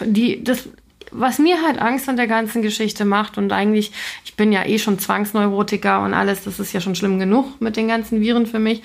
die, 0.00 0.42
das, 0.42 0.68
was 1.10 1.38
mir 1.38 1.62
halt 1.62 1.78
Angst 1.80 2.08
an 2.08 2.16
der 2.16 2.26
ganzen 2.26 2.62
Geschichte 2.62 3.04
macht 3.04 3.38
und 3.38 3.52
eigentlich, 3.52 3.92
ich 4.24 4.34
bin 4.34 4.52
ja 4.52 4.64
eh 4.66 4.78
schon 4.78 4.98
Zwangsneurotiker 4.98 6.02
und 6.02 6.14
alles, 6.14 6.44
das 6.44 6.60
ist 6.60 6.72
ja 6.72 6.80
schon 6.80 6.94
schlimm 6.94 7.18
genug 7.18 7.60
mit 7.60 7.76
den 7.76 7.88
ganzen 7.88 8.20
Viren 8.20 8.46
für 8.46 8.58
mich, 8.58 8.82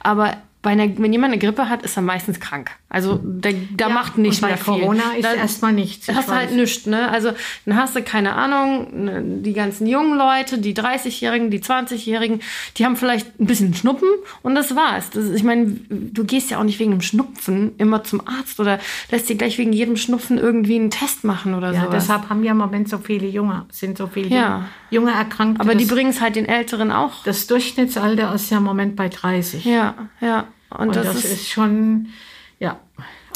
aber 0.00 0.36
einer, 0.70 0.84
wenn 0.98 1.12
jemand 1.12 1.32
eine 1.32 1.40
Grippe 1.40 1.68
hat, 1.68 1.82
ist 1.82 1.96
er 1.96 2.02
meistens 2.02 2.40
krank. 2.40 2.70
Also 2.88 3.20
da, 3.24 3.50
da 3.76 3.88
macht 3.88 4.18
nicht 4.18 4.36
und 4.36 4.40
bei 4.42 4.48
mehr 4.48 4.56
viel. 4.56 4.74
Corona 4.80 5.02
ist 5.16 5.24
Da- 5.24 5.34
erstmal 5.34 5.72
nichts. 5.72 6.06
da 6.06 6.12
Ich 6.12 6.18
hast 6.18 6.28
du 6.28 6.32
halt 6.34 6.52
nichts, 6.52 6.86
ne? 6.86 7.08
Also 7.10 7.32
dann 7.66 7.76
hast 7.76 7.96
du, 7.96 8.02
keine 8.02 8.34
Ahnung, 8.34 9.04
ne, 9.04 9.22
die 9.42 9.52
ganzen 9.52 9.86
jungen 9.86 10.16
Leute, 10.16 10.58
die 10.58 10.74
30-Jährigen, 10.74 11.50
die 11.50 11.60
20-Jährigen, 11.60 12.40
die 12.76 12.84
haben 12.84 12.96
vielleicht 12.96 13.40
ein 13.40 13.46
bisschen 13.46 13.74
Schnuppen 13.74 14.08
und 14.42 14.54
das 14.54 14.76
war's. 14.76 15.10
Das, 15.10 15.24
ist- 15.24 15.34
ich 15.36 15.42
meine, 15.44 15.76
du 15.88 16.24
gehst 16.24 16.50
ja 16.50 16.58
auch 16.58 16.64
nicht 16.64 16.78
wegen 16.78 16.92
einem 16.92 17.00
Schnupfen 17.00 17.72
immer 17.78 18.04
zum 18.04 18.22
Arzt 18.26 18.60
oder 18.60 18.78
lässt 19.10 19.28
dir 19.28 19.36
gleich 19.36 19.58
wegen 19.58 19.72
jedem 19.72 19.96
Schnupfen 19.96 20.38
irgendwie 20.38 20.76
einen 20.76 20.90
Test 20.90 21.24
machen 21.24 21.54
oder 21.54 21.72
Ja, 21.72 21.80
sowas. 21.86 22.04
deshalb 22.04 22.28
haben 22.30 22.44
ja 22.44 22.52
im 22.52 22.58
Moment 22.58 22.88
so 22.88 22.98
viele 22.98 23.26
Junge, 23.26 23.66
sind 23.72 23.98
so 23.98 24.06
viele 24.06 24.28
Ja. 24.28 24.66
junge 24.90 25.10
Erkrankte. 25.10 25.60
Aber 25.60 25.74
die 25.74 25.84
das, 25.84 25.92
bringen 25.94 26.10
es 26.10 26.20
halt 26.20 26.36
den 26.36 26.46
Älteren 26.46 26.92
auch. 26.92 27.24
das 27.24 27.46
Durchschnittsalter 27.48 28.32
ist 28.34 28.50
ja 28.50 28.58
im 28.58 28.64
Moment 28.64 28.94
bei 28.96 29.08
30. 29.08 29.64
Ja, 29.64 29.94
ja. 30.20 30.44
Und, 30.78 30.88
Und 30.88 30.96
das, 30.96 31.24
ist, 31.24 31.48
schon, 31.48 32.08
ja. 32.58 32.78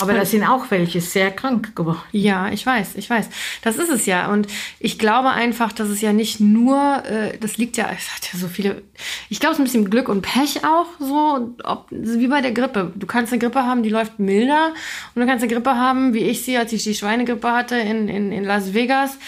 Aber 0.01 0.15
da 0.15 0.25
sind 0.25 0.45
auch 0.45 0.71
welche 0.71 1.01
sehr 1.01 1.33
krank 1.33 1.75
geworden. 1.75 2.01
Ja, 2.13 2.51
ich 2.51 2.65
weiß, 2.65 2.95
ich 2.95 3.11
weiß. 3.11 3.29
Das 3.63 3.77
ist 3.77 3.91
es 3.91 4.07
ja. 4.07 4.31
Und 4.31 4.47
ich 4.79 4.99
glaube 4.99 5.31
einfach, 5.31 5.73
dass 5.73 5.89
es 5.89 6.01
ja 6.01 6.13
nicht 6.13 6.39
nur, 6.39 7.05
äh, 7.05 7.37
das 7.39 7.57
liegt 7.59 7.77
ja, 7.77 7.89
es 7.91 8.15
hat 8.15 8.33
ja 8.33 8.39
so 8.39 8.47
viele, 8.47 8.83
ich 9.29 9.41
glaube, 9.41 9.55
es 9.55 9.59
ist 9.59 9.63
ein 9.63 9.65
bisschen 9.65 9.91
Glück 9.91 10.09
und 10.09 10.23
Pech 10.23 10.65
auch 10.65 10.87
so, 11.01 11.53
ob, 11.65 11.87
wie 11.91 12.29
bei 12.29 12.41
der 12.41 12.53
Grippe. 12.53 12.93
Du 12.95 13.07
kannst 13.09 13.33
eine 13.33 13.41
Grippe 13.41 13.65
haben, 13.65 13.83
die 13.83 13.91
läuft 13.91 14.21
milder. 14.21 14.73
Und 15.15 15.21
du 15.21 15.27
kannst 15.27 15.43
eine 15.43 15.53
Grippe 15.53 15.75
haben, 15.75 16.15
wie 16.15 16.21
ich 16.23 16.45
sie, 16.45 16.57
als 16.57 16.73
ich 16.73 16.85
die 16.85 16.95
Schweinegrippe 16.95 17.51
hatte 17.51 17.77
in, 17.77 18.09
in, 18.09 18.31
in 18.31 18.45
Las 18.45 18.75
Vegas. 18.75 19.19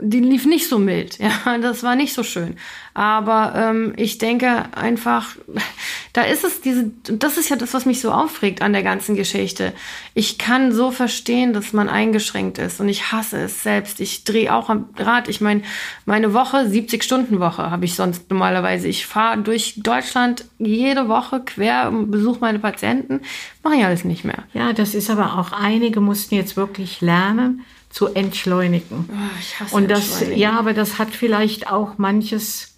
Die 0.00 0.20
lief 0.20 0.44
nicht 0.44 0.68
so 0.68 0.78
mild, 0.78 1.18
ja, 1.18 1.58
das 1.58 1.82
war 1.82 1.94
nicht 1.94 2.14
so 2.14 2.22
schön. 2.22 2.56
Aber 2.94 3.54
ähm, 3.56 3.92
ich 3.96 4.18
denke 4.18 4.64
einfach, 4.76 5.36
da 6.12 6.22
ist 6.22 6.44
es 6.44 6.60
diese, 6.60 6.92
das 7.04 7.36
ist 7.38 7.48
ja 7.48 7.56
das, 7.56 7.74
was 7.74 7.86
mich 7.86 8.00
so 8.00 8.12
aufregt 8.12 8.62
an 8.62 8.72
der 8.72 8.84
ganzen 8.84 9.16
Geschichte. 9.16 9.72
Ich 10.14 10.38
kann 10.38 10.72
so 10.72 10.92
verstehen, 10.92 11.52
dass 11.52 11.72
man 11.72 11.88
eingeschränkt 11.88 12.58
ist 12.58 12.80
und 12.80 12.88
ich 12.88 13.10
hasse 13.10 13.38
es 13.38 13.64
selbst. 13.64 14.00
Ich 14.00 14.22
drehe 14.22 14.54
auch 14.54 14.68
am 14.68 14.90
Rad. 14.96 15.28
Ich 15.28 15.40
meine, 15.40 15.62
meine 16.06 16.34
Woche, 16.34 16.58
70-Stunden-Woche 16.58 17.70
habe 17.70 17.84
ich 17.84 17.96
sonst 17.96 18.30
normalerweise. 18.30 18.86
Ich 18.86 19.06
fahre 19.06 19.38
durch 19.38 19.74
Deutschland 19.76 20.44
jede 20.58 21.08
Woche 21.08 21.40
quer 21.40 21.90
besuche 21.90 22.38
meine 22.40 22.60
Patienten. 22.60 23.22
Mache 23.64 23.76
ich 23.76 23.84
alles 23.84 24.04
nicht 24.04 24.24
mehr. 24.24 24.44
Ja, 24.52 24.72
das 24.72 24.94
ist 24.94 25.10
aber 25.10 25.38
auch, 25.38 25.52
einige 25.52 26.00
mussten 26.00 26.36
jetzt 26.36 26.56
wirklich 26.56 27.00
lernen, 27.00 27.64
zu 27.94 28.08
entschleunigen. 28.08 29.08
Ich 29.38 29.60
hasse 29.60 29.72
Und 29.72 29.88
das, 29.88 30.24
ja, 30.34 30.58
aber 30.58 30.72
das 30.74 30.98
hat 30.98 31.10
vielleicht 31.10 31.70
auch 31.70 31.96
manches 31.96 32.74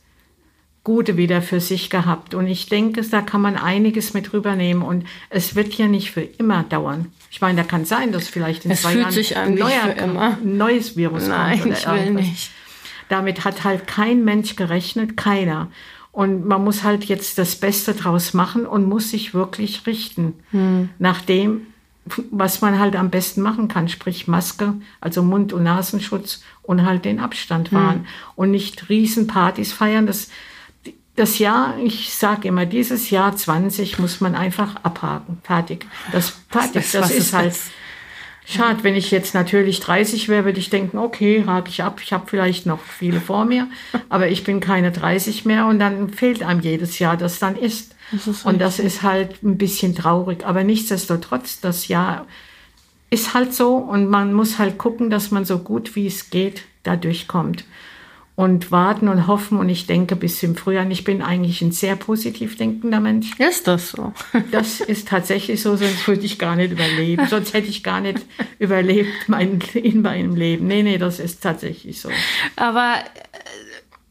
Gute 0.85 1.17
wieder 1.17 1.41
für 1.41 1.59
sich 1.59 1.89
gehabt. 1.89 2.35
Und 2.35 2.47
ich 2.49 2.69
denke, 2.69 3.01
da 3.01 3.23
kann 3.23 3.41
man 3.41 3.57
einiges 3.57 4.13
mit 4.13 4.35
rübernehmen. 4.35 4.83
Und 4.83 5.07
es 5.31 5.55
wird 5.55 5.73
ja 5.73 5.87
nicht 5.87 6.11
für 6.11 6.21
immer 6.21 6.65
dauern. 6.65 7.07
Ich 7.31 7.41
meine, 7.41 7.63
da 7.63 7.67
kann 7.67 7.87
sein, 7.87 8.13
dass 8.13 8.29
vielleicht 8.29 8.67
in 8.67 8.73
Es 8.73 8.83
zwei 8.83 8.93
Jahren 8.95 9.15
ein, 9.37 9.55
neuer, 9.55 10.37
ein 10.43 10.57
neues 10.59 10.99
Virus 10.99 11.29
Nein, 11.29 11.61
kommt. 11.61 11.67
oder 11.73 11.79
ich 11.79 11.87
will 11.87 11.97
irgendwas. 11.97 12.27
nicht. 12.27 12.51
Damit 13.09 13.45
hat 13.47 13.65
halt 13.65 13.87
kein 13.87 14.23
Mensch 14.23 14.55
gerechnet, 14.55 15.17
keiner. 15.17 15.71
Und 16.13 16.45
man 16.45 16.63
muss 16.63 16.85
halt 16.85 17.05
jetzt 17.07 17.39
das 17.39 17.57
Beste 17.57 17.95
draus 17.95 18.35
machen 18.35 18.67
und 18.67 18.85
muss 18.87 19.11
sich 19.13 19.33
wirklich 19.33 19.87
richten 19.87 20.35
Hm. 20.51 20.91
nach 20.99 21.23
dem, 21.23 21.69
was 22.31 22.61
man 22.61 22.79
halt 22.79 22.95
am 22.97 23.11
besten 23.11 23.43
machen 23.43 23.69
kann, 23.69 23.89
sprich 23.89 24.29
Maske, 24.29 24.75
also 25.01 25.23
Mund- 25.23 25.53
und 25.53 25.65
Nasenschutz 25.65 26.43
und 26.63 26.85
halt 26.87 27.05
den 27.05 27.19
Abstand 27.21 27.71
Hm. 27.71 27.79
wahren 27.79 28.07
und 28.37 28.51
nicht 28.51 28.89
Riesenpartys 28.89 29.73
feiern. 29.73 30.07
Das, 30.07 30.29
das 31.17 31.39
Jahr, 31.39 31.79
ich 31.83 32.15
sage 32.15 32.49
immer, 32.49 32.67
dieses 32.67 33.11
Jahr 33.11 33.35
20 33.35 33.99
muss 33.99 34.21
man 34.21 34.35
einfach 34.35 34.77
abhaken. 34.83 35.39
Fertig. 35.43 35.87
Das, 36.13 36.35
fertig. 36.51 36.91
das- 36.91 36.93
Das, 36.93 37.11
ist 37.11 37.33
halt 37.33 37.55
schade. 38.47 38.85
Wenn 38.85 38.95
ich 38.95 39.11
jetzt 39.11 39.35
natürlich 39.35 39.81
30 39.81 40.29
wäre, 40.29 40.45
würde 40.45 40.61
ich 40.61 40.71
denken, 40.71 40.99
okay, 40.99 41.45
hake 41.47 41.69
ich 41.71 41.83
ab. 41.83 42.01
Ich 42.03 42.13
habe 42.13 42.27
vielleicht 42.29 42.67
noch 42.67 42.81
viele 42.83 43.21
vor 43.21 43.45
mir, 43.47 43.67
aber 44.09 44.29
ich 44.29 44.45
bin 44.45 44.61
keine 44.61 44.93
30 44.93 45.45
mehr 45.45 45.67
und 45.67 45.79
dann 45.81 46.11
fehlt 46.11 46.43
einem 46.45 46.61
jedes 46.61 46.99
Jahr, 47.01 47.17
das 47.17 47.39
dann 47.41 47.57
ist. 47.57 47.96
Das 48.13 48.27
und 48.45 48.61
das 48.61 48.79
ist 48.79 49.03
halt 49.03 49.43
ein 49.43 49.59
bisschen 49.59 49.95
traurig. 49.95 50.45
Aber 50.45 50.65
nichtsdestotrotz, 50.65 51.61
das 51.61 51.89
Jahr 51.89 52.27
ist 53.11 53.35
halt 53.35 53.55
so 53.55 53.77
und 53.77 54.09
man 54.09 54.33
muss 54.33 54.59
halt 54.59 54.79
gucken, 54.79 55.11
dass 55.11 55.31
man 55.31 55.45
so 55.45 55.59
gut 55.59 55.95
wie 55.97 56.07
es 56.07 56.31
geht 56.31 56.63
da 56.83 56.97
durchkommt. 56.97 57.65
Und 58.35 58.71
warten 58.71 59.09
und 59.09 59.27
hoffen 59.27 59.59
und 59.59 59.71
ich 59.71 59.87
denke 59.87 60.15
bis 60.15 60.43
im 60.43 60.57
Frühjahr. 60.57 60.87
Ich 60.91 61.05
bin 61.05 61.23
eigentlich 61.23 61.63
ein 61.63 61.73
sehr 61.73 61.97
positiv 61.97 62.59
denkender 62.59 63.01
Mensch. 63.01 63.31
Ist 63.39 63.67
das 63.67 63.93
so? 63.93 64.13
das 64.51 64.83
ist 64.83 65.09
tatsächlich 65.09 65.63
so, 65.63 65.75
sonst 65.77 66.07
würde 66.07 66.27
ich 66.27 66.39
gar 66.39 66.55
nicht 66.55 66.71
überleben. 66.71 67.27
Sonst 67.29 67.55
hätte 67.55 67.69
ich 67.69 67.83
gar 67.83 68.03
nicht 68.03 68.19
überlebt 68.59 69.09
mein, 69.29 69.61
in 69.73 70.03
meinem 70.03 70.37
Leben. 70.37 70.67
Nee, 70.67 70.83
nee, 70.83 70.99
das 70.99 71.19
ist 71.19 71.43
tatsächlich 71.43 71.99
so. 71.99 72.11
Aber 72.57 72.97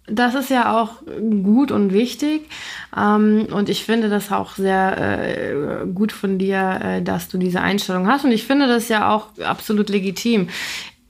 das 0.08 0.36
ist 0.36 0.49
ja 0.49 0.80
auch 0.80 1.01
gut 1.43 1.72
und 1.72 1.91
wichtig. 1.91 2.47
Ähm, 2.95 3.47
und 3.51 3.70
ich 3.70 3.84
finde 3.84 4.10
das 4.10 4.32
auch 4.32 4.56
sehr 4.56 4.97
äh, 4.97 5.88
gut 5.88 6.12
von 6.12 6.38
dir, 6.38 6.80
äh, 6.84 7.01
dass 7.01 7.28
du 7.28 7.38
diese 7.38 7.62
Einstellung 7.62 8.08
hast. 8.08 8.26
Und 8.26 8.32
ich 8.32 8.43
finde 8.43 8.68
das 8.68 8.88
ja 8.88 9.10
auch 9.12 9.30
absolut 9.39 9.89
legitim. 9.89 10.49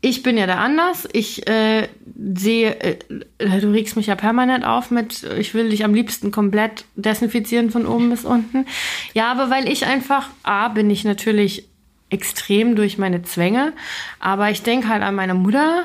Ich 0.02 0.24
bin 0.24 0.38
ja 0.38 0.46
da 0.46 0.56
anders. 0.56 1.08
Ich 1.12 1.48
äh, 1.48 1.88
sehe, 2.36 2.80
äh, 2.80 2.98
du 3.38 3.72
regst 3.72 3.98
mich 3.98 4.08
ja 4.08 4.16
permanent 4.16 4.64
auf 4.64 4.91
mit, 4.91 5.24
ich 5.24 5.54
will 5.54 5.70
dich 5.70 5.84
am 5.84 5.93
liebsten 5.93 6.32
komplett 6.32 6.86
desinfizieren 6.96 7.72
von 7.72 7.86
oben 7.86 8.12
bis 8.12 8.24
unten. 8.24 8.66
Ja, 9.14 9.32
aber 9.32 9.50
weil 9.50 9.68
ich 9.68 9.86
einfach, 9.86 10.30
A, 10.43 10.70
bin 10.70 10.89
ich 10.89 11.04
natürlich 11.04 11.68
extrem 12.12 12.76
durch 12.76 12.98
meine 12.98 13.24
Zwänge, 13.24 13.74
aber 14.20 14.52
ich 14.52 14.62
denke 14.62 14.88
halt 14.89 15.02
an 15.02 15.16
meine 15.16 15.34
Mutter, 15.34 15.84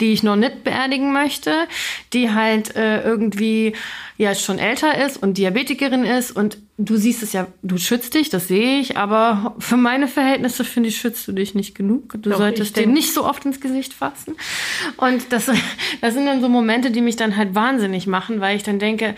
die 0.00 0.12
ich 0.12 0.22
noch 0.22 0.36
nicht 0.36 0.64
beerdigen 0.64 1.12
möchte, 1.12 1.52
die 2.12 2.32
halt 2.32 2.76
äh, 2.76 3.02
irgendwie 3.02 3.74
ja 4.18 4.34
schon 4.34 4.58
älter 4.58 5.04
ist 5.04 5.22
und 5.22 5.38
Diabetikerin 5.38 6.04
ist 6.04 6.32
und 6.32 6.58
du 6.78 6.96
siehst 6.96 7.22
es 7.22 7.32
ja, 7.32 7.46
du 7.62 7.78
schützt 7.78 8.14
dich, 8.14 8.28
das 8.28 8.48
sehe 8.48 8.80
ich, 8.80 8.96
aber 8.96 9.54
für 9.58 9.76
meine 9.76 10.08
Verhältnisse 10.08 10.64
finde 10.64 10.88
ich, 10.88 10.98
schützt 10.98 11.26
du 11.28 11.32
dich 11.32 11.54
nicht 11.54 11.74
genug. 11.74 12.12
Du 12.12 12.30
Doch, 12.30 12.38
solltest 12.38 12.76
dir 12.76 12.86
nicht 12.86 13.12
so 13.12 13.24
oft 13.24 13.44
ins 13.44 13.60
Gesicht 13.60 13.92
fassen. 13.92 14.36
Und 14.96 15.32
das, 15.32 15.50
das 16.00 16.14
sind 16.14 16.26
dann 16.26 16.40
so 16.40 16.48
Momente, 16.48 16.90
die 16.90 17.00
mich 17.00 17.16
dann 17.16 17.36
halt 17.36 17.54
wahnsinnig 17.54 18.06
machen, 18.06 18.40
weil 18.40 18.56
ich 18.56 18.62
dann 18.62 18.78
denke, 18.78 19.14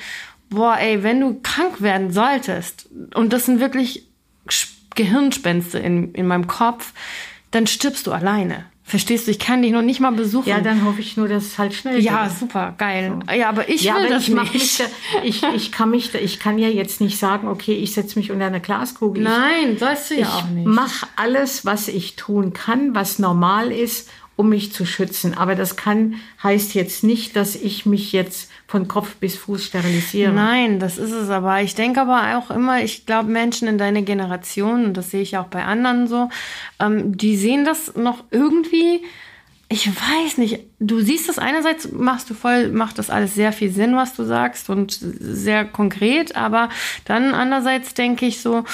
boah, 0.51 0.76
ey, 0.79 1.03
wenn 1.03 1.20
du 1.20 1.41
krank 1.43 1.81
werden 1.81 2.12
solltest, 2.12 2.89
und 3.14 3.33
das 3.33 3.47
sind 3.47 3.61
wirklich 3.61 4.05
Gehirnspenste 4.95 5.79
in, 5.79 6.12
in 6.14 6.26
meinem 6.26 6.47
Kopf, 6.47 6.93
dann 7.51 7.66
stirbst 7.66 8.07
du 8.07 8.12
alleine. 8.12 8.64
Verstehst 8.89 9.26
du, 9.26 9.30
ich 9.30 9.39
kann 9.39 9.61
dich 9.61 9.70
noch 9.70 9.82
nicht 9.82 10.01
mal 10.01 10.12
besuchen. 10.12 10.49
Ja, 10.49 10.62
dann 10.62 10.82
hoffe 10.82 11.03
ich 11.03 11.18
nur, 11.18 11.28
dass 11.28 11.45
es 11.45 11.59
halt 11.59 11.74
schnell 11.74 11.97
geht. 11.97 12.05
Ja, 12.05 12.30
super, 12.30 12.74
geil. 12.78 13.18
So. 13.26 13.34
Ja, 13.34 13.51
aber 13.51 13.68
ich 13.68 13.82
ja, 13.82 13.97
will 13.97 14.07
aber 14.07 14.14
das 14.14 14.28
ich 14.28 14.34
nicht. 14.34 14.80
Da, 14.80 14.84
ich, 15.22 15.43
ich, 15.43 15.72
kann 15.72 15.91
mich 15.91 16.11
da, 16.11 16.18
ich 16.18 16.41
kann 16.41 16.59
ja 16.59 16.68
jetzt 16.68 17.03
nicht 17.03 17.18
sagen, 17.18 17.49
okay, 17.49 17.74
ich 17.74 17.93
setze 17.93 18.18
mich 18.18 18.30
unter 18.30 18.47
eine 18.47 18.62
Glaskugel. 18.62 19.24
Nein, 19.24 19.76
sollst 19.78 20.11
du 20.11 20.14
ja 20.14 20.28
auch 20.28 20.49
nicht. 20.49 20.66
Ich 20.66 20.74
mache 20.74 21.07
alles, 21.16 21.66
was 21.66 21.89
ich 21.89 22.16
tun 22.16 22.55
kann, 22.55 22.95
was 22.95 23.18
normal 23.18 23.72
ist, 23.72 24.09
um 24.36 24.49
mich 24.49 24.72
zu 24.72 24.86
schützen. 24.86 25.36
Aber 25.36 25.55
das 25.55 25.76
kann, 25.76 26.14
heißt 26.43 26.72
jetzt 26.72 27.05
nicht, 27.05 27.36
dass 27.36 27.57
ich 27.57 27.84
mich 27.84 28.12
jetzt 28.12 28.51
von 28.69 28.87
Kopf 28.87 29.16
bis 29.16 29.37
Fuß 29.39 29.64
sterilisiere. 29.64 30.31
Nein, 30.31 30.79
das 30.79 30.99
ist 30.99 31.11
es 31.11 31.31
aber. 31.31 31.62
Ich 31.62 31.75
denke 31.75 32.03
aber 32.03 32.37
auch 32.37 32.51
immer, 32.51 32.83
ich 32.83 33.07
glaube, 33.07 33.31
Menschen 33.31 33.66
in 33.66 33.79
deiner 33.79 34.03
Generation, 34.03 34.85
und 34.85 34.95
das 34.95 35.11
sehe 35.11 35.23
ich 35.23 35.39
auch 35.39 35.47
bei 35.47 35.64
anderen 35.64 36.07
so, 36.07 36.29
ähm, 36.79 37.16
die 37.16 37.39
sehen 37.39 37.64
das 37.64 37.97
noch 37.97 38.25
irgendwie, 38.31 39.03
ich 39.71 39.89
weiß 39.89 40.37
nicht, 40.37 40.61
du 40.81 41.01
siehst 41.01 41.31
das 41.31 41.39
einerseits, 41.39 41.91
machst 41.93 42.29
du 42.29 42.35
voll, 42.35 42.69
macht 42.69 42.99
das 42.99 43.09
alles 43.09 43.35
sehr 43.35 43.53
viel 43.53 43.71
Sinn, 43.71 43.97
was 43.97 44.14
du 44.14 44.25
sagst 44.25 44.69
und 44.69 44.93
sehr 44.93 45.64
konkret, 45.64 46.37
aber 46.37 46.69
dann 47.07 47.33
andererseits 47.35 47.95
denke 47.95 48.27
ich 48.27 48.43
so, 48.43 48.64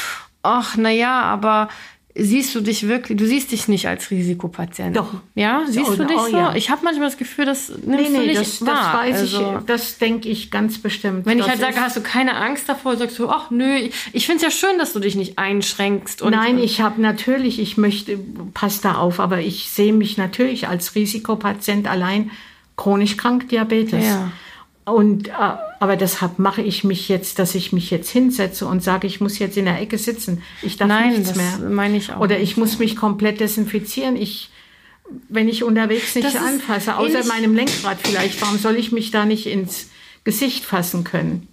ach, 0.42 0.74
na 0.76 0.90
ja, 0.90 1.22
aber 1.22 1.68
siehst 2.16 2.54
du 2.54 2.60
dich 2.60 2.86
wirklich, 2.86 3.18
du 3.18 3.26
siehst 3.26 3.50
dich 3.50 3.66
nicht 3.66 3.88
als 3.88 4.10
Risikopatient. 4.10 4.96
Doch. 4.96 5.14
Ja, 5.34 5.64
siehst 5.66 5.90
oh, 5.90 5.96
du 5.96 6.06
dich 6.06 6.16
oh, 6.16 6.26
so? 6.30 6.36
Ja. 6.36 6.54
Ich 6.54 6.70
habe 6.70 6.84
manchmal 6.84 7.08
das 7.08 7.16
Gefühl, 7.16 7.44
das 7.44 7.70
nimmst 7.70 7.88
nee, 7.88 8.18
nee, 8.18 8.32
du 8.32 8.38
nicht 8.38 8.60
das, 8.60 8.66
wahr. 8.66 8.92
Das 8.92 8.94
weiß 8.94 9.20
also, 9.20 9.58
ich, 9.58 9.66
das 9.66 9.98
denke 9.98 10.28
ich 10.28 10.50
ganz 10.52 10.78
bestimmt. 10.78 11.26
Wenn 11.26 11.40
ich 11.40 11.48
halt 11.48 11.58
sage, 11.58 11.80
hast 11.80 11.96
du 11.96 12.02
keine 12.02 12.36
Angst 12.36 12.68
davor, 12.68 12.96
sagst 12.96 13.18
du, 13.18 13.28
ach 13.28 13.50
nö, 13.50 13.88
ich 14.12 14.26
finde 14.26 14.36
es 14.36 14.42
ja 14.42 14.50
schön, 14.50 14.78
dass 14.78 14.92
du 14.92 15.00
dich 15.00 15.16
nicht 15.16 15.38
einschränkst. 15.38 16.22
Und, 16.22 16.30
Nein, 16.30 16.58
ich 16.58 16.80
habe 16.80 17.00
natürlich, 17.00 17.58
ich 17.58 17.76
möchte, 17.76 18.16
pass 18.54 18.80
da 18.80 18.94
auf, 18.94 19.18
aber 19.18 19.40
ich 19.40 19.70
sehe 19.70 19.92
mich 19.92 20.16
natürlich 20.16 20.68
als 20.68 20.94
Risikopatient 20.94 21.88
allein 21.88 22.30
chronisch 22.76 23.16
krank 23.16 23.48
Diabetes. 23.48 24.04
Ja. 24.04 24.30
Und 24.84 25.28
äh, 25.28 25.32
aber 25.80 25.96
deshalb 25.96 26.38
mache 26.38 26.60
ich 26.60 26.84
mich 26.84 27.08
jetzt, 27.08 27.38
dass 27.38 27.54
ich 27.54 27.72
mich 27.72 27.90
jetzt 27.90 28.10
hinsetze 28.10 28.66
und 28.66 28.82
sage, 28.82 29.06
ich 29.06 29.20
muss 29.20 29.38
jetzt 29.38 29.56
in 29.56 29.64
der 29.64 29.80
Ecke 29.80 29.96
sitzen. 29.96 30.42
Ich 30.60 30.76
darf 30.76 30.88
Nein, 30.88 31.12
nichts 31.12 31.28
das 31.32 31.36
mehr. 31.36 31.70
meine 31.70 31.96
ich 31.96 32.12
auch. 32.12 32.20
Oder 32.20 32.38
ich 32.38 32.56
muss 32.56 32.78
mich 32.78 32.96
komplett 32.96 33.40
desinfizieren. 33.40 34.16
Ich, 34.16 34.50
wenn 35.28 35.48
ich 35.48 35.64
unterwegs 35.64 36.14
nicht 36.14 36.36
anfasse, 36.36 36.96
außer 36.98 37.24
meinem 37.26 37.54
Lenkrad 37.54 37.98
vielleicht, 38.02 38.40
warum 38.42 38.58
soll 38.58 38.76
ich 38.76 38.92
mich 38.92 39.10
da 39.10 39.24
nicht 39.24 39.46
ins 39.46 39.88
Gesicht 40.24 40.64
fassen 40.64 41.02
können? 41.02 41.48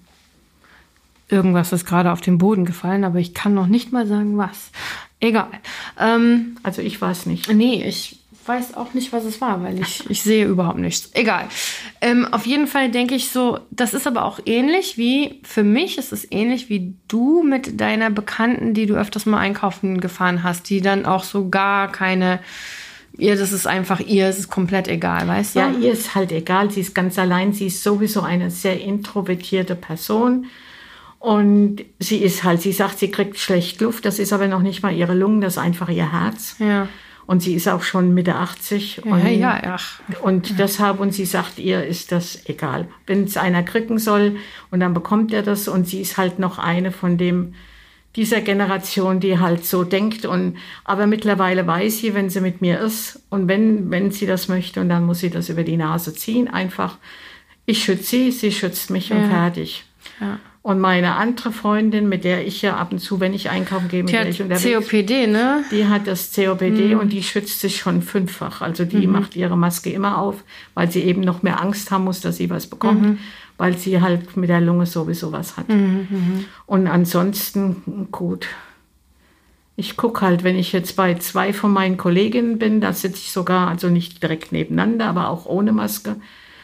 Irgendwas 1.29 1.71
ist 1.71 1.85
gerade 1.85 2.11
auf 2.11 2.19
den 2.19 2.37
Boden 2.37 2.65
gefallen, 2.65 3.05
aber 3.05 3.19
ich 3.19 3.33
kann 3.33 3.53
noch 3.53 3.67
nicht 3.67 3.93
mal 3.93 4.05
sagen, 4.05 4.37
was. 4.37 4.71
Egal. 5.21 5.51
Ähm, 5.97 6.57
also 6.63 6.81
ich 6.81 6.99
weiß 6.99 7.27
nicht. 7.27 7.51
Nee, 7.53 7.85
ich 7.87 8.20
weiß 8.45 8.75
auch 8.75 8.93
nicht, 8.93 9.13
was 9.13 9.25
es 9.25 9.41
war, 9.41 9.61
weil 9.63 9.79
ich, 9.79 10.09
ich 10.09 10.21
sehe 10.21 10.45
überhaupt 10.45 10.79
nichts. 10.79 11.11
Egal. 11.13 11.47
Ähm, 12.01 12.25
auf 12.31 12.45
jeden 12.45 12.67
Fall 12.67 12.89
denke 12.89 13.15
ich 13.15 13.29
so, 13.29 13.59
das 13.69 13.93
ist 13.93 14.07
aber 14.07 14.25
auch 14.25 14.39
ähnlich 14.45 14.97
wie, 14.97 15.41
für 15.43 15.63
mich 15.63 15.97
ist 15.97 16.11
es 16.11 16.27
ähnlich 16.31 16.69
wie 16.69 16.95
du 17.07 17.43
mit 17.43 17.79
deiner 17.79 18.09
Bekannten, 18.09 18.73
die 18.73 18.85
du 18.85 18.95
öfters 18.95 19.25
mal 19.25 19.39
einkaufen 19.39 20.01
gefahren 20.01 20.43
hast, 20.43 20.69
die 20.69 20.81
dann 20.81 21.05
auch 21.05 21.23
so 21.23 21.49
gar 21.49 21.91
keine, 21.91 22.39
ihr, 23.17 23.35
das 23.35 23.51
ist 23.51 23.67
einfach 23.67 23.99
ihr, 23.99 24.27
es 24.27 24.39
ist 24.39 24.49
komplett 24.49 24.87
egal, 24.87 25.27
weißt 25.27 25.55
du? 25.55 25.59
Ja, 25.59 25.71
ihr 25.71 25.91
ist 25.91 26.15
halt 26.15 26.31
egal, 26.31 26.71
sie 26.71 26.81
ist 26.81 26.95
ganz 26.95 27.19
allein, 27.19 27.53
sie 27.53 27.67
ist 27.67 27.83
sowieso 27.83 28.21
eine 28.21 28.49
sehr 28.49 28.81
introvertierte 28.81 29.75
Person. 29.75 30.47
Und 31.19 31.83
sie 31.99 32.17
ist 32.17 32.43
halt, 32.43 32.63
sie 32.63 32.71
sagt, 32.71 32.97
sie 32.97 33.11
kriegt 33.11 33.37
schlecht 33.37 33.79
Luft, 33.79 34.05
das 34.05 34.17
ist 34.17 34.33
aber 34.33 34.47
noch 34.47 34.63
nicht 34.63 34.81
mal 34.81 34.91
ihre 34.91 35.13
Lungen, 35.13 35.39
das 35.39 35.53
ist 35.53 35.59
einfach 35.59 35.87
ihr 35.89 36.11
Herz. 36.11 36.55
Ja. 36.57 36.87
Und 37.31 37.41
sie 37.41 37.53
ist 37.53 37.69
auch 37.69 37.81
schon 37.81 38.13
Mitte 38.13 38.35
80. 38.35 39.03
Ja, 39.05 39.11
und, 39.13 39.25
ja, 39.25 39.61
ach. 39.63 40.01
und 40.21 40.59
deshalb, 40.59 40.99
und 40.99 41.13
sie 41.13 41.23
sagt, 41.23 41.59
ihr 41.59 41.85
ist 41.85 42.11
das 42.11 42.45
egal. 42.49 42.89
Wenn 43.07 43.23
es 43.23 43.37
einer 43.37 43.63
kriegen 43.63 43.99
soll 43.99 44.35
und 44.69 44.81
dann 44.81 44.93
bekommt 44.93 45.31
er 45.31 45.41
das 45.41 45.69
und 45.69 45.87
sie 45.87 46.01
ist 46.01 46.17
halt 46.17 46.39
noch 46.39 46.59
eine 46.59 46.91
von 46.91 47.17
dem, 47.17 47.53
dieser 48.17 48.41
Generation, 48.41 49.21
die 49.21 49.39
halt 49.39 49.63
so 49.65 49.85
denkt 49.85 50.25
und, 50.25 50.57
aber 50.83 51.07
mittlerweile 51.07 51.65
weiß 51.65 51.99
sie, 51.99 52.13
wenn 52.13 52.29
sie 52.29 52.41
mit 52.41 52.59
mir 52.59 52.81
ist 52.81 53.23
und 53.29 53.47
wenn, 53.47 53.89
wenn 53.91 54.11
sie 54.11 54.25
das 54.25 54.49
möchte 54.49 54.81
und 54.81 54.89
dann 54.89 55.05
muss 55.05 55.19
sie 55.19 55.29
das 55.29 55.47
über 55.47 55.63
die 55.63 55.77
Nase 55.77 56.13
ziehen, 56.13 56.49
einfach, 56.49 56.97
ich 57.65 57.81
schütze 57.81 58.03
sie, 58.03 58.31
sie 58.31 58.51
schützt 58.51 58.89
mich 58.89 59.07
ja. 59.07 59.15
und 59.15 59.29
fertig. 59.29 59.85
Ja. 60.19 60.37
Und 60.63 60.79
meine 60.79 61.15
andere 61.15 61.51
Freundin, 61.51 62.07
mit 62.07 62.23
der 62.23 62.45
ich 62.45 62.61
ja 62.61 62.77
ab 62.77 62.91
und 62.91 62.99
zu, 62.99 63.19
wenn 63.19 63.33
ich 63.33 63.49
einkaufen 63.49 63.87
gehe, 63.87 64.03
mit 64.03 64.09
die 64.09 64.13
der 64.13 64.29
ich 64.29 64.41
unterwegs 64.43 64.87
COPD, 64.87 65.25
ne? 65.25 65.63
Die 65.71 65.87
hat 65.87 66.05
das 66.05 66.31
COPD 66.35 66.93
mhm. 66.93 66.99
und 66.99 67.11
die 67.11 67.23
schützt 67.23 67.61
sich 67.61 67.77
schon 67.77 68.03
fünffach. 68.03 68.61
Also 68.61 68.85
die 68.85 69.07
mhm. 69.07 69.13
macht 69.13 69.35
ihre 69.35 69.57
Maske 69.57 69.89
immer 69.89 70.19
auf, 70.19 70.43
weil 70.75 70.91
sie 70.91 71.01
eben 71.01 71.21
noch 71.21 71.41
mehr 71.41 71.59
Angst 71.59 71.89
haben 71.89 72.03
muss, 72.03 72.21
dass 72.21 72.37
sie 72.37 72.51
was 72.51 72.67
bekommt, 72.67 73.01
mhm. 73.01 73.17
weil 73.57 73.75
sie 73.75 74.01
halt 74.01 74.37
mit 74.37 74.49
der 74.49 74.61
Lunge 74.61 74.85
sowieso 74.85 75.31
was 75.31 75.57
hat. 75.57 75.67
Mhm, 75.67 76.07
mhm. 76.09 76.45
Und 76.67 76.85
ansonsten, 76.85 78.07
gut. 78.11 78.47
Ich 79.77 79.97
gucke 79.97 80.21
halt, 80.21 80.43
wenn 80.43 80.57
ich 80.57 80.73
jetzt 80.73 80.95
bei 80.95 81.15
zwei 81.15 81.53
von 81.53 81.71
meinen 81.71 81.97
Kolleginnen 81.97 82.59
bin, 82.59 82.81
da 82.81 82.93
sitze 82.93 83.17
ich 83.17 83.31
sogar, 83.31 83.67
also 83.67 83.89
nicht 83.89 84.21
direkt 84.21 84.51
nebeneinander, 84.51 85.07
aber 85.07 85.29
auch 85.29 85.47
ohne 85.47 85.71
Maske 85.71 86.17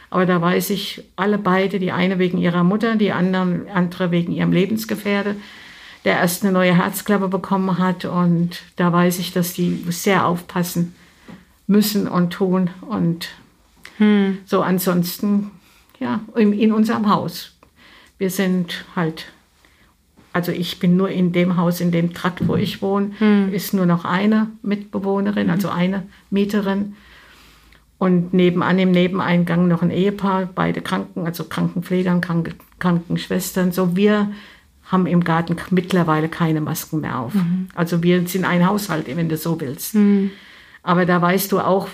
aber 0.09 0.25
da 0.25 0.41
weiß 0.41 0.69
ich, 0.69 1.03
alle 1.15 1.37
beide, 1.37 1.79
die 1.79 1.91
eine 1.91 2.19
wegen 2.19 2.37
ihrer 2.37 2.63
Mutter, 2.63 2.95
die 2.95 3.11
anderen, 3.11 3.67
andere 3.69 4.11
wegen 4.11 4.31
ihrem 4.31 4.51
Lebensgefährte, 4.51 5.35
der 6.05 6.19
erst 6.19 6.43
eine 6.43 6.53
neue 6.53 6.75
Herzklappe 6.75 7.27
bekommen 7.27 7.77
hat. 7.77 8.05
Und 8.05 8.61
da 8.77 8.93
weiß 8.93 9.19
ich, 9.19 9.33
dass 9.33 9.53
die 9.53 9.83
sehr 9.89 10.25
aufpassen 10.25 10.95
müssen 11.67 12.07
und 12.07 12.31
tun. 12.31 12.69
Und 12.81 13.29
hm. 13.97 14.37
so 14.45 14.61
ansonsten, 14.61 15.51
ja, 15.99 16.21
in, 16.35 16.53
in 16.53 16.71
unserem 16.71 17.09
Haus. 17.09 17.53
Wir 18.17 18.29
sind 18.29 18.85
halt 18.95 19.27
also 20.37 20.51
ich 20.51 20.77
bin 20.77 20.95
nur 20.95 21.09
in 21.09 21.31
dem 21.31 21.57
Haus, 21.57 21.81
in 21.81 21.91
dem 21.91 22.13
Trakt, 22.13 22.47
wo 22.47 22.55
ich 22.55 22.83
wohne, 22.83 23.09
hm. 23.17 23.51
ist 23.51 23.73
nur 23.73 23.87
noch 23.87 24.05
eine 24.05 24.51
Mitbewohnerin, 24.61 25.49
also 25.49 25.69
eine 25.69 26.03
Mieterin. 26.29 26.95
Und 27.99 28.33
nebenan 28.33 28.77
im 28.77 28.91
Nebeneingang 28.91 29.67
noch 29.67 29.81
ein 29.81 29.89
Ehepaar, 29.89 30.47
beide 30.53 30.81
Kranken, 30.81 31.25
also 31.25 31.45
Krankenpflegern, 31.45 32.21
Kranke, 32.21 32.53
Krankenschwestern. 32.79 33.71
So, 33.71 33.95
wir 33.95 34.31
haben 34.83 35.07
im 35.07 35.23
Garten 35.23 35.57
mittlerweile 35.71 36.29
keine 36.29 36.61
Masken 36.61 37.01
mehr 37.01 37.19
auf. 37.19 37.33
Mhm. 37.33 37.69
Also 37.75 38.03
wir 38.03 38.27
sind 38.27 38.45
ein 38.45 38.65
Haushalt, 38.67 39.07
wenn 39.07 39.29
du 39.29 39.37
so 39.37 39.59
willst. 39.59 39.95
Mhm. 39.95 40.31
Aber 40.83 41.05
da 41.05 41.21
weißt 41.21 41.51
du 41.51 41.59
auch, 41.59 41.89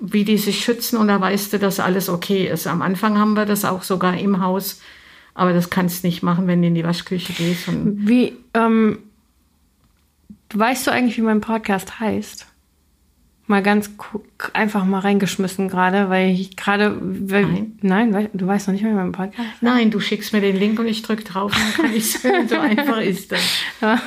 wie 0.00 0.24
die 0.24 0.36
sich 0.36 0.62
schützen 0.62 0.98
und 0.98 1.08
da 1.08 1.18
weißt 1.18 1.52
du, 1.52 1.58
dass 1.58 1.80
alles 1.80 2.10
okay 2.10 2.46
ist. 2.46 2.66
Am 2.66 2.82
Anfang 2.82 3.18
haben 3.18 3.34
wir 3.34 3.46
das 3.46 3.64
auch 3.64 3.82
sogar 3.82 4.18
im 4.18 4.42
Haus, 4.42 4.82
aber 5.32 5.54
das 5.54 5.70
kannst 5.70 6.04
du 6.04 6.08
nicht 6.08 6.22
machen, 6.22 6.46
wenn 6.46 6.60
du 6.60 6.68
in 6.68 6.74
die 6.74 6.84
Waschküche 6.84 7.32
gehst. 7.32 7.68
wie, 7.72 8.36
ähm, 8.52 8.98
weißt 10.52 10.86
du 10.86 10.90
eigentlich, 10.90 11.16
wie 11.16 11.22
mein 11.22 11.40
Podcast 11.40 12.00
heißt? 12.00 12.46
Mal 13.46 13.62
ganz 13.62 13.90
einfach 14.52 14.84
mal 14.84 15.00
reingeschmissen 15.00 15.68
gerade, 15.68 16.08
weil 16.08 16.30
ich 16.30 16.56
gerade. 16.56 16.96
Nein, 17.00 17.76
nein 17.80 18.28
du 18.32 18.46
weißt 18.46 18.68
noch 18.68 18.72
nicht 18.72 18.84
mehr 18.84 18.94
mein 18.94 19.12
Podcast. 19.12 19.48
Nein, 19.60 19.90
du 19.90 20.00
schickst 20.00 20.32
mir 20.32 20.40
den 20.40 20.56
Link 20.56 20.78
und 20.78 20.86
ich 20.86 21.02
drücke 21.02 21.24
drauf 21.24 21.52
und 21.52 21.60
dann 21.60 21.86
kann 21.86 21.96
ich. 21.96 22.18
So 22.48 22.58
einfach 22.58 23.00
ist 23.00 23.32
das. 23.32 23.40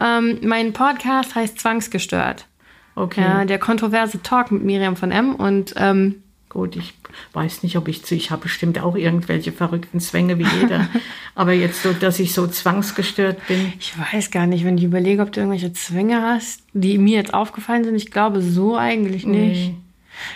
ähm, 0.00 0.38
mein 0.42 0.72
Podcast 0.72 1.34
heißt 1.34 1.58
Zwangsgestört. 1.58 2.46
Okay. 2.94 3.22
Ja, 3.22 3.44
der 3.44 3.58
kontroverse 3.58 4.22
Talk 4.22 4.50
mit 4.50 4.64
Miriam 4.64 4.96
von 4.96 5.10
M. 5.10 5.34
Und 5.34 5.74
ähm, 5.76 6.21
Gut, 6.52 6.76
ich 6.76 6.92
weiß 7.32 7.62
nicht, 7.62 7.78
ob 7.78 7.88
ich 7.88 8.04
zu, 8.04 8.14
ich 8.14 8.30
habe 8.30 8.42
bestimmt 8.42 8.78
auch 8.78 8.94
irgendwelche 8.94 9.52
verrückten 9.52 10.00
Zwänge 10.00 10.38
wie 10.38 10.46
jeder. 10.60 10.86
Aber 11.34 11.54
jetzt 11.54 11.82
so, 11.82 11.94
dass 11.94 12.18
ich 12.18 12.34
so 12.34 12.46
zwangsgestört 12.46 13.46
bin. 13.48 13.72
Ich 13.80 13.94
weiß 13.98 14.30
gar 14.30 14.46
nicht, 14.46 14.62
wenn 14.62 14.76
ich 14.76 14.84
überlege, 14.84 15.22
ob 15.22 15.32
du 15.32 15.40
irgendwelche 15.40 15.72
Zwänge 15.72 16.20
hast, 16.20 16.62
die 16.74 16.98
mir 16.98 17.16
jetzt 17.16 17.32
aufgefallen 17.32 17.84
sind. 17.84 17.96
Ich 17.96 18.10
glaube 18.10 18.42
so 18.42 18.76
eigentlich 18.76 19.24
nicht. 19.24 19.70
Nee. 19.70 19.74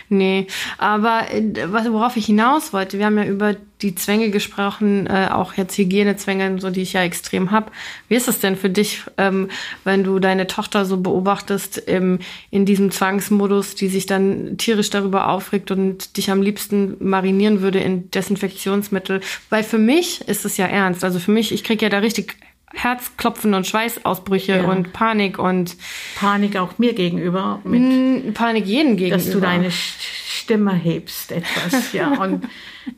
Nee, 0.09 0.47
aber 0.79 1.31
äh, 1.31 1.93
worauf 1.93 2.17
ich 2.17 2.27
hinaus 2.27 2.73
wollte, 2.73 2.99
wir 2.99 3.07
haben 3.07 3.19
ja 3.19 3.25
über 3.25 3.57
die 3.83 3.95
Zwänge 3.95 4.31
gesprochen, 4.31 5.07
äh, 5.07 5.29
auch 5.31 5.55
jetzt 5.55 5.77
Hygienezwänge, 5.77 6.61
so 6.61 6.71
die 6.71 6.83
ich 6.83 6.95
ja 6.95 7.03
extrem 7.03 7.51
habe. 7.51 7.71
Wie 8.09 8.15
ist 8.15 8.27
es 8.27 8.41
denn 8.41 8.57
für 8.57 8.71
dich, 8.71 9.03
ähm, 9.19 9.49
wenn 9.85 10.03
du 10.03 10.19
deine 10.19 10.47
Tochter 10.47 10.87
so 10.87 10.97
beobachtest 10.97 11.79
im, 11.79 12.21
in 12.51 12.65
diesem 12.65 12.91
Zwangsmodus, 12.91 13.75
die 13.75 13.89
sich 13.89 14.07
dann 14.07 14.57
tierisch 14.57 14.89
darüber 14.89 15.29
aufregt 15.29 15.71
und 15.71 16.17
dich 16.17 16.31
am 16.31 16.41
liebsten 16.41 16.97
marinieren 17.01 17.61
würde 17.61 17.81
in 17.81 18.11
Desinfektionsmittel? 18.11 19.21
Weil 19.51 19.63
für 19.63 19.79
mich 19.79 20.27
ist 20.27 20.47
es 20.47 20.57
ja 20.57 20.67
ernst. 20.67 21.05
Also 21.05 21.19
für 21.19 21.33
mich, 21.33 21.53
ich 21.53 21.63
kriege 21.63 21.85
ja 21.85 21.91
da 21.91 21.99
richtig 21.99 22.35
Herzklopfen 22.75 23.55
und 23.55 23.67
Schweißausbrüche 23.67 24.57
ja. 24.59 24.65
und 24.65 24.93
Panik 24.93 25.39
und 25.39 25.77
Panik 26.17 26.57
auch 26.57 26.79
mir 26.79 26.95
gegenüber. 26.95 27.61
Mit, 27.65 28.35
Panik 28.35 28.67
jeden 28.67 28.97
gegenüber. 28.97 29.17
Dass 29.17 29.31
du 29.31 29.41
deine 29.41 29.71
Stimme 29.71 30.73
hebst 30.73 31.33
etwas, 31.33 31.93
ja. 31.93 32.09
Und 32.23 32.47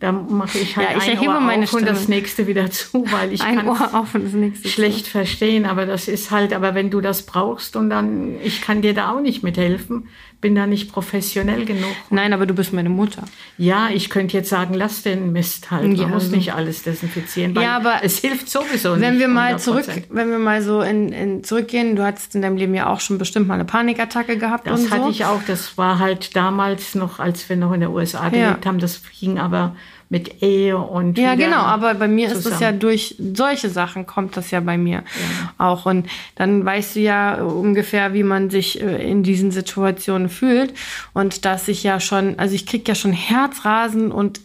da 0.01 0.13
mache 0.13 0.59
ich 0.59 0.77
halt 0.77 0.91
ja, 0.91 0.99
ich 0.99 1.19
ein 1.19 1.29
Ohr 1.29 1.41
meine 1.41 1.63
auf 1.63 1.71
Stimme. 1.71 1.89
und 1.89 1.89
das 1.89 2.09
nächste 2.09 2.47
wieder 2.47 2.71
zu, 2.71 3.11
weil 3.11 3.33
ich 3.33 3.41
ein 3.41 3.67
Ohr 3.67 3.95
auf 3.95 4.15
und 4.15 4.25
das 4.25 4.35
nächste 4.35 4.69
schlecht 4.69 5.07
zu. 5.07 5.13
verstehen. 5.13 5.65
Aber 5.65 5.87
das 5.87 6.09
ist 6.09 6.31
halt, 6.31 6.53
aber 6.53 6.75
wenn 6.75 6.91
du 6.91 7.01
das 7.01 7.25
brauchst 7.25 7.75
und 7.75 7.89
dann, 7.89 8.39
ich 8.43 8.61
kann 8.61 8.83
dir 8.83 8.93
da 8.93 9.13
auch 9.13 9.21
nicht 9.21 9.43
mithelfen, 9.43 10.09
bin 10.41 10.55
da 10.55 10.67
nicht 10.67 10.93
professionell 10.93 11.65
genug. 11.65 11.91
Nein, 12.11 12.33
aber 12.33 12.47
du 12.47 12.55
bist 12.55 12.73
meine 12.73 12.89
Mutter. 12.89 13.25
Ja, 13.57 13.89
ich 13.93 14.09
könnte 14.09 14.37
jetzt 14.37 14.49
sagen, 14.49 14.75
lass 14.75 15.03
den 15.03 15.33
Mist 15.33 15.71
halt. 15.73 15.83
Man 15.83 15.97
ja, 15.97 16.07
muss 16.07 16.31
nicht 16.31 16.55
alles 16.55 16.85
desinfizieren. 16.85 17.55
ja, 17.55 17.77
aber 17.77 18.01
es 18.03 18.19
hilft 18.19 18.49
sowieso 18.49 18.95
nicht. 18.95 19.01
Wenn 19.01 19.19
wir 19.19 19.27
mal 19.27 19.55
100%. 19.55 19.59
zurück, 19.59 19.87
wenn 20.11 20.31
wir 20.31 20.39
mal 20.39 20.63
so 20.63 20.81
in, 20.81 21.13
in 21.13 21.43
zurückgehen, 21.43 21.97
du 21.97 22.05
hattest 22.05 22.37
in 22.37 22.43
deinem 22.43 22.57
Leben 22.57 22.75
ja 22.75 22.89
auch 22.89 23.01
schon 23.01 23.19
bestimmt 23.19 23.49
mal 23.49 23.55
eine 23.55 23.65
Panikattacke 23.65 24.39
gehabt. 24.39 24.69
Das 24.69 24.81
und 24.81 24.91
hatte 24.93 25.05
so. 25.05 25.11
ich 25.11 25.25
auch. 25.25 25.43
Das 25.47 25.77
war 25.77 25.99
halt 25.99 26.37
damals 26.37 26.95
noch, 26.95 27.19
als 27.19 27.49
wir 27.49 27.57
noch 27.57 27.73
in 27.73 27.81
der 27.81 27.91
USA 27.91 28.29
gelebt 28.29 28.65
ja. 28.65 28.69
haben. 28.69 28.79
Das 28.79 29.03
ging 29.19 29.39
aber 29.39 29.75
mit 30.11 30.43
Ehe 30.43 30.79
und 30.79 31.19
ja 31.19 31.35
genau 31.35 31.59
aber 31.59 31.95
bei 31.95 32.09
mir 32.09 32.29
zusammen. 32.29 32.47
ist 32.47 32.53
es 32.55 32.61
ja 32.61 32.73
durch 32.73 33.17
solche 33.19 33.69
Sachen 33.69 34.07
kommt 34.07 34.37
das 34.37 34.51
ja 34.51 34.61
bei 34.61 34.79
mir 34.79 35.03
ja. 35.05 35.55
auch 35.59 35.87
und 35.87 36.07
dann 36.35 36.65
weißt 36.65 36.97
du 36.97 37.01
ja 37.01 37.43
ungefähr 37.43 38.15
wie 38.15 38.23
man 38.23 38.49
sich 38.49 38.81
äh, 38.81 39.11
in 39.11 39.23
diesen 39.23 39.51
Situationen 39.51 40.29
fühlt 40.29 40.73
und 41.13 41.45
dass 41.45 41.69
ich 41.69 41.83
ja 41.83 42.01
schon 42.01 42.39
also 42.39 42.55
ich 42.55 42.67
krieg 42.67 42.89
ja 42.89 42.95
schon 42.95 43.13
Herzrasen 43.13 44.11
und 44.11 44.41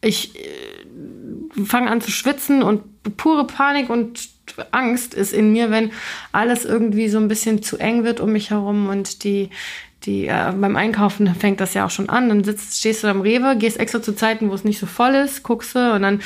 ich 0.00 0.36
äh, 0.36 0.48
fange 1.64 1.90
an 1.90 2.00
zu 2.00 2.10
schwitzen 2.10 2.62
und 2.62 2.82
pure 3.16 3.46
Panik 3.46 3.90
und 3.90 4.28
Angst 4.72 5.14
ist 5.14 5.32
in 5.32 5.52
mir, 5.52 5.70
wenn 5.70 5.92
alles 6.32 6.64
irgendwie 6.64 7.08
so 7.08 7.18
ein 7.18 7.28
bisschen 7.28 7.62
zu 7.62 7.78
eng 7.78 8.04
wird 8.04 8.20
um 8.20 8.32
mich 8.32 8.50
herum 8.50 8.88
und 8.88 9.24
die 9.24 9.50
die 10.04 10.26
äh, 10.26 10.52
beim 10.58 10.76
Einkaufen 10.76 11.34
fängt 11.34 11.60
das 11.60 11.74
ja 11.74 11.86
auch 11.86 11.90
schon 11.90 12.08
an. 12.08 12.28
Dann 12.28 12.44
sitzt, 12.44 12.78
stehst 12.78 13.04
du 13.04 13.08
am 13.08 13.20
Rewe, 13.20 13.56
gehst 13.56 13.78
extra 13.78 14.02
zu 14.02 14.14
Zeiten, 14.14 14.50
wo 14.50 14.54
es 14.54 14.64
nicht 14.64 14.78
so 14.78 14.86
voll 14.86 15.14
ist, 15.14 15.42
guckst 15.42 15.74
du 15.74 15.92
und 15.94 16.02
dann 16.02 16.20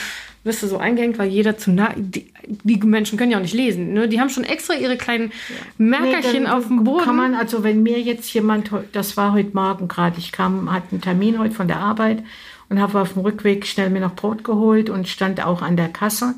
wirst 0.45 0.63
du 0.63 0.67
so 0.67 0.77
eingehängt, 0.77 1.19
weil 1.19 1.29
jeder 1.29 1.57
zu 1.57 1.73
nah. 1.73 1.93
Die, 1.97 2.31
die 2.47 2.77
Menschen 2.77 3.19
können 3.19 3.31
ja 3.31 3.39
auch 3.39 3.43
nicht 3.43 3.55
lesen. 3.55 3.95
Ne? 3.95 4.09
Die 4.09 4.21
haben 4.21 4.29
schon 4.29 4.45
extra 4.45 4.75
ihre 4.75 4.97
kleinen 4.97 5.33
Merkerchen 5.79 6.43
nee, 6.43 6.49
auf 6.49 6.69
dem 6.69 6.85
Boden. 6.85 7.05
Kann 7.05 7.17
man, 7.17 7.35
also 7.35 7.65
wenn 7.65 7.83
mir 7.83 8.01
jetzt 8.01 8.33
jemand, 8.35 8.71
das 8.93 9.17
war 9.17 9.33
heute 9.33 9.55
Morgen 9.55 9.89
gerade, 9.89 10.19
ich 10.19 10.31
kam, 10.33 10.71
hatte 10.71 10.93
einen 10.93 11.01
Termin 11.01 11.39
heute 11.39 11.55
von 11.55 11.67
der 11.67 11.79
Arbeit 11.79 12.23
und 12.69 12.81
habe 12.81 13.01
auf 13.01 13.15
dem 13.15 13.23
Rückweg 13.23 13.67
schnell 13.67 13.89
mir 13.89 14.01
noch 14.01 14.15
Brot 14.15 14.45
geholt 14.45 14.91
und 14.91 15.09
stand 15.09 15.45
auch 15.45 15.63
an 15.63 15.77
der 15.77 15.89
Kasse. 15.89 16.35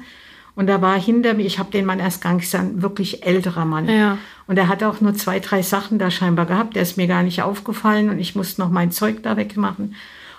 Und 0.57 0.67
da 0.69 0.81
war 0.81 0.99
hinter 0.99 1.35
mir, 1.35 1.45
ich 1.45 1.59
habe 1.59 1.71
den 1.71 1.85
Mann 1.85 2.01
erst 2.01 2.23
gar 2.23 2.33
nicht 2.33 2.51
gesehen, 2.51 2.83
wirklich 2.83 3.25
älterer 3.25 3.67
Mann. 3.67 3.89
Ja. 3.89 4.19
Und 4.47 4.59
er 4.59 4.69
hat 4.69 4.83
auch 4.83 5.03
nur 5.03 5.15
zwei, 5.15 5.39
drei 5.39 5.63
Sachen 5.63 5.99
da 5.99 6.11
scheinbar 6.11 6.47
gehabt. 6.47 6.75
Der 6.75 6.83
ist 6.83 6.97
mir 6.97 7.07
gar 7.07 7.23
nicht 7.23 7.43
aufgefallen 7.43 8.09
und 8.09 8.19
ich 8.19 8.35
musste 8.35 8.63
noch 8.63 8.71
mein 8.71 8.91
Zeug 8.91 9.23
da 9.23 9.37
wegmachen. 9.37 9.95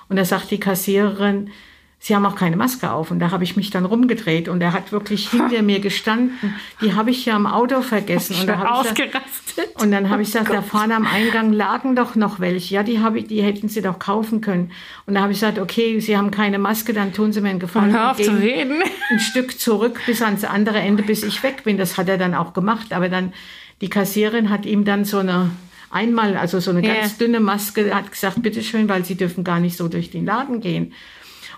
Und 0.09 0.15
da 0.15 0.25
sagt 0.25 0.49
die 0.49 0.59
Kassiererin, 0.59 1.51
Sie 1.99 2.15
haben 2.15 2.25
auch 2.25 2.35
keine 2.35 2.55
Maske 2.55 2.91
auf. 2.91 3.09
Und 3.11 3.19
da 3.19 3.31
habe 3.31 3.43
ich 3.43 3.57
mich 3.57 3.71
dann 3.71 3.83
rumgedreht 3.83 4.47
und 4.49 4.61
er 4.61 4.71
hat 4.71 4.91
wirklich 4.91 5.29
hinter 5.29 5.61
mir 5.63 5.79
gestanden. 5.79 6.55
Die 6.79 6.93
habe 6.93 7.09
ich 7.09 7.25
ja 7.25 7.35
im 7.35 7.47
Auto 7.47 7.81
vergessen. 7.81 8.35
Und, 8.39 8.47
da 8.47 8.63
ausgerastet. 8.65 9.69
Ich, 9.75 9.81
und 9.81 9.91
dann 9.91 10.09
habe 10.09 10.21
ich 10.21 10.27
gesagt, 10.27 10.49
oh 10.51 10.53
da 10.53 10.61
vorne 10.61 10.95
am 10.95 11.07
Eingang 11.07 11.51
lagen 11.51 11.95
doch 11.95 12.15
noch 12.15 12.39
welche. 12.39 12.75
Ja, 12.75 12.83
die, 12.83 12.99
habe 12.99 13.19
ich, 13.19 13.27
die 13.27 13.41
hätten 13.41 13.67
Sie 13.67 13.81
doch 13.81 13.97
kaufen 13.97 14.41
können. 14.41 14.71
Und 15.07 15.15
da 15.15 15.21
habe 15.21 15.31
ich 15.31 15.39
gesagt, 15.39 15.57
okay, 15.57 15.99
Sie 15.99 16.15
haben 16.15 16.29
keine 16.29 16.59
Maske, 16.59 16.93
dann 16.93 17.13
tun 17.13 17.33
Sie 17.33 17.41
mir 17.41 17.49
einen 17.49 17.59
Gefallen. 17.59 17.91
Hör 17.91 18.11
auf 18.11 18.21
zu 18.21 18.31
reden. 18.31 18.83
Ein 19.09 19.19
Stück 19.19 19.59
zurück 19.59 19.99
bis 20.05 20.21
ans 20.21 20.43
andere 20.43 20.79
Ende, 20.79 21.01
bis 21.01 21.23
ich 21.23 21.41
weg 21.41 21.63
bin. 21.63 21.77
Das 21.77 21.97
hat 21.97 22.09
er 22.09 22.19
dann 22.19 22.35
auch 22.35 22.53
gemacht. 22.53 22.93
Aber 22.93 23.09
dann, 23.09 23.33
die 23.81 23.89
Kassierin 23.89 24.51
hat 24.51 24.67
ihm 24.67 24.85
dann 24.85 25.03
so 25.03 25.17
eine 25.17 25.49
einmal, 25.89 26.37
also 26.37 26.59
so 26.59 26.71
eine 26.71 26.83
yeah. 26.83 26.95
ganz 26.95 27.17
dünne 27.17 27.39
Maske, 27.39 27.93
hat 27.93 28.11
gesagt, 28.11 28.41
bitteschön, 28.41 28.87
weil 28.89 29.05
Sie 29.05 29.15
dürfen 29.15 29.43
gar 29.43 29.59
nicht 29.59 29.77
so 29.77 29.87
durch 29.87 30.11
den 30.11 30.25
Laden 30.25 30.59
gehen. 30.59 30.93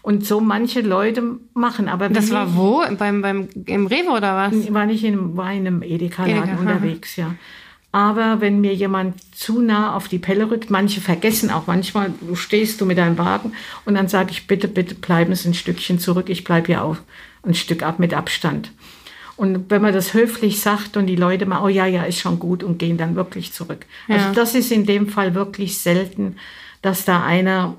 Und 0.02 0.26
so 0.26 0.40
manche 0.40 0.82
Leute 0.82 1.38
machen. 1.54 1.90
Aber 1.90 2.10
das 2.10 2.32
war 2.32 2.56
wo? 2.56 2.84
Beim, 2.98 3.22
beim, 3.22 3.50
Im 3.66 3.88
Rewe 3.88 4.10
oder 4.10 4.36
was? 4.36 4.74
War 4.74 4.86
nicht 4.86 5.04
in, 5.04 5.36
war 5.36 5.52
in 5.52 5.68
einem 5.68 5.84
Edeka-Laden 5.84 6.44
Edeka, 6.44 6.60
unterwegs, 6.60 7.16
ja. 7.16 7.36
Aber 7.92 8.40
wenn 8.40 8.62
mir 8.62 8.76
jemand 8.76 9.16
zu 9.36 9.62
nah 9.62 9.96
auf 9.96 10.08
die 10.08 10.20
Pelle 10.20 10.52
rückt, 10.52 10.70
manche 10.70 11.02
vergessen 11.02 11.50
auch 11.50 11.66
manchmal, 11.66 12.14
du 12.22 12.36
stehst 12.36 12.80
du 12.80 12.86
mit 12.86 13.00
deinem 13.00 13.18
Wagen 13.18 13.54
und 13.86 13.96
dann 13.96 14.08
sage 14.08 14.30
ich, 14.32 14.46
bitte, 14.46 14.68
bitte 14.68 14.94
bleiben 14.94 15.34
Sie 15.34 15.50
ein 15.50 15.54
Stückchen 15.56 15.98
zurück, 15.98 16.30
ich 16.30 16.44
bleibe 16.44 16.68
hier 16.68 16.84
auch 16.84 16.98
ein 17.42 17.56
Stück 17.56 17.82
ab 17.82 17.98
mit 17.98 18.14
Abstand. 18.14 18.72
Und 19.38 19.72
wenn 19.72 19.82
man 19.82 19.94
das 19.94 20.14
höflich 20.14 20.60
sagt 20.60 20.98
und 20.98 21.08
die 21.08 21.16
Leute 21.16 21.46
mal, 21.46 21.64
oh 21.64 21.70
ja, 21.70 21.86
ja, 21.86 22.04
ist 22.04 22.20
schon 22.20 22.40
gut 22.40 22.62
und 22.62 22.78
gehen 22.78 22.98
dann 22.98 23.16
wirklich 23.16 23.54
zurück. 23.54 23.86
Also 24.08 24.20
ja. 24.20 24.28
Also 24.28 24.40
das 24.40 24.54
ist 24.54 24.72
in 24.72 24.86
dem 24.86 25.08
Fall 25.08 25.34
wirklich 25.34 25.78
selten, 25.80 26.36
dass 26.82 27.06
da 27.06 27.24
einer 27.24 27.76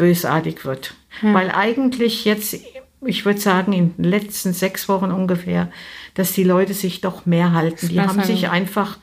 bösartig 0.00 0.64
wird. 0.64 0.94
Ja. 1.20 1.34
Weil 1.34 1.50
eigentlich 1.50 2.24
jetzt, 2.24 2.56
ich 3.04 3.24
würde 3.26 3.38
sagen, 3.38 3.74
in 3.74 3.94
den 3.96 4.04
letzten 4.04 4.54
sechs 4.54 4.88
Wochen 4.88 5.10
ungefähr, 5.10 5.70
dass 6.14 6.32
die 6.32 6.42
Leute 6.44 6.72
sich 6.72 7.02
doch 7.02 7.26
mehr 7.26 7.52
halten. 7.52 7.88
Die 7.88 8.00
haben 8.00 8.22
sich 8.22 8.48
einfach, 8.48 8.96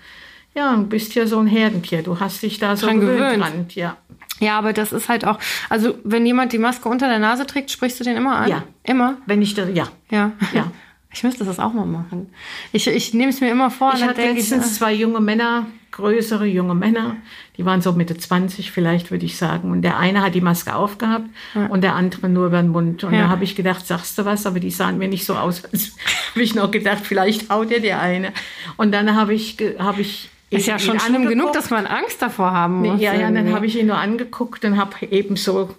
ja, 0.56 0.76
du 0.76 0.88
bist 0.88 1.14
ja 1.14 1.28
so 1.28 1.39
ein 1.39 1.45
Herdentier. 1.45 2.02
Du 2.02 2.20
hast 2.20 2.41
dich 2.41 2.58
da 2.58 2.76
so 2.76 2.88
gewöhnt, 2.88 3.18
gewöhnt. 3.18 3.43
Dran, 3.43 3.66
ja. 3.76 3.98
Ja, 4.39 4.58
aber 4.58 4.74
das 4.74 4.91
ist 4.91 5.08
halt 5.08 5.26
auch, 5.26 5.39
also 5.70 5.95
wenn 6.04 6.26
jemand 6.26 6.52
die 6.52 6.58
Maske 6.58 6.89
unter 6.89 7.08
der 7.08 7.20
Nase 7.20 7.45
trägt, 7.45 7.72
sprichst 7.72 8.00
du 8.00 8.04
den 8.04 8.18
immer 8.18 8.38
an? 8.38 8.50
Ja. 8.50 8.64
Immer? 8.84 9.18
Wenn 9.28 9.41
ich 9.41 9.54
das, 9.54 9.70
ja. 9.74 9.88
Ja. 10.10 10.32
Ja. 10.54 10.72
Ich 11.14 11.24
müsste 11.24 11.45
das 11.45 11.60
auch 11.60 11.74
mal 11.74 11.86
machen. 11.86 12.32
Ich, 12.72 12.88
ich 12.88 13.14
nehme 13.14 13.30
es 13.30 13.39
mir 13.39 13.50
immer 13.50 13.72
vor. 13.72 13.93
Ich 13.95 14.04
hatte 14.04 14.22
letztens 14.22 14.68
ich, 14.68 14.74
zwei 14.74 14.93
junge 14.93 15.20
Männer, 15.20 15.68
größere 15.92 16.46
junge 16.46 16.76
Männer, 16.76 17.18
die 17.58 17.66
waren 17.66 17.82
so 17.82 17.94
Mitte 17.94 18.18
20 18.18 18.72
vielleicht, 18.72 19.12
würde 19.12 19.26
ich 19.26 19.38
sagen. 19.38 19.72
Und 19.72 19.82
der 19.82 19.98
eine 19.98 20.22
hat 20.22 20.36
die 20.36 20.42
Maske 20.42 20.76
aufgehabt 20.76 21.30
ja. 21.56 21.68
und 21.68 21.82
der 21.82 21.96
andere 21.96 22.30
nur 22.30 22.48
über 22.48 22.62
den 22.62 22.70
Mund. 22.70 23.04
Und 23.04 23.14
ja. 23.14 23.24
da 23.24 23.30
habe 23.30 23.44
ich 23.44 23.56
gedacht, 23.56 23.88
sagst 23.88 24.18
du 24.18 24.26
was? 24.26 24.46
Aber 24.46 24.60
die 24.60 24.72
sahen 24.72 24.98
mir 24.98 25.08
nicht 25.08 25.26
so 25.26 25.36
aus. 25.36 25.64
habe 26.32 26.42
ich 26.42 26.56
noch 26.56 26.72
gedacht, 26.72 27.06
vielleicht 27.06 27.50
haut 27.50 27.72
er 27.72 27.80
der 27.80 28.02
eine. 28.02 28.32
Und 28.78 28.92
dann 28.92 29.16
habe 29.16 29.34
ich, 29.34 29.58
habe 29.80 30.02
ich 30.02 30.30
ist 30.50 30.68
ja 30.68 30.80
schon 30.80 31.00
schlimm 31.00 31.28
genug, 31.28 31.52
dass 31.54 31.70
man 31.70 31.86
Angst 31.86 32.22
davor 32.22 32.52
haben 32.52 32.82
muss. 32.82 33.02
Ja, 33.02 33.14
ja, 33.14 33.30
dann 33.30 33.54
habe 33.54 33.66
ich 33.66 33.78
ihn 33.78 33.88
nur 33.88 33.98
angeguckt 33.98 34.64
und 34.64 34.78
habe 34.78 35.06
eben 35.08 35.36
so 35.36 35.76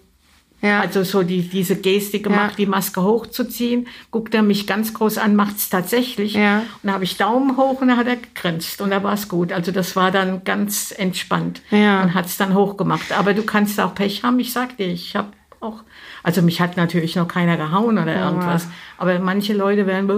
ja. 0.60 0.80
Also 0.80 1.04
so 1.04 1.22
die, 1.22 1.42
diese 1.42 1.76
Geste 1.76 2.20
gemacht, 2.20 2.50
ja. 2.50 2.56
die 2.56 2.66
Maske 2.66 3.02
hochzuziehen. 3.02 3.86
Guckt 4.10 4.34
er 4.34 4.42
mich 4.42 4.66
ganz 4.66 4.92
groß 4.92 5.18
an, 5.18 5.36
macht 5.36 5.56
es 5.56 5.68
tatsächlich. 5.68 6.34
Ja. 6.34 6.58
Und 6.58 6.88
da 6.88 6.92
habe 6.94 7.04
ich 7.04 7.16
Daumen 7.16 7.56
hoch 7.56 7.80
und 7.80 7.88
dann 7.88 7.96
hat 7.96 8.08
er 8.08 8.16
gegrinst 8.16 8.80
und 8.80 8.90
da 8.90 9.02
war 9.02 9.14
es 9.14 9.28
gut. 9.28 9.52
Also 9.52 9.70
das 9.70 9.94
war 9.94 10.10
dann 10.10 10.42
ganz 10.44 10.92
entspannt 10.96 11.62
ja. 11.70 12.02
und 12.02 12.14
hat 12.14 12.26
es 12.26 12.36
dann 12.36 12.54
hochgemacht. 12.54 13.12
Aber 13.12 13.34
du 13.34 13.42
kannst 13.42 13.80
auch 13.80 13.94
Pech 13.94 14.24
haben, 14.24 14.40
ich 14.40 14.52
sag 14.52 14.76
dir, 14.76 14.88
ich 14.88 15.14
habe 15.14 15.28
auch, 15.60 15.82
also 16.22 16.42
mich 16.42 16.60
hat 16.60 16.76
natürlich 16.76 17.14
noch 17.14 17.28
keiner 17.28 17.56
gehauen 17.56 17.98
oder 17.98 18.16
irgendwas. 18.16 18.68
Aber 18.96 19.18
manche 19.20 19.54
Leute 19.54 19.86
werden 19.86 20.10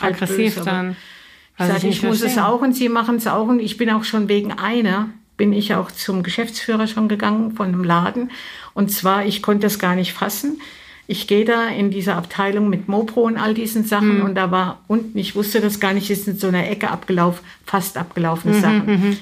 aggressiv 0.00 0.56
böse, 0.56 0.64
dann. 0.64 0.96
Ich 1.60 1.66
sage, 1.66 1.88
ich, 1.88 1.96
ich 1.96 2.02
muss 2.04 2.22
es 2.22 2.38
auch 2.38 2.60
und 2.60 2.74
sie 2.74 2.88
machen 2.88 3.16
es 3.16 3.26
auch 3.26 3.48
und 3.48 3.58
ich 3.58 3.76
bin 3.76 3.90
auch 3.90 4.04
schon 4.04 4.28
wegen 4.28 4.52
einer 4.52 5.08
bin 5.38 5.52
ich 5.52 5.74
auch 5.74 5.90
zum 5.90 6.22
Geschäftsführer 6.22 6.86
schon 6.86 7.08
gegangen 7.08 7.52
von 7.52 7.68
einem 7.68 7.84
Laden. 7.84 8.30
Und 8.78 8.92
zwar, 8.92 9.26
ich 9.26 9.42
konnte 9.42 9.66
das 9.66 9.80
gar 9.80 9.96
nicht 9.96 10.12
fassen. 10.12 10.60
Ich 11.08 11.26
gehe 11.26 11.44
da 11.44 11.66
in 11.66 11.90
diese 11.90 12.14
Abteilung 12.14 12.70
mit 12.70 12.86
Mopro 12.86 13.22
und 13.22 13.36
all 13.36 13.52
diesen 13.52 13.82
Sachen 13.82 14.18
mhm. 14.18 14.24
und 14.24 14.34
da 14.36 14.52
war 14.52 14.84
unten, 14.86 15.18
ich 15.18 15.34
wusste 15.34 15.60
das 15.60 15.80
gar 15.80 15.94
nicht, 15.94 16.08
ist 16.12 16.28
in 16.28 16.38
so 16.38 16.46
einer 16.46 16.70
Ecke 16.70 16.88
abgelaufen, 16.88 17.44
fast 17.66 17.96
abgelaufene 17.96 18.54
mhm, 18.54 18.60
Sachen. 18.60 18.86
Mhm. 18.86 19.16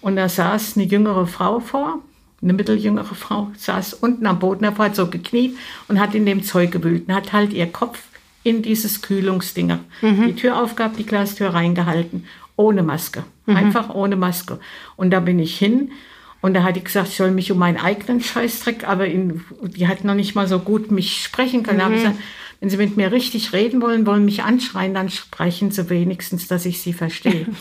Und 0.00 0.14
da 0.14 0.28
saß 0.28 0.76
eine 0.76 0.86
jüngere 0.86 1.26
Frau 1.26 1.58
vor, 1.58 1.98
eine 2.40 2.52
mitteljüngere 2.52 3.16
Frau, 3.16 3.50
saß 3.56 3.94
unten 3.94 4.28
am 4.28 4.38
Boden, 4.38 4.64
hat 4.64 4.94
so 4.94 5.08
gekniet 5.08 5.58
und 5.88 5.98
hat 5.98 6.14
in 6.14 6.24
dem 6.24 6.44
Zeug 6.44 6.70
gewühlt 6.70 7.08
und 7.08 7.14
hat 7.16 7.32
halt 7.32 7.52
ihr 7.52 7.66
Kopf 7.66 8.00
in 8.44 8.62
dieses 8.62 9.02
Kühlungsding, 9.02 9.80
mhm. 10.02 10.26
die 10.28 10.36
Tür 10.36 10.62
aufgab, 10.62 10.96
die 10.96 11.04
Glastür 11.04 11.48
reingehalten, 11.48 12.26
ohne 12.54 12.84
Maske, 12.84 13.24
mhm. 13.46 13.56
einfach 13.56 13.92
ohne 13.92 14.14
Maske. 14.14 14.60
Und 14.94 15.10
da 15.10 15.18
bin 15.18 15.40
ich 15.40 15.58
hin 15.58 15.90
und 16.40 16.54
da 16.54 16.62
hat 16.62 16.76
die 16.76 16.84
gesagt, 16.84 17.08
ich 17.08 17.16
soll 17.16 17.30
mich 17.30 17.52
um 17.52 17.58
meinen 17.58 17.76
eigenen 17.76 18.20
Scheißdreck, 18.20 18.88
aber 18.88 19.06
in, 19.06 19.44
die 19.62 19.88
hat 19.88 20.04
noch 20.04 20.14
nicht 20.14 20.34
mal 20.34 20.48
so 20.48 20.58
gut 20.58 20.90
mich 20.90 21.22
sprechen 21.22 21.62
können. 21.62 21.76
Mhm. 21.76 21.80
Da 21.80 21.84
habe 21.84 21.94
ich 21.96 22.02
gesagt, 22.02 22.18
wenn 22.60 22.70
Sie 22.70 22.76
mit 22.76 22.96
mir 22.96 23.12
richtig 23.12 23.52
reden 23.52 23.80
wollen, 23.80 24.06
wollen 24.06 24.24
mich 24.24 24.42
anschreien, 24.42 24.94
dann 24.94 25.08
sprechen 25.08 25.70
Sie 25.70 25.88
wenigstens, 25.90 26.48
dass 26.48 26.66
ich 26.66 26.80
Sie 26.80 26.92
verstehe. 26.92 27.46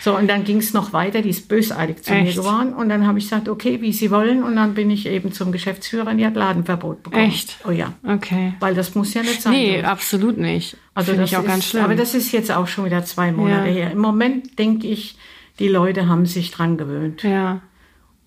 So, 0.00 0.16
und 0.16 0.28
dann 0.28 0.44
ging 0.44 0.58
es 0.58 0.72
noch 0.72 0.92
weiter, 0.92 1.22
die 1.22 1.30
ist 1.30 1.48
bösartig 1.48 2.02
zu 2.02 2.12
Echt? 2.12 2.24
mir 2.24 2.42
geworden. 2.42 2.72
Und 2.72 2.88
dann 2.88 3.06
habe 3.06 3.18
ich 3.18 3.24
gesagt, 3.24 3.48
okay, 3.48 3.80
wie 3.80 3.92
Sie 3.92 4.10
wollen. 4.10 4.42
Und 4.42 4.56
dann 4.56 4.74
bin 4.74 4.90
ich 4.90 5.06
eben 5.06 5.32
zum 5.32 5.50
Geschäftsführer 5.50 6.10
und 6.10 6.18
die 6.18 6.26
hat 6.26 6.36
Ladenverbot 6.36 7.02
bekommen. 7.02 7.24
Echt? 7.24 7.56
Oh 7.66 7.72
ja. 7.72 7.94
Okay. 8.06 8.54
Weil 8.60 8.74
das 8.74 8.94
muss 8.94 9.12
ja 9.14 9.22
nicht 9.22 9.42
sein. 9.42 9.52
Nee, 9.52 9.74
durch. 9.74 9.86
absolut 9.86 10.38
nicht. 10.38 10.76
Also 10.94 11.10
Find 11.10 11.22
das 11.22 11.30
ich 11.30 11.36
auch 11.36 11.42
ist, 11.42 11.48
ganz 11.48 11.66
schlimm. 11.66 11.84
Aber 11.84 11.96
das 11.96 12.14
ist 12.14 12.30
jetzt 12.30 12.52
auch 12.52 12.68
schon 12.68 12.84
wieder 12.84 13.04
zwei 13.04 13.32
Monate 13.32 13.68
ja. 13.68 13.74
her. 13.74 13.90
Im 13.90 13.98
Moment 13.98 14.58
denke 14.58 14.86
ich, 14.86 15.16
die 15.58 15.68
Leute 15.68 16.06
haben 16.06 16.26
sich 16.26 16.52
dran 16.52 16.76
gewöhnt. 16.76 17.24
Ja. 17.24 17.60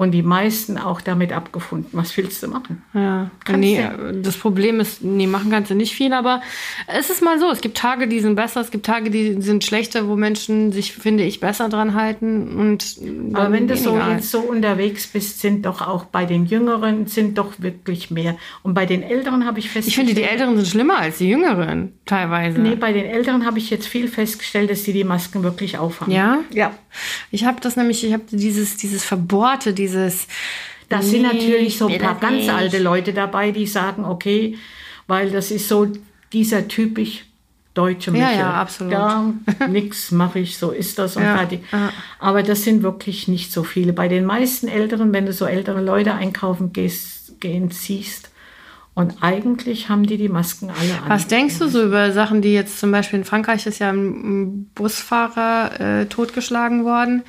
Und 0.01 0.13
die 0.13 0.23
meisten 0.23 0.79
auch 0.79 0.99
damit 0.99 1.31
abgefunden. 1.31 1.89
Was 1.91 2.17
willst 2.17 2.41
du 2.41 2.47
machen? 2.47 2.81
Ja, 2.95 3.29
nee, 3.55 3.87
das 4.23 4.35
Problem 4.35 4.79
ist, 4.79 5.03
nee, 5.03 5.27
machen 5.27 5.51
kannst 5.51 5.69
du 5.69 5.75
nicht 5.75 5.93
viel, 5.93 6.11
aber 6.11 6.41
es 6.87 7.11
ist 7.11 7.21
mal 7.21 7.39
so. 7.39 7.51
Es 7.51 7.61
gibt 7.61 7.77
Tage, 7.77 8.07
die 8.07 8.19
sind 8.19 8.33
besser, 8.33 8.61
es 8.61 8.71
gibt 8.71 8.83
Tage, 8.83 9.11
die 9.11 9.39
sind 9.43 9.63
schlechter, 9.63 10.07
wo 10.07 10.15
Menschen 10.15 10.71
sich, 10.71 10.93
finde 10.93 11.23
ich, 11.23 11.39
besser 11.39 11.69
dran 11.69 11.93
halten. 11.93 12.57
Und 12.57 12.97
aber 13.33 13.51
wenn 13.51 13.67
du 13.67 13.77
so 13.77 13.95
jetzt 13.95 14.31
so 14.31 14.39
unterwegs 14.39 15.05
bist, 15.05 15.39
sind 15.39 15.67
doch 15.67 15.87
auch 15.87 16.05
bei 16.05 16.25
den 16.25 16.47
Jüngeren 16.47 17.05
sind 17.05 17.37
doch 17.37 17.53
wirklich 17.59 18.09
mehr. 18.09 18.37
Und 18.63 18.73
bei 18.73 18.87
den 18.87 19.03
Älteren 19.03 19.45
habe 19.45 19.59
ich 19.59 19.69
festgestellt. 19.69 20.07
Ich 20.07 20.15
finde, 20.15 20.19
die 20.19 20.27
Älteren 20.27 20.55
sind 20.55 20.67
schlimmer 20.67 20.97
als 20.97 21.19
die 21.19 21.29
Jüngeren, 21.29 21.93
teilweise. 22.07 22.59
Nee, 22.59 22.73
bei 22.73 22.91
den 22.91 23.05
Älteren 23.05 23.45
habe 23.45 23.59
ich 23.59 23.69
jetzt 23.69 23.85
viel 23.85 24.07
festgestellt, 24.07 24.71
dass 24.71 24.83
sie 24.83 24.93
die 24.93 25.03
Masken 25.03 25.43
wirklich 25.43 25.77
aufhaben. 25.77 26.11
Ja? 26.11 26.39
Ja. 26.51 26.71
Ich 27.29 27.45
habe 27.45 27.61
das 27.61 27.75
nämlich, 27.75 28.03
ich 28.03 28.13
habe 28.13 28.23
dieses, 28.31 28.77
dieses 28.77 29.05
Verbohrte, 29.05 29.73
dieses 29.73 29.90
dieses. 29.91 30.27
Das 30.89 31.09
sind 31.09 31.21
natürlich 31.21 31.77
so 31.77 31.87
ein 31.87 31.99
paar 31.99 32.19
ganz 32.19 32.49
alte 32.49 32.77
Leute 32.79 33.13
dabei, 33.13 33.51
die 33.51 33.65
sagen, 33.65 34.03
okay, 34.03 34.57
weil 35.07 35.31
das 35.31 35.49
ist 35.49 35.69
so 35.69 35.87
dieser 36.33 36.67
typisch 36.67 37.25
deutsche 37.73 38.11
Michel. 38.11 38.27
Ja, 38.27 38.37
ja, 38.37 38.53
absolut. 38.53 38.93
Da 38.93 39.33
nix 39.69 40.11
mache 40.11 40.39
ich, 40.39 40.57
so 40.57 40.71
ist 40.71 40.99
das 40.99 41.15
und 41.15 41.23
ja, 41.23 41.37
fertig. 41.37 41.61
Ja. 41.71 41.91
Aber 42.19 42.43
das 42.43 42.63
sind 42.63 42.83
wirklich 42.83 43.27
nicht 43.29 43.51
so 43.51 43.63
viele. 43.63 43.93
Bei 43.93 44.09
den 44.09 44.25
meisten 44.25 44.67
Älteren, 44.67 45.13
wenn 45.13 45.25
du 45.25 45.33
so 45.33 45.45
ältere 45.45 45.81
Leute 45.81 46.13
einkaufen 46.13 46.73
gehst, 46.73 47.39
gehen 47.39 47.71
siehst, 47.71 48.30
und 48.93 49.15
eigentlich 49.21 49.87
haben 49.87 50.05
die 50.05 50.17
die 50.17 50.27
Masken 50.27 50.69
alle 50.69 51.01
an. 51.01 51.09
Was 51.09 51.27
denkst 51.27 51.59
du 51.59 51.69
so 51.69 51.83
über 51.83 52.11
Sachen, 52.11 52.41
die 52.41 52.53
jetzt 52.53 52.79
zum 52.79 52.91
Beispiel 52.91 53.19
in 53.19 53.25
Frankreich 53.25 53.65
ist 53.65 53.79
ja 53.79 53.89
ein 53.89 54.69
Busfahrer 54.75 55.79
äh, 55.79 56.05
totgeschlagen 56.07 56.83
worden, 56.83 57.23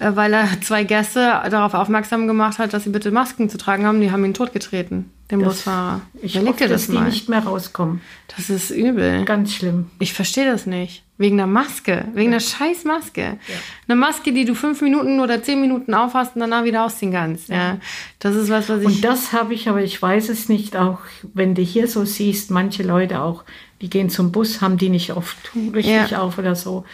äh, 0.00 0.10
weil 0.14 0.32
er 0.32 0.48
zwei 0.60 0.82
Gäste 0.82 1.40
darauf 1.50 1.74
aufmerksam 1.74 2.26
gemacht 2.26 2.58
hat, 2.58 2.72
dass 2.72 2.84
sie 2.84 2.90
bitte 2.90 3.12
Masken 3.12 3.48
zu 3.48 3.58
tragen 3.58 3.86
haben. 3.86 4.00
Die 4.00 4.10
haben 4.10 4.24
ihn 4.24 4.34
totgetreten 4.34 5.10
den 5.30 5.40
das, 5.40 5.48
Busfahrer. 5.48 6.02
Ich 6.20 6.38
hoffe, 6.38 6.68
dass 6.68 6.86
die 6.88 6.98
nicht 6.98 7.28
mehr 7.28 7.40
rauskommen. 7.40 8.00
Das 8.36 8.50
ist 8.50 8.70
übel. 8.70 9.24
Ganz 9.24 9.54
schlimm. 9.54 9.90
Ich 9.98 10.12
verstehe 10.12 10.44
das 10.44 10.66
nicht. 10.66 11.02
Wegen 11.16 11.36
der 11.36 11.46
Maske. 11.46 12.06
Wegen 12.12 12.32
ja. 12.32 12.38
der 12.38 12.44
scheiß 12.44 12.84
Maske. 12.84 13.22
Ja. 13.22 13.54
Eine 13.86 13.96
Maske, 14.00 14.32
die 14.32 14.44
du 14.44 14.54
fünf 14.54 14.82
Minuten 14.82 15.20
oder 15.20 15.42
zehn 15.42 15.60
Minuten 15.60 15.94
aufhast 15.94 16.34
und 16.34 16.40
danach 16.40 16.64
wieder 16.64 16.84
ausziehen 16.84 17.12
kannst. 17.12 17.48
Ja. 17.48 17.56
ja. 17.56 17.78
Das 18.18 18.34
ist 18.34 18.50
was, 18.50 18.68
was 18.68 18.80
ich. 18.80 18.86
Und 18.86 19.04
das 19.04 19.32
habe 19.32 19.54
ich, 19.54 19.68
aber 19.68 19.82
ich 19.82 20.00
weiß 20.00 20.28
es 20.28 20.48
nicht, 20.48 20.76
auch 20.76 20.98
wenn 21.22 21.54
du 21.54 21.62
hier 21.62 21.88
so 21.88 22.04
siehst, 22.04 22.50
manche 22.50 22.82
Leute 22.82 23.20
auch, 23.20 23.44
die 23.80 23.88
gehen 23.88 24.10
zum 24.10 24.32
Bus, 24.32 24.60
haben 24.60 24.76
die 24.76 24.88
nicht 24.88 25.12
oft 25.12 25.36
richtig 25.74 26.16
auf 26.16 26.38
oder 26.38 26.56
so. 26.56 26.84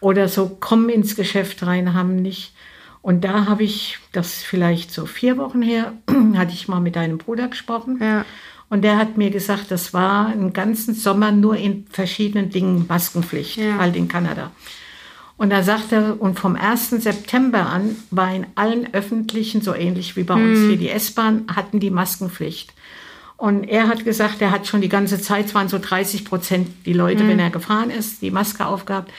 Oder 0.00 0.28
so 0.28 0.48
kommen 0.48 0.88
ins 0.88 1.16
Geschäft 1.16 1.66
rein, 1.66 1.94
haben 1.94 2.16
nicht 2.16 2.53
und 3.04 3.22
da 3.22 3.44
habe 3.44 3.64
ich, 3.64 3.98
das 4.12 4.42
vielleicht 4.42 4.90
so 4.90 5.04
vier 5.04 5.36
Wochen 5.36 5.60
her, 5.60 5.92
hatte 6.36 6.54
ich 6.54 6.68
mal 6.68 6.80
mit 6.80 6.96
deinem 6.96 7.18
Bruder 7.18 7.48
gesprochen. 7.48 7.98
Ja. 8.00 8.24
Und 8.70 8.80
der 8.80 8.96
hat 8.96 9.18
mir 9.18 9.28
gesagt, 9.28 9.70
das 9.70 9.92
war 9.92 10.28
einen 10.28 10.54
ganzen 10.54 10.94
Sommer 10.94 11.30
nur 11.30 11.54
in 11.54 11.84
verschiedenen 11.90 12.48
Dingen 12.48 12.86
Maskenpflicht, 12.88 13.58
ja. 13.58 13.76
halt 13.76 13.94
in 13.94 14.08
Kanada. 14.08 14.52
Und 15.36 15.50
da 15.50 15.62
sagte 15.62 15.96
er, 15.96 16.22
und 16.22 16.38
vom 16.38 16.56
1. 16.56 16.92
September 16.92 17.66
an 17.66 17.94
war 18.10 18.34
in 18.34 18.46
allen 18.54 18.94
öffentlichen, 18.94 19.60
so 19.60 19.74
ähnlich 19.74 20.16
wie 20.16 20.24
bei 20.24 20.36
uns 20.36 20.60
mhm. 20.60 20.68
hier 20.68 20.78
die 20.78 20.88
S-Bahn, 20.88 21.44
hatten 21.54 21.80
die 21.80 21.90
Maskenpflicht. 21.90 22.72
Und 23.36 23.64
er 23.64 23.88
hat 23.88 24.06
gesagt, 24.06 24.40
er 24.40 24.50
hat 24.50 24.66
schon 24.66 24.80
die 24.80 24.88
ganze 24.88 25.20
Zeit, 25.20 25.44
es 25.44 25.54
waren 25.54 25.68
so 25.68 25.78
30 25.78 26.24
Prozent 26.24 26.68
die 26.86 26.94
Leute, 26.94 27.24
mhm. 27.24 27.28
wenn 27.28 27.38
er 27.38 27.50
gefahren 27.50 27.90
ist, 27.90 28.22
die 28.22 28.30
Maske 28.30 28.64
aufgehabt. 28.64 29.12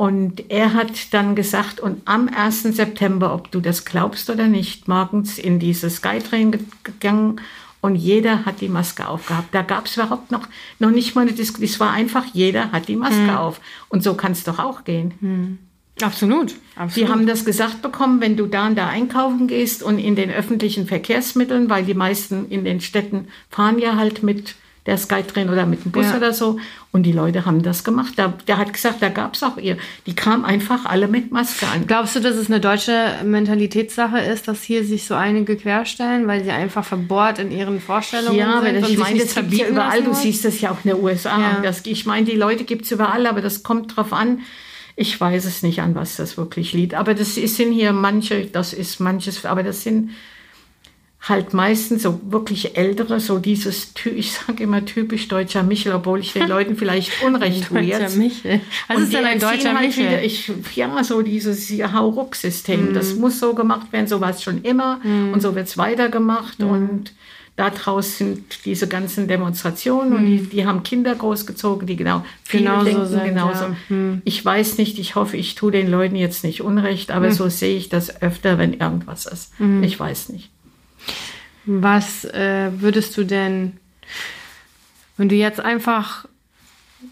Und 0.00 0.50
er 0.50 0.72
hat 0.72 1.12
dann 1.12 1.34
gesagt, 1.34 1.78
und 1.78 2.00
am 2.06 2.30
1. 2.34 2.62
September, 2.62 3.34
ob 3.34 3.50
du 3.50 3.60
das 3.60 3.84
glaubst 3.84 4.30
oder 4.30 4.46
nicht, 4.46 4.88
morgens 4.88 5.36
in 5.36 5.58
dieses 5.58 5.96
Skytrain 5.96 6.58
gegangen 6.84 7.38
und 7.82 7.96
jeder 7.96 8.46
hat 8.46 8.62
die 8.62 8.70
Maske 8.70 9.06
aufgehabt. 9.06 9.54
Da 9.54 9.60
gab 9.60 9.84
es 9.84 9.98
überhaupt 9.98 10.30
noch, 10.30 10.48
noch 10.78 10.90
nicht 10.90 11.14
mal 11.14 11.20
eine 11.20 11.32
Diskussion. 11.32 11.68
Es 11.68 11.80
war 11.80 11.90
einfach, 11.90 12.24
jeder 12.32 12.72
hat 12.72 12.88
die 12.88 12.96
Maske 12.96 13.28
hm. 13.28 13.36
auf. 13.36 13.60
Und 13.90 14.02
so 14.02 14.14
kann 14.14 14.32
es 14.32 14.42
doch 14.42 14.58
auch 14.58 14.84
gehen. 14.84 15.12
Hm. 15.20 15.58
Absolut, 16.00 16.54
absolut. 16.76 16.96
Die 16.96 17.12
haben 17.12 17.26
das 17.26 17.44
gesagt 17.44 17.82
bekommen, 17.82 18.22
wenn 18.22 18.38
du 18.38 18.46
da 18.46 18.68
und 18.68 18.78
da 18.78 18.88
einkaufen 18.88 19.48
gehst 19.48 19.82
und 19.82 19.98
in 19.98 20.16
den 20.16 20.30
öffentlichen 20.30 20.86
Verkehrsmitteln, 20.86 21.68
weil 21.68 21.84
die 21.84 21.92
meisten 21.92 22.48
in 22.48 22.64
den 22.64 22.80
Städten 22.80 23.28
fahren 23.50 23.78
ja 23.78 23.96
halt 23.96 24.22
mit 24.22 24.54
der 24.86 24.96
Skytrain 24.96 25.50
oder 25.50 25.66
mit 25.66 25.84
dem 25.84 25.92
Bus 25.92 26.06
ja. 26.06 26.16
oder 26.16 26.32
so. 26.32 26.58
Und 26.90 27.04
die 27.04 27.12
Leute 27.12 27.44
haben 27.44 27.62
das 27.62 27.84
gemacht. 27.84 28.14
Da, 28.16 28.32
der 28.48 28.56
hat 28.56 28.72
gesagt, 28.72 29.02
da 29.02 29.10
gab 29.10 29.34
es 29.34 29.42
auch 29.42 29.58
ihr. 29.58 29.76
Die 30.06 30.14
kamen 30.14 30.44
einfach 30.44 30.86
alle 30.86 31.06
mit 31.06 31.30
Maske 31.30 31.66
an. 31.66 31.86
Glaubst 31.86 32.16
du, 32.16 32.20
dass 32.20 32.34
es 32.34 32.48
eine 32.48 32.60
deutsche 32.60 33.16
Mentalitätssache 33.24 34.18
ist, 34.18 34.48
dass 34.48 34.62
hier 34.62 34.84
sich 34.84 35.04
so 35.04 35.14
einige 35.14 35.56
querstellen, 35.56 36.26
weil 36.26 36.42
sie 36.42 36.50
einfach 36.50 36.84
verbohrt 36.84 37.38
in 37.38 37.52
ihren 37.52 37.80
Vorstellungen 37.80 38.36
ja, 38.36 38.62
sind? 38.62 38.80
Ja, 38.80 38.88
ich 38.88 38.98
meine, 38.98 39.20
das 39.20 39.34
gibt 39.34 39.52
ja 39.52 39.68
überall. 39.68 40.02
Du 40.02 40.14
siehst 40.14 40.44
das 40.44 40.60
ja 40.60 40.70
auch 40.70 40.78
in 40.82 40.92
den 40.92 41.02
USA. 41.02 41.38
Ja. 41.38 41.60
Das, 41.62 41.84
ich 41.84 42.06
meine, 42.06 42.24
die 42.24 42.36
Leute 42.36 42.64
gibt 42.64 42.86
es 42.86 42.90
überall, 42.90 43.26
aber 43.26 43.42
das 43.42 43.62
kommt 43.62 43.96
drauf 43.96 44.12
an. 44.12 44.40
Ich 44.96 45.20
weiß 45.20 45.44
es 45.44 45.62
nicht, 45.62 45.80
an 45.80 45.94
was 45.94 46.16
das 46.16 46.36
wirklich 46.36 46.72
liegt. 46.72 46.94
Aber 46.94 47.14
das 47.14 47.34
sind 47.34 47.72
hier 47.72 47.92
manche, 47.92 48.46
das 48.46 48.72
ist 48.72 48.98
manches, 48.98 49.44
aber 49.44 49.62
das 49.62 49.82
sind 49.82 50.10
halt 51.22 51.52
meistens 51.52 52.02
so 52.02 52.18
wirklich 52.28 52.78
ältere, 52.78 53.20
so 53.20 53.38
dieses, 53.38 53.92
ich 54.04 54.32
sage 54.32 54.62
immer 54.62 54.84
typisch 54.86 55.28
deutscher 55.28 55.62
Michel, 55.62 55.92
obwohl 55.92 56.20
ich 56.20 56.32
den 56.32 56.48
Leuten 56.48 56.76
vielleicht 56.76 57.22
Unrecht 57.22 57.68
tue 57.68 57.80
jetzt. 57.80 58.16
Michel. 58.16 58.60
Was 58.88 58.96
und 58.96 59.02
ist 59.04 59.12
denn 59.12 59.24
ein 59.26 59.38
deutscher 59.38 59.74
halt 59.74 59.86
Michel? 59.86 60.06
Wieder, 60.06 60.22
ich, 60.22 60.50
ja, 60.74 61.04
so 61.04 61.20
dieses 61.20 61.70
Hauruck-System, 61.70 62.92
mm. 62.92 62.94
das 62.94 63.16
muss 63.16 63.38
so 63.38 63.54
gemacht 63.54 63.92
werden, 63.92 64.06
so 64.06 64.20
war 64.20 64.30
es 64.30 64.42
schon 64.42 64.62
immer 64.62 64.96
mm. 65.04 65.34
und 65.34 65.42
so 65.42 65.54
wird 65.54 65.68
es 65.68 65.76
weitergemacht 65.76 66.58
mm. 66.60 66.64
und 66.64 67.12
daraus 67.56 68.16
sind 68.16 68.64
diese 68.64 68.88
ganzen 68.88 69.28
Demonstrationen 69.28 70.14
und 70.14 70.24
die, 70.24 70.38
mhm. 70.38 70.50
die, 70.50 70.66
haben 70.66 70.82
Kinder 70.82 71.14
großgezogen, 71.14 71.86
die 71.86 71.96
genau 71.96 72.24
viele 72.42 72.62
genauso 72.62 72.84
denken 72.84 73.06
sind, 73.06 73.24
genauso. 73.24 73.64
Ja. 73.64 73.76
Mhm. 73.90 74.22
Ich 74.24 74.42
weiß 74.42 74.78
nicht, 74.78 74.98
ich 74.98 75.14
hoffe, 75.14 75.36
ich 75.36 75.56
tue 75.56 75.70
den 75.70 75.90
Leuten 75.90 76.16
jetzt 76.16 76.42
nicht 76.42 76.62
Unrecht, 76.62 77.10
aber 77.10 77.26
mhm. 77.26 77.32
so 77.32 77.50
sehe 77.50 77.76
ich 77.76 77.90
das 77.90 78.22
öfter, 78.22 78.56
wenn 78.56 78.72
irgendwas 78.72 79.26
ist. 79.26 79.52
Ich 79.82 80.00
weiß 80.00 80.30
nicht. 80.30 80.50
Was 81.64 82.24
äh, 82.24 82.70
würdest 82.80 83.16
du 83.16 83.24
denn, 83.24 83.78
wenn 85.16 85.28
du 85.28 85.34
jetzt 85.34 85.60
einfach 85.60 86.26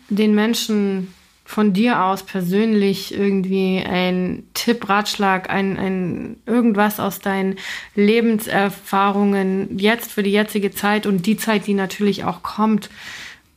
den 0.08 0.34
Menschen 0.34 1.14
von 1.48 1.72
dir 1.72 2.04
aus 2.04 2.24
persönlich 2.24 3.14
irgendwie 3.14 3.82
ein 3.82 4.44
Tipp, 4.52 4.86
Ratschlag, 4.86 5.48
ein, 5.48 5.78
ein 5.78 6.36
irgendwas 6.44 7.00
aus 7.00 7.20
deinen 7.20 7.56
Lebenserfahrungen 7.94 9.78
jetzt 9.78 10.12
für 10.12 10.22
die 10.22 10.30
jetzige 10.30 10.72
Zeit 10.72 11.06
und 11.06 11.24
die 11.24 11.38
Zeit, 11.38 11.66
die 11.66 11.72
natürlich 11.72 12.24
auch 12.24 12.42
kommt, 12.42 12.90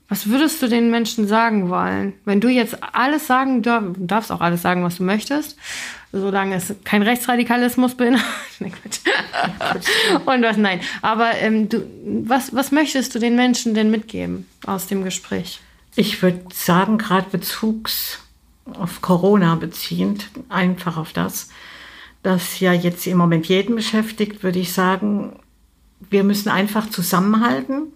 was 0.07 0.27
würdest 0.27 0.61
du 0.61 0.67
den 0.67 0.89
Menschen 0.89 1.27
sagen 1.27 1.69
wollen? 1.69 2.13
Wenn 2.23 2.39
du 2.39 2.47
jetzt 2.47 2.77
alles 2.93 3.27
sagen 3.27 3.61
darfst, 3.61 3.95
darfst 3.97 4.31
auch 4.31 4.41
alles 4.41 4.61
sagen, 4.61 4.83
was 4.83 4.97
du 4.97 5.03
möchtest, 5.03 5.57
solange 6.11 6.55
es 6.55 6.73
kein 6.83 7.03
Rechtsradikalismus 7.03 7.95
beinhaltet. 7.95 8.25
Und 10.25 10.41
was, 10.41 10.57
nein. 10.57 10.81
Aber 11.01 11.35
ähm, 11.35 11.69
du, 11.69 11.83
was, 12.25 12.53
was 12.53 12.71
möchtest 12.71 13.15
du 13.15 13.19
den 13.19 13.35
Menschen 13.35 13.73
denn 13.73 13.91
mitgeben 13.91 14.47
aus 14.65 14.87
dem 14.87 15.03
Gespräch? 15.03 15.61
Ich 15.95 16.21
würde 16.21 16.41
sagen, 16.53 16.97
gerade 16.97 17.29
bezugs 17.29 18.19
auf 18.65 19.01
Corona 19.01 19.55
beziehend, 19.55 20.29
einfach 20.49 20.97
auf 20.97 21.13
das, 21.13 21.49
das 22.23 22.59
ja 22.59 22.73
jetzt 22.73 23.07
im 23.07 23.17
Moment 23.17 23.47
jeden 23.47 23.75
beschäftigt, 23.75 24.43
würde 24.43 24.59
ich 24.59 24.73
sagen, 24.73 25.39
wir 26.09 26.23
müssen 26.23 26.49
einfach 26.49 26.89
zusammenhalten 26.89 27.87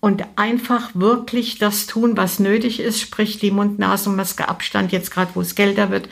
und 0.00 0.24
einfach 0.36 0.90
wirklich 0.94 1.58
das 1.58 1.86
tun, 1.86 2.16
was 2.16 2.38
nötig 2.38 2.80
ist, 2.80 3.00
sprich 3.00 3.38
die 3.38 3.50
Mund-Nasen-Maske 3.50 4.48
Abstand, 4.48 4.92
jetzt 4.92 5.10
gerade 5.10 5.30
wo 5.34 5.40
es 5.40 5.54
kälter 5.54 5.90
wird 5.90 6.08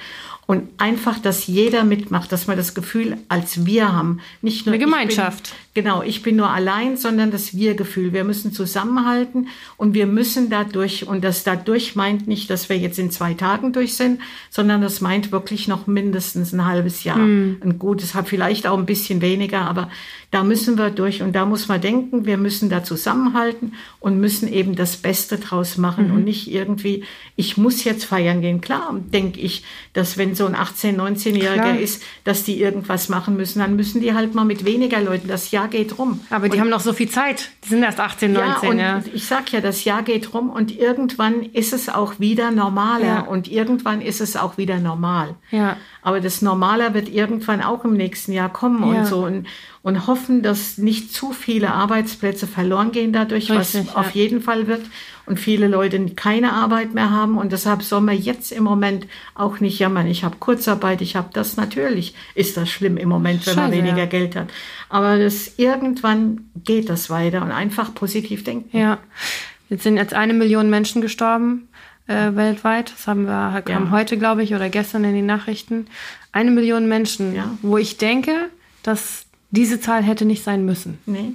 Und 0.47 0.69
einfach, 0.79 1.19
dass 1.19 1.47
jeder 1.47 1.85
mitmacht, 1.85 2.33
dass 2.33 2.49
wir 2.49 2.57
das 2.57 2.75
Gefühl 2.75 3.17
als 3.29 3.65
wir 3.65 3.93
haben. 3.93 4.21
Nicht 4.43 4.67
nur 4.67 4.75
Eine 4.75 4.85
Gemeinschaft. 4.85 5.55
Genau, 5.75 6.03
ich 6.03 6.23
bin 6.23 6.37
nur 6.37 6.51
allein, 6.51 6.99
sondern 6.99 7.31
das 7.31 7.57
Wir-Gefühl. 7.57 8.13
Wir 8.13 8.25
müssen 8.25 8.53
zusammenhalten 8.53 9.49
und 9.79 9.95
wir 9.95 10.07
müssen 10.07 10.51
dadurch, 10.51 11.07
und 11.07 11.25
das 11.25 11.45
dadurch 11.45 11.97
meint 11.97 12.29
nicht, 12.29 12.51
dass 12.51 12.69
wir 12.69 12.77
jetzt 12.77 12.99
in 12.99 13.11
zwei 13.11 13.33
Tagen 13.33 13.73
durch 13.73 13.95
sind, 13.95 14.21
sondern 14.51 14.83
das 14.83 15.01
meint 15.01 15.33
wirklich 15.33 15.69
noch 15.69 15.87
mindestens 15.87 16.53
ein 16.53 16.67
halbes 16.67 17.05
Jahr. 17.05 17.17
Mhm. 17.17 17.57
Ein 17.65 17.79
gutes, 17.79 18.13
vielleicht 18.27 18.67
auch 18.67 18.77
ein 18.77 18.85
bisschen 18.85 19.23
weniger, 19.23 19.63
aber 19.63 19.89
da 20.31 20.43
müssen 20.43 20.79
wir 20.79 20.91
durch 20.91 21.23
und 21.23 21.35
da 21.35 21.45
muss 21.45 21.69
man 21.69 21.81
denken, 21.81 22.25
wir 22.25 22.39
müssen 22.39 22.71
da 22.71 22.83
zusammenhalten 22.83 23.75
und 24.01 24.19
müssen 24.19 24.51
eben 24.53 24.75
das 24.75 24.97
Beste 24.97 25.37
draus 25.39 25.77
machen 25.77 26.09
mhm. 26.09 26.15
und 26.15 26.25
nicht 26.25 26.51
irgendwie, 26.51 27.05
ich 27.37 27.59
muss 27.59 27.85
jetzt 27.85 28.05
feiern 28.05 28.41
gehen. 28.41 28.63
Klar, 28.63 28.95
denke 29.13 29.41
ich, 29.41 29.63
dass 29.93 30.17
wenn 30.17 30.35
so 30.35 30.47
ein 30.47 30.55
18-, 30.55 30.97
19-Jähriger 30.97 31.79
ist, 31.79 32.03
dass 32.25 32.45
die 32.45 32.61
irgendwas 32.61 33.11
machen 33.11 33.37
müssen, 33.37 33.59
dann 33.59 33.77
müssen 33.77 34.01
die 34.01 34.15
halt 34.15 34.35
mal 34.35 34.47
mit 34.47 34.65
weniger 34.65 35.03
Leuten. 35.03 35.29
Das 35.29 35.51
Jahr 35.51 35.62
geht 35.69 35.99
rum. 35.99 36.21
Aber 36.31 36.49
die 36.49 36.57
und, 36.57 36.61
haben 36.61 36.71
noch 36.71 36.81
so 36.81 36.93
viel 36.93 37.09
Zeit. 37.09 37.51
Die 37.65 37.69
sind 37.69 37.83
erst 37.83 38.01
18, 38.01 38.33
19. 38.33 38.63
Ja, 38.63 38.71
und 38.71 38.79
ja. 38.79 39.03
ich 39.13 39.27
sag 39.27 39.53
ja, 39.53 39.61
das 39.61 39.85
Jahr 39.85 40.03
geht 40.03 40.35
rum 40.35 40.51
und 40.51 40.77
irgendwann 40.77 41.43
ist 41.43 41.73
es 41.73 41.89
auch 41.89 42.21
wieder 42.21 42.51
normaler 42.51 43.05
ja. 43.05 43.21
und 43.21 43.51
irgendwann 43.51 44.01
ist 44.01 44.21
es 44.21 44.37
auch 44.37 44.59
wieder 44.59 44.79
normal. 44.79 45.35
Ja. 45.51 45.77
Aber 46.03 46.21
das 46.21 46.43
Normaler 46.43 46.95
wird 46.95 47.09
irgendwann 47.09 47.63
auch 47.63 47.85
im 47.85 47.95
nächsten 47.95 48.33
Jahr 48.33 48.53
kommen 48.53 48.93
ja. 48.93 49.01
und 49.01 49.07
so. 49.07 49.25
Und, 49.25 49.47
und 49.83 50.07
hoffen, 50.07 50.43
dass 50.43 50.79
nicht 50.79 51.13
zu 51.13 51.33
viele 51.33 51.73
Arbeitsplätze 51.73 52.47
verloren 52.47 52.93
gehen 52.93 53.13
dadurch, 53.13 53.51
Richtig, 53.51 53.57
was 53.57 53.75
ja. 53.87 53.95
auf 53.95 54.13
jeden 54.13 54.41
Fall 54.41 54.67
wird. 54.67 54.83
Und 55.27 55.39
viele 55.39 55.69
Leute 55.69 56.05
keine 56.11 56.53
Arbeit 56.53 56.95
mehr 56.95 57.11
haben. 57.11 57.39
Und 57.39 57.53
deshalb 57.53 57.83
soll 57.83 58.01
man 58.01 58.17
jetzt 58.17 58.53
im 58.53 58.65
Moment 58.65 59.07
auch 59.35 59.61
nicht 59.61 59.79
jammern. 59.79 60.07
Ich 60.07 60.25
habe 60.25 60.37
Kurzarbeit, 60.39 61.01
ich 61.01 61.17
habe 61.17 61.31
das. 61.33 61.57
Natürlich 61.57 62.15
ist 62.35 62.57
das 62.57 62.69
schlimm 62.69 62.97
im 62.97 63.09
Moment, 63.09 63.47
wenn 63.47 63.55
Scheiße, 63.55 63.61
man 63.61 63.73
weniger 63.73 63.99
ja. 63.99 64.07
Geld 64.07 64.37
hat. 64.37 64.49
Aber 64.89 65.19
das, 65.19 65.59
irgendwann 65.59 66.51
geht 66.65 66.89
das 66.89 67.11
weiter 67.11 67.43
und 67.43 67.51
einfach 67.51 67.95
positiv 67.95 68.45
denken. 68.45 68.77
Ja. 68.77 68.99
Jetzt 69.69 69.85
sind 69.85 69.97
jetzt 69.97 70.15
eine 70.15 70.35
Million 70.35 70.71
Menschen 70.71 71.03
gestorben 71.03 71.69
äh, 72.07 72.35
weltweit. 72.35 72.93
Das 72.93 73.07
haben 73.07 73.27
wir 73.27 73.63
kam 73.65 73.87
ja. 73.87 73.91
heute, 73.91 74.19
glaube 74.19 74.43
ich, 74.43 74.55
oder 74.55 74.69
gestern 74.69 75.05
in 75.05 75.15
den 75.15 75.27
Nachrichten. 75.27 75.87
Eine 76.33 76.51
Million 76.51 76.89
Menschen, 76.89 77.35
ja. 77.35 77.51
wo 77.63 77.79
ich 77.79 77.97
denke, 77.97 78.51
dass 78.83 79.22
diese 79.53 79.81
Zahl 79.81 80.03
hätte 80.03 80.25
nicht 80.25 80.43
sein 80.43 80.65
müssen. 80.65 80.99
Nee. 81.07 81.33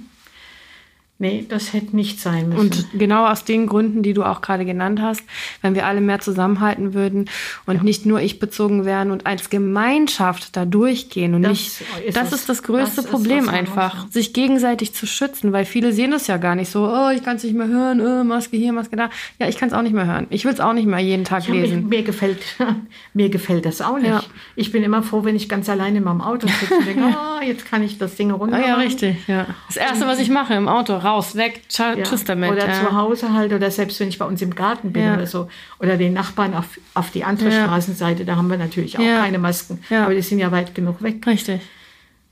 Nee, 1.20 1.46
das 1.50 1.74
hätte 1.74 1.96
nicht 1.96 2.20
sein 2.20 2.50
müssen. 2.50 2.60
Und 2.60 2.88
genau 2.94 3.26
aus 3.26 3.44
den 3.44 3.66
Gründen, 3.66 4.04
die 4.04 4.14
du 4.14 4.24
auch 4.24 4.42
gerade 4.42 4.66
genannt 4.66 5.02
hast, 5.02 5.24
wenn 5.64 5.74
wir 5.74 5.88
alle 5.88 6.00
mehr 6.00 6.20
zusammenhalten 6.20 6.94
würden 6.94 7.28
und 7.66 7.78
ja. 7.78 7.84
nicht 7.84 8.06
nur 8.06 8.22
ich 8.22 8.38
bezogen 8.38 8.86
wären 8.86 9.10
und 9.10 9.26
als 9.26 9.50
Gemeinschaft 9.50 10.56
da 10.56 10.66
durchgehen 10.66 11.34
und 11.34 11.42
das 11.42 11.52
nicht, 11.52 11.82
ist 12.06 12.18
das 12.18 12.34
ist 12.34 12.50
das 12.50 12.62
größte 12.62 13.02
das 13.02 13.08
Problem 13.08 13.50
einfach, 13.50 14.08
sich 14.12 14.32
gegenseitig 14.32 14.94
zu 14.94 15.08
schützen, 15.08 15.54
weil 15.54 15.66
viele 15.66 15.92
sehen 15.92 16.12
das 16.12 16.28
ja 16.28 16.38
gar 16.38 16.54
nicht 16.54 16.70
so, 16.70 16.88
oh, 16.88 17.10
ich 17.10 17.24
kann 17.24 17.38
es 17.38 17.44
nicht 17.44 17.56
mehr 17.56 17.68
hören, 17.68 18.00
oh, 18.00 18.24
Maske 18.24 18.56
hier, 18.56 18.72
Maske 18.72 18.96
da. 18.96 19.10
Ja, 19.40 19.48
ich 19.48 19.58
kann 19.58 19.70
es 19.70 19.74
auch 19.74 19.82
nicht 19.82 19.96
mehr 19.96 20.06
hören. 20.06 20.28
Ich 20.30 20.46
will 20.46 20.54
es 20.54 20.60
auch 20.60 20.74
nicht 20.74 20.86
mehr 20.86 21.00
jeden 21.00 21.26
Tag 21.26 21.48
ja, 21.48 21.54
lesen. 21.56 21.90
Mir, 21.90 21.98
mir, 21.98 22.04
gefällt, 22.04 22.44
mir 23.16 23.30
gefällt 23.30 23.66
das 23.66 23.82
auch 23.82 23.98
nicht. 23.98 24.08
Ja. 24.08 24.22
Ich 24.56 24.72
bin 24.72 24.84
immer 24.84 25.02
froh, 25.02 25.24
wenn 25.24 25.36
ich 25.36 25.50
ganz 25.50 25.68
alleine 25.68 25.98
in 25.98 26.04
meinem 26.04 26.22
Auto 26.22 26.48
sitze 26.48 26.76
und 26.76 26.86
denke, 26.86 27.04
oh, 27.08 27.44
jetzt 27.44 27.66
kann 27.66 27.82
ich 27.82 27.98
das 27.98 28.14
Ding 28.14 28.30
runter. 28.30 28.58
Ah, 28.58 28.68
ja, 28.68 28.76
richtig, 28.76 29.28
ja. 29.28 29.48
Das 29.66 29.78
erste, 29.78 30.06
was 30.06 30.20
ich 30.20 30.30
mache 30.30 30.54
im 30.54 30.68
Auto, 30.68 31.07
raus, 31.08 31.36
weg, 31.36 31.62
ja. 31.70 31.96
tschüss 31.96 32.24
damit. 32.24 32.52
Oder 32.52 32.68
ja. 32.68 32.74
zu 32.74 32.96
Hause 32.96 33.34
halt, 33.34 33.54
oder 33.54 33.72
selbst 33.72 34.00
wenn 34.00 34.10
ich 34.10 34.18
bei 34.18 34.26
uns 34.26 34.42
im 34.42 34.54
Garten 34.54 34.94
bin 34.94 35.04
ja. 35.04 35.14
oder 35.14 35.28
so. 35.28 35.50
Oder 35.80 35.98
den 35.98 36.14
Nachbarn 36.14 36.54
auf, 36.54 36.80
auf 36.94 37.12
die 37.12 37.24
andere 37.24 37.52
Straßenseite, 37.52 38.26
da 38.26 38.36
haben 38.36 38.50
wir 38.50 38.58
natürlich 38.58 38.98
auch 38.98 39.04
keine 39.04 39.40
Masken. 39.40 39.84
Aber 39.90 40.14
die 40.14 40.22
sind 40.22 40.40
ja 40.40 40.52
weit 40.52 40.76
genug 40.76 41.02
weg. 41.02 41.26
Richtig. 41.26 41.62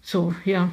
So, 0.01 0.33
ja. 0.45 0.69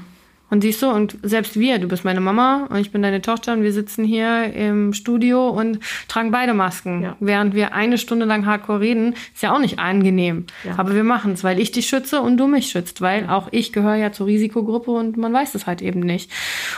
Und 0.53 0.61
siehst 0.61 0.83
du, 0.83 0.91
und 0.91 1.17
selbst 1.23 1.59
wir, 1.59 1.79
du 1.79 1.89
bist 1.89 2.05
meine 2.05 2.21
Mama 2.21 2.67
und 2.69 2.77
ich 2.77 2.93
bin 2.93 3.01
deine 3.01 3.23
Tochter 3.23 3.55
und 3.55 3.63
wir 3.63 3.73
sitzen 3.73 4.05
hier 4.05 4.53
im 4.53 4.93
Studio 4.93 5.49
und 5.49 5.79
tragen 6.09 6.31
beide 6.31 6.53
Masken. 6.53 7.03
Ja. 7.03 7.17
Während 7.21 7.55
wir 7.55 7.73
eine 7.73 7.97
Stunde 7.97 8.27
lang 8.27 8.45
hardcore 8.45 8.81
reden, 8.81 9.15
ist 9.33 9.43
ja 9.43 9.55
auch 9.55 9.59
nicht 9.59 9.79
angenehm. 9.79 10.45
Ja. 10.63 10.75
Aber 10.77 10.95
wir 10.95 11.05
machen 11.05 11.33
es, 11.33 11.43
weil 11.43 11.59
ich 11.59 11.73
dich 11.73 11.87
schütze 11.87 12.21
und 12.21 12.37
du 12.37 12.49
mich 12.49 12.67
schützt, 12.67 13.01
weil 13.01 13.31
auch 13.31 13.49
ich 13.51 13.73
gehöre 13.73 13.95
ja 13.95 14.13
zur 14.13 14.27
Risikogruppe 14.27 14.91
und 14.91 15.17
man 15.17 15.33
weiß 15.33 15.55
es 15.55 15.67
halt 15.67 15.81
eben 15.81 16.01
nicht. 16.01 16.31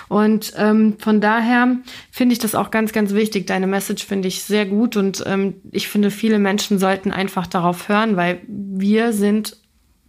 Und 0.07 0.53
ähm, 0.57 0.95
von 1.01 1.21
daher 1.21 1.77
finde 2.13 2.35
ich 2.35 2.39
das 2.39 2.55
auch 2.55 2.71
ganz, 2.71 2.93
ganz 2.93 3.13
wichtig. 3.13 3.49
Deine 3.49 3.67
Message 3.67 4.07
finde 4.07 4.29
ich 4.29 4.45
sehr 4.45 4.67
gut 4.67 4.97
und 4.97 5.25
ähm, 5.27 5.55
ich 5.73 5.89
finde, 5.89 6.13
viele 6.13 6.39
Menschen 6.39 6.79
sollten 6.79 7.11
einfach 7.11 7.49
darauf 7.49 7.89
hören, 7.89 8.15
weil 8.15 8.41
wir 8.47 9.13
sind 9.13 9.64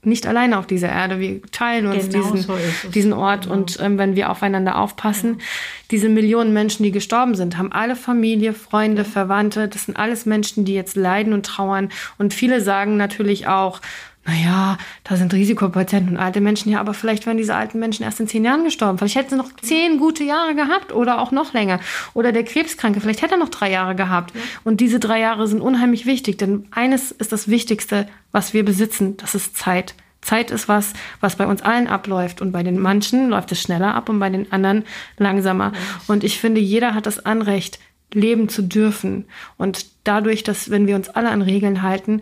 nicht 0.06 0.28
alleine 0.28 0.58
auf 0.58 0.68
dieser 0.68 0.90
Erde. 0.90 1.20
Wir 1.20 1.42
teilen 1.52 1.88
uns 1.88 2.10
genau 2.10 2.32
diesen, 2.32 2.48
so 2.48 2.58
diesen 2.94 3.14
Ort. 3.14 3.44
Genau. 3.44 3.56
Und 3.56 3.78
ähm, 3.82 3.98
wenn 3.98 4.16
wir 4.16 4.30
aufeinander 4.30 4.78
aufpassen, 4.78 5.38
ja. 5.40 5.46
diese 5.92 6.10
Millionen 6.10 6.54
Menschen, 6.54 6.84
die 6.84 6.92
gestorben 6.92 7.36
sind, 7.36 7.58
haben 7.58 7.72
alle 7.72 7.96
Familie, 7.96 8.54
Freunde, 8.54 9.04
ja. 9.04 9.08
Verwandte. 9.08 9.68
Das 9.68 9.86
sind 9.86 9.98
alles 9.98 10.26
Menschen, 10.26 10.66
die 10.66 10.74
jetzt 10.74 10.96
leiden 10.96 11.34
und 11.34 11.46
trauern. 11.46 11.90
Und 12.18 12.34
viele 12.34 12.62
sagen 12.62 12.98
natürlich 12.98 13.48
auch, 13.48 13.82
naja, 14.28 14.80
da 15.04 15.16
sind 15.18 15.34
Risikopatienten 15.34 16.16
und 16.16 16.22
alte 16.22 16.42
Menschen, 16.42 16.72
ja, 16.72 16.80
aber 16.80 16.96
vielleicht 16.96 17.28
wären 17.28 17.38
diese 17.38 17.56
alten 17.56 17.80
Menschen 17.80 18.04
erst 18.04 18.20
in 18.20 18.28
zehn 18.28 18.44
Jahren 18.44 18.64
gestorben. 18.64 18.98
Vielleicht 18.98 19.16
hätten 19.16 19.30
sie 19.30 19.36
noch 19.36 19.52
zehn 19.62 20.00
gute 20.00 20.24
Jahre 20.24 20.56
gehabt 20.56 20.92
oder 20.92 21.22
auch 21.22 21.32
noch 21.32 21.54
länger. 21.54 21.80
Oder 22.16 22.32
der 22.32 22.44
Krebskranke, 22.44 23.02
vielleicht 23.02 23.22
hätte 23.22 23.36
er 23.36 23.40
noch 23.40 23.50
drei 23.50 23.70
Jahre 23.70 23.96
gehabt. 23.96 24.34
Ja. 24.34 24.42
Und 24.64 24.82
diese 24.82 25.00
drei 25.00 25.20
Jahre 25.20 25.48
sind 25.48 25.62
unheimlich 25.62 26.08
wichtig, 26.08 26.38
denn 26.38 26.68
eines 26.72 27.12
ist 27.12 27.32
das 27.32 27.48
Wichtigste, 27.48 28.08
was 28.32 28.54
wir 28.54 28.66
besitzen, 28.66 29.16
das 29.18 29.36
ist 29.36 29.56
Zeit. 29.56 29.94
Zeit 30.22 30.50
ist 30.50 30.68
was, 30.68 30.94
was 31.20 31.36
bei 31.36 31.46
uns 31.46 31.62
allen 31.62 31.88
abläuft. 31.88 32.42
Und 32.42 32.52
bei 32.52 32.64
den 32.64 32.80
manchen 32.80 33.30
läuft 33.30 33.52
es 33.52 33.62
schneller 33.62 33.94
ab 33.94 34.10
und 34.10 34.20
bei 34.20 34.32
den 34.32 34.52
anderen 34.52 34.86
langsamer. 35.18 35.72
Und 36.08 36.24
ich 36.24 36.40
finde, 36.40 36.60
jeder 36.60 36.96
hat 36.96 37.06
das 37.06 37.24
Anrecht, 37.24 37.80
leben 38.12 38.50
zu 38.50 38.64
dürfen. 38.64 39.26
Und 39.58 39.86
dadurch, 40.04 40.44
dass, 40.44 40.72
wenn 40.72 40.88
wir 40.88 40.96
uns 40.96 41.10
alle 41.10 41.30
an 41.30 41.44
Regeln 41.44 41.84
halten, 41.84 42.22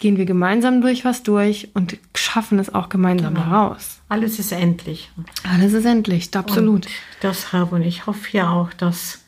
gehen 0.00 0.16
wir 0.16 0.24
gemeinsam 0.24 0.80
durch 0.80 1.04
was 1.04 1.22
durch 1.22 1.68
und 1.74 1.98
schaffen 2.16 2.58
es 2.58 2.74
auch 2.74 2.88
gemeinsam 2.88 3.34
genau. 3.34 3.46
daraus. 3.46 4.00
Alles 4.08 4.38
ist 4.38 4.50
endlich. 4.50 5.10
Alles 5.44 5.74
ist 5.74 5.84
endlich, 5.84 6.34
absolut. 6.34 6.86
Und 6.86 6.92
das 7.20 7.52
habe 7.52 7.76
und 7.76 7.82
ich 7.82 8.06
hoffe 8.06 8.36
ja 8.36 8.50
auch, 8.50 8.72
dass, 8.72 9.22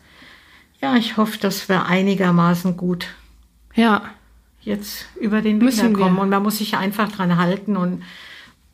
ja, 0.80 0.96
ich 0.96 1.16
hoffe, 1.18 1.38
dass 1.38 1.68
wir 1.68 1.86
einigermaßen 1.86 2.76
gut 2.76 3.06
ja. 3.74 4.02
jetzt 4.62 5.06
über 5.20 5.42
den 5.42 5.58
Müssen 5.58 5.92
kommen. 5.92 6.18
Und 6.18 6.30
man 6.30 6.42
muss 6.42 6.58
sich 6.58 6.76
einfach 6.76 7.12
dran 7.12 7.36
halten 7.36 7.76
und 7.76 8.02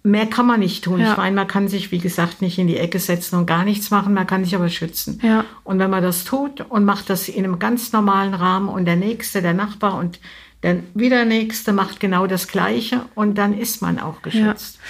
mehr 0.05 0.27
kann 0.27 0.47
man 0.47 0.61
nicht 0.61 0.85
tun. 0.85 1.01
Ja. 1.01 1.11
Ich 1.11 1.17
meine, 1.17 1.35
man 1.35 1.49
kann 1.49 1.67
sich, 1.67 1.91
wie 1.91 1.99
gesagt, 1.99 2.43
nicht 2.43 2.59
in 2.59 2.69
die 2.69 2.77
Ecke 2.77 3.01
setzen 3.01 3.37
und 3.37 3.47
gar 3.47 3.65
nichts 3.65 3.91
machen, 3.91 4.15
man 4.15 4.27
kann 4.27 4.45
sich 4.45 4.55
aber 4.55 4.69
schützen. 4.69 5.21
Ja. 5.23 5.45
Und 5.65 5.81
wenn 5.81 5.91
man 5.91 6.03
das 6.03 6.25
tut 6.25 6.61
und 6.61 6.85
macht 6.85 7.11
das 7.11 7.29
in 7.29 7.45
einem 7.45 7.59
ganz 7.59 7.93
normalen 7.93 8.35
Rahmen 8.35 8.69
und 8.69 8.85
der 8.85 8.97
Nächste, 8.97 9.43
der 9.43 9.55
Nachbar 9.55 9.97
und 9.97 10.21
denn 10.65 10.83
wieder 10.95 11.25
nächste 11.25 11.73
macht 11.73 12.01
genau 12.01 12.27
das 12.27 12.49
Gleiche 12.49 13.03
und 13.15 13.39
dann 13.39 13.57
ist 13.57 13.81
man 13.81 14.01
auch 14.01 14.23
geschützt. 14.23 14.81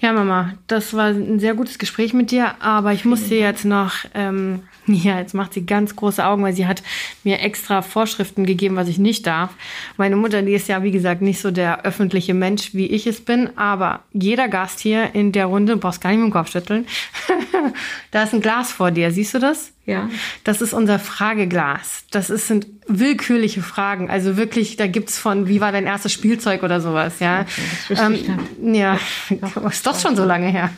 Ja, 0.00 0.08
ja 0.08 0.14
Mama, 0.14 0.54
das 0.66 0.94
war 0.94 1.10
ein 1.10 1.38
sehr 1.38 1.54
gutes 1.54 1.78
Gespräch 1.78 2.12
mit 2.12 2.32
dir, 2.32 2.60
aber 2.60 2.92
ich 2.92 3.04
muss 3.04 3.28
dir 3.28 3.38
jetzt 3.38 3.64
noch, 3.64 3.92
ähm, 4.14 4.64
ja, 4.88 5.20
jetzt 5.20 5.32
macht 5.32 5.54
sie 5.54 5.64
ganz 5.64 5.94
große 5.94 6.24
Augen, 6.24 6.42
weil 6.42 6.54
sie 6.54 6.66
hat 6.66 6.82
mir 7.22 7.38
extra 7.38 7.82
Vorschriften 7.82 8.44
gegeben, 8.46 8.74
was 8.74 8.88
ich 8.88 8.98
nicht 8.98 9.24
darf. 9.24 9.50
Meine 9.96 10.16
Mutter, 10.16 10.42
die 10.42 10.54
ist 10.54 10.66
ja, 10.66 10.82
wie 10.82 10.90
gesagt, 10.90 11.22
nicht 11.22 11.40
so 11.40 11.52
der 11.52 11.84
öffentliche 11.84 12.34
Mensch, 12.34 12.74
wie 12.74 12.86
ich 12.86 13.06
es 13.06 13.24
bin, 13.24 13.56
aber 13.56 14.00
jeder 14.12 14.48
Gast 14.48 14.80
hier 14.80 15.14
in 15.14 15.30
der 15.30 15.46
Runde, 15.46 15.74
du 15.74 15.78
brauchst 15.78 16.00
gar 16.00 16.10
nicht 16.10 16.18
mit 16.18 16.30
dem 16.30 16.32
Kopf 16.32 16.50
schütteln, 16.50 16.84
da 18.10 18.24
ist 18.24 18.34
ein 18.34 18.40
Glas 18.40 18.72
vor 18.72 18.90
dir, 18.90 19.12
siehst 19.12 19.34
du 19.34 19.38
das? 19.38 19.72
Ja. 19.84 20.08
Das 20.44 20.60
ist 20.60 20.72
unser 20.72 20.98
Frageglas. 20.98 22.04
Das 22.10 22.30
ist, 22.30 22.46
sind 22.46 22.66
willkürliche 22.86 23.62
Fragen. 23.62 24.10
Also 24.10 24.36
wirklich, 24.36 24.76
da 24.76 24.86
gibt's 24.86 25.18
von, 25.18 25.48
wie 25.48 25.60
war 25.60 25.72
dein 25.72 25.86
erstes 25.86 26.12
Spielzeug 26.12 26.62
oder 26.62 26.80
sowas, 26.80 27.18
ja. 27.18 27.46
Okay, 27.90 28.24
ähm, 28.60 28.74
ja, 28.74 28.98
ist 29.68 29.86
doch 29.86 29.98
schon 29.98 30.14
so 30.14 30.24
lange 30.24 30.48
her. 30.48 30.70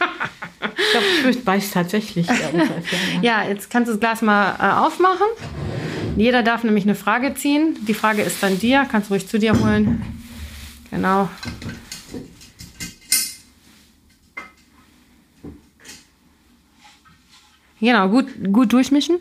ich 0.61 0.91
glaube, 0.91 1.31
ich 1.31 1.47
weiß 1.47 1.71
tatsächlich. 1.73 2.27
ja, 3.21 3.45
jetzt 3.47 3.69
kannst 3.71 3.89
du 3.89 3.93
das 3.93 4.01
Glas 4.01 4.23
mal 4.23 4.57
äh, 4.59 4.85
aufmachen. 4.85 5.27
Jeder 6.17 6.43
darf 6.43 6.65
nämlich 6.65 6.85
eine 6.85 6.95
Frage 6.95 7.35
ziehen. 7.35 7.77
Die 7.87 7.95
Frage 7.95 8.23
ist 8.23 8.43
dann 8.43 8.59
dir. 8.59 8.87
Kannst 8.91 9.11
du 9.11 9.15
ruhig 9.15 9.29
zu 9.29 9.39
dir 9.39 9.59
holen. 9.59 10.03
Genau. 10.91 11.29
Genau, 17.85 18.09
gut, 18.09 18.27
gut 18.51 18.73
durchmischen. 18.73 19.19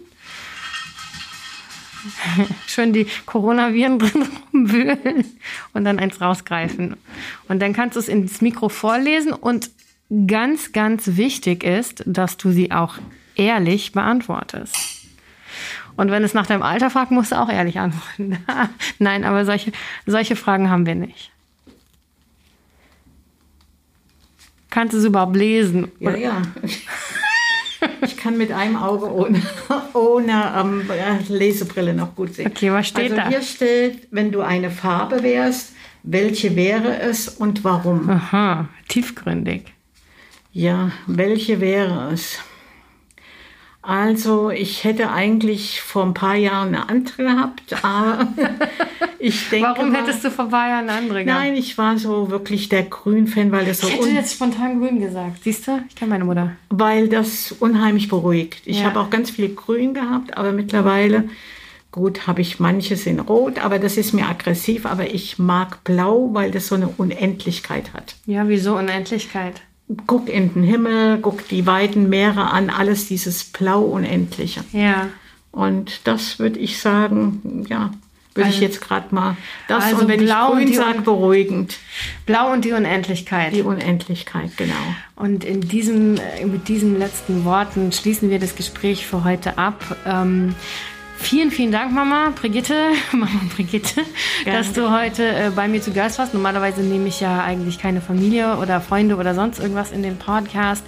Schön 2.67 2.93
die 2.93 3.07
Coronaviren 3.25 3.99
drin 3.99 4.25
rumwühlen 4.53 5.25
und 5.73 5.83
dann 5.83 5.99
eins 5.99 6.21
rausgreifen. 6.21 6.95
Und 7.49 7.61
dann 7.61 7.73
kannst 7.73 7.97
du 7.97 7.99
es 7.99 8.07
ins 8.07 8.39
Mikro 8.41 8.69
vorlesen 8.69 9.33
und 9.33 9.69
ganz, 10.27 10.71
ganz 10.71 11.17
wichtig 11.17 11.65
ist, 11.65 12.03
dass 12.05 12.37
du 12.37 12.51
sie 12.51 12.71
auch 12.71 12.95
ehrlich 13.35 13.91
beantwortest. 13.91 14.77
Und 15.97 16.09
wenn 16.09 16.23
es 16.23 16.33
nach 16.33 16.47
deinem 16.47 16.63
Alter 16.63 16.89
fragt, 16.89 17.11
musst 17.11 17.33
du 17.33 17.39
auch 17.39 17.49
ehrlich 17.49 17.79
antworten. 17.79 18.37
Nein, 18.99 19.25
aber 19.25 19.43
solche, 19.43 19.73
solche 20.05 20.37
Fragen 20.37 20.69
haben 20.69 20.85
wir 20.85 20.95
nicht. 20.95 21.31
Kannst 24.69 24.93
du 24.93 24.97
es 24.97 25.05
überhaupt 25.05 25.35
lesen? 25.35 25.91
Ja, 25.99 26.15
ja. 26.15 26.41
Ich 28.01 28.17
kann 28.17 28.37
mit 28.37 28.51
einem 28.51 28.75
Auge 28.75 29.11
ohne, 29.11 29.41
ohne 29.93 30.53
ähm, 30.57 30.89
Lesebrille 31.27 31.93
noch 31.93 32.15
gut 32.15 32.35
sehen. 32.35 32.47
Okay, 32.47 32.71
was 32.71 32.87
steht 32.87 33.11
also 33.11 33.15
da? 33.15 33.29
hier 33.29 33.41
steht, 33.41 34.07
wenn 34.11 34.31
du 34.31 34.41
eine 34.41 34.71
Farbe 34.71 35.23
wärst, 35.23 35.73
welche 36.03 36.55
wäre 36.55 36.99
es 36.99 37.29
und 37.29 37.63
warum? 37.63 38.09
Aha, 38.09 38.67
tiefgründig. 38.87 39.73
Ja, 40.51 40.91
welche 41.07 41.61
wäre 41.61 42.11
es? 42.13 42.39
Also, 43.85 44.49
ich 44.49 44.85
hätte 44.85 45.11
eigentlich 45.11 45.81
vor 45.81 46.03
ein 46.05 46.13
paar 46.13 46.35
Jahren 46.35 46.69
eine 46.69 46.87
andere 46.87 47.23
gehabt, 47.23 47.83
aber 47.83 48.29
ich 49.19 49.49
denke. 49.49 49.67
Warum 49.67 49.91
mal, 49.91 50.01
hättest 50.01 50.23
du 50.23 50.31
vor 50.31 50.45
Bayern 50.45 50.87
eine 50.89 50.93
andere 50.93 51.25
gehabt? 51.25 51.41
Nein, 51.43 51.55
ich 51.57 51.77
war 51.77 51.97
so 51.97 52.29
wirklich 52.29 52.69
der 52.69 52.83
Grün-Fan, 52.83 53.51
weil 53.51 53.65
das 53.65 53.79
so 53.81 53.87
Ich 53.89 53.95
hätte 53.95 54.09
jetzt 54.09 54.33
spontan 54.35 54.79
grün 54.79 54.99
gesagt. 55.01 55.43
Siehst 55.43 55.67
du? 55.67 55.83
Ich 55.89 55.95
kenne 55.97 56.11
meine 56.11 56.23
Mutter. 56.23 56.53
weil 56.69 57.09
das 57.09 57.51
unheimlich 57.59 58.07
beruhigt. 58.07 58.61
Ich 58.65 58.79
Ja. 58.79 58.85
habe 58.85 59.01
auch 59.01 59.09
ganz 59.09 59.31
viel 59.31 59.53
Grün 59.53 59.93
gehabt, 59.93 60.37
aber 60.37 60.53
mittlerweile, 60.53 61.25
gut, 61.91 62.25
habe 62.25 62.39
ich 62.39 62.61
manches 62.61 63.05
in 63.05 63.19
Rot, 63.19 63.59
aber 63.59 63.79
das 63.79 63.97
ist 63.97 64.13
mir 64.13 64.27
aggressiv. 64.29 64.85
Aber 64.85 65.13
ich 65.13 65.39
mag 65.39 65.83
Blau, 65.83 66.29
weil 66.31 66.51
das 66.51 66.67
so 66.67 66.75
eine 66.75 66.87
Unendlichkeit 66.87 67.93
hat. 67.93 68.15
Ja, 68.25 68.47
wieso 68.47 68.77
Unendlichkeit? 68.77 69.61
Guck 70.07 70.29
in 70.29 70.53
den 70.53 70.63
Himmel, 70.63 71.19
guck 71.21 71.47
die 71.47 71.65
weiten 71.65 72.09
Meere 72.09 72.51
an, 72.51 72.69
alles 72.69 73.07
dieses 73.07 73.43
Blau 73.43 73.81
Unendliche. 73.81 74.63
Ja. 74.71 75.09
Und 75.51 76.01
das 76.05 76.39
würde 76.39 76.59
ich 76.59 76.79
sagen, 76.79 77.65
ja, 77.69 77.91
würde 78.33 78.49
ich 78.49 78.55
Also- 78.55 78.65
jetzt 78.65 78.81
gerade 78.81 79.13
mal. 79.13 79.37
Das 79.67 79.83
also 79.83 79.97
und 79.97 80.07
wenn 80.07 80.21
Blau 80.21 80.57
ich 80.57 80.65
grün 80.65 80.73
sage, 80.73 81.01
beruhigend. 81.01 81.77
Blau 82.25 82.51
und 82.51 82.65
die 82.65 82.71
Unendlichkeit. 82.71 83.53
Die 83.53 83.61
Unendlichkeit, 83.61 84.57
genau. 84.57 84.73
Und 85.15 85.43
in 85.43 85.61
diesem, 85.61 86.17
äh, 86.17 86.45
mit 86.45 86.67
diesen 86.67 86.97
letzten 86.97 87.45
Worten 87.45 87.91
schließen 87.91 88.31
wir 88.31 88.39
das 88.39 88.55
Gespräch 88.55 89.05
für 89.05 89.23
heute 89.23 89.57
ab. 89.59 89.97
Ähm, 90.07 90.55
vielen, 91.23 91.51
vielen 91.51 91.71
Dank, 91.71 91.91
Mama 91.91 92.31
Brigitte, 92.35 92.91
Mama 93.11 93.41
Brigitte, 93.55 94.01
Gerne. 94.43 94.59
dass 94.59 94.73
du 94.73 94.91
heute 94.91 95.27
äh, 95.27 95.51
bei 95.55 95.67
mir 95.67 95.81
zu 95.81 95.91
Gast 95.91 96.19
warst. 96.19 96.33
Normalerweise 96.33 96.81
nehme 96.81 97.07
ich 97.07 97.19
ja 97.19 97.43
eigentlich 97.43 97.79
keine 97.79 98.01
Familie 98.01 98.57
oder 98.57 98.81
Freunde 98.81 99.15
oder 99.15 99.33
sonst 99.33 99.59
irgendwas 99.59 99.91
in 99.91 100.03
den 100.03 100.17
Podcast. 100.17 100.83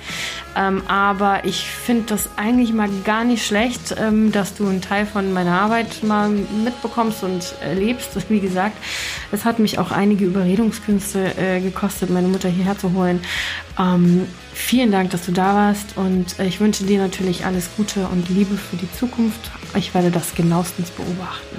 Ähm, 0.56 0.84
aber 0.88 1.46
ich 1.46 1.66
finde 1.66 2.04
das 2.08 2.30
eigentlich 2.38 2.74
mal 2.74 2.90
gar 3.04 3.24
nicht 3.24 3.46
schlecht, 3.46 3.96
ähm, 3.98 4.32
dass 4.32 4.56
du 4.56 4.68
einen 4.68 4.82
Teil 4.82 5.06
von 5.06 5.34
meiner 5.34 5.60
Arbeit 5.60 6.04
mal 6.04 6.30
mitbekommst 6.30 7.24
und 7.24 7.56
erlebst. 7.62 8.12
Wie 8.30 8.40
gesagt, 8.40 8.78
es 9.32 9.46
hat 9.46 9.60
mich 9.60 9.80
auch 9.80 9.92
einige 9.92 10.26
Überredungskünste 10.26 11.38
äh, 11.38 11.62
gekostet, 11.62 12.10
meine 12.10 12.28
Mutter 12.28 12.50
hierher 12.50 12.78
zu 12.78 12.94
holen. 12.94 13.22
Ähm, 13.80 14.28
vielen 14.54 14.92
Dank, 14.92 15.12
dass 15.12 15.26
du 15.26 15.32
da 15.32 15.56
warst 15.56 15.98
und 15.98 16.40
äh, 16.40 16.46
ich 16.46 16.60
wünsche 16.60 16.84
dir 16.84 17.00
natürlich 17.00 17.46
alles 17.46 17.70
Gute 17.76 18.08
und 18.08 18.30
Liebe 18.30 18.56
für 18.56 18.78
die 18.78 18.92
Zukunft. 18.92 19.52
Ich 19.76 19.94
werde 19.94 20.12
das 20.12 20.36
genauestens 20.36 20.90
beobachten. 20.92 21.58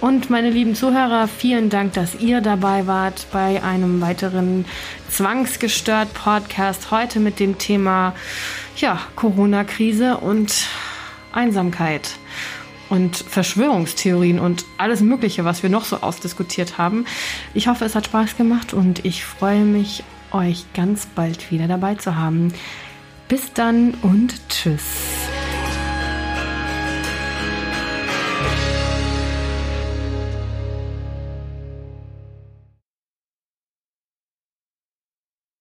Und 0.00 0.28
meine 0.28 0.50
lieben 0.50 0.74
Zuhörer, 0.74 1.26
vielen 1.26 1.70
Dank, 1.70 1.94
dass 1.94 2.14
ihr 2.14 2.42
dabei 2.42 2.86
wart 2.86 3.26
bei 3.32 3.62
einem 3.62 4.00
weiteren 4.02 4.66
Zwangsgestört 5.08 6.12
Podcast. 6.12 6.90
Heute 6.90 7.18
mit 7.18 7.40
dem 7.40 7.56
Thema 7.56 8.14
ja, 8.76 9.00
Corona-Krise 9.16 10.18
und 10.18 10.52
Einsamkeit 11.32 12.10
und 12.90 13.16
Verschwörungstheorien 13.16 14.38
und 14.38 14.64
alles 14.76 15.00
Mögliche, 15.00 15.44
was 15.44 15.62
wir 15.62 15.70
noch 15.70 15.86
so 15.86 15.96
ausdiskutiert 16.02 16.76
haben. 16.76 17.06
Ich 17.54 17.68
hoffe, 17.68 17.86
es 17.86 17.94
hat 17.94 18.06
Spaß 18.06 18.36
gemacht 18.36 18.74
und 18.74 19.04
ich 19.04 19.24
freue 19.24 19.64
mich, 19.64 20.04
euch 20.30 20.66
ganz 20.74 21.06
bald 21.06 21.50
wieder 21.50 21.68
dabei 21.68 21.94
zu 21.94 22.16
haben. 22.16 22.52
Bis 23.28 23.52
dann 23.54 23.94
und 24.02 24.34
tschüss. 24.50 24.82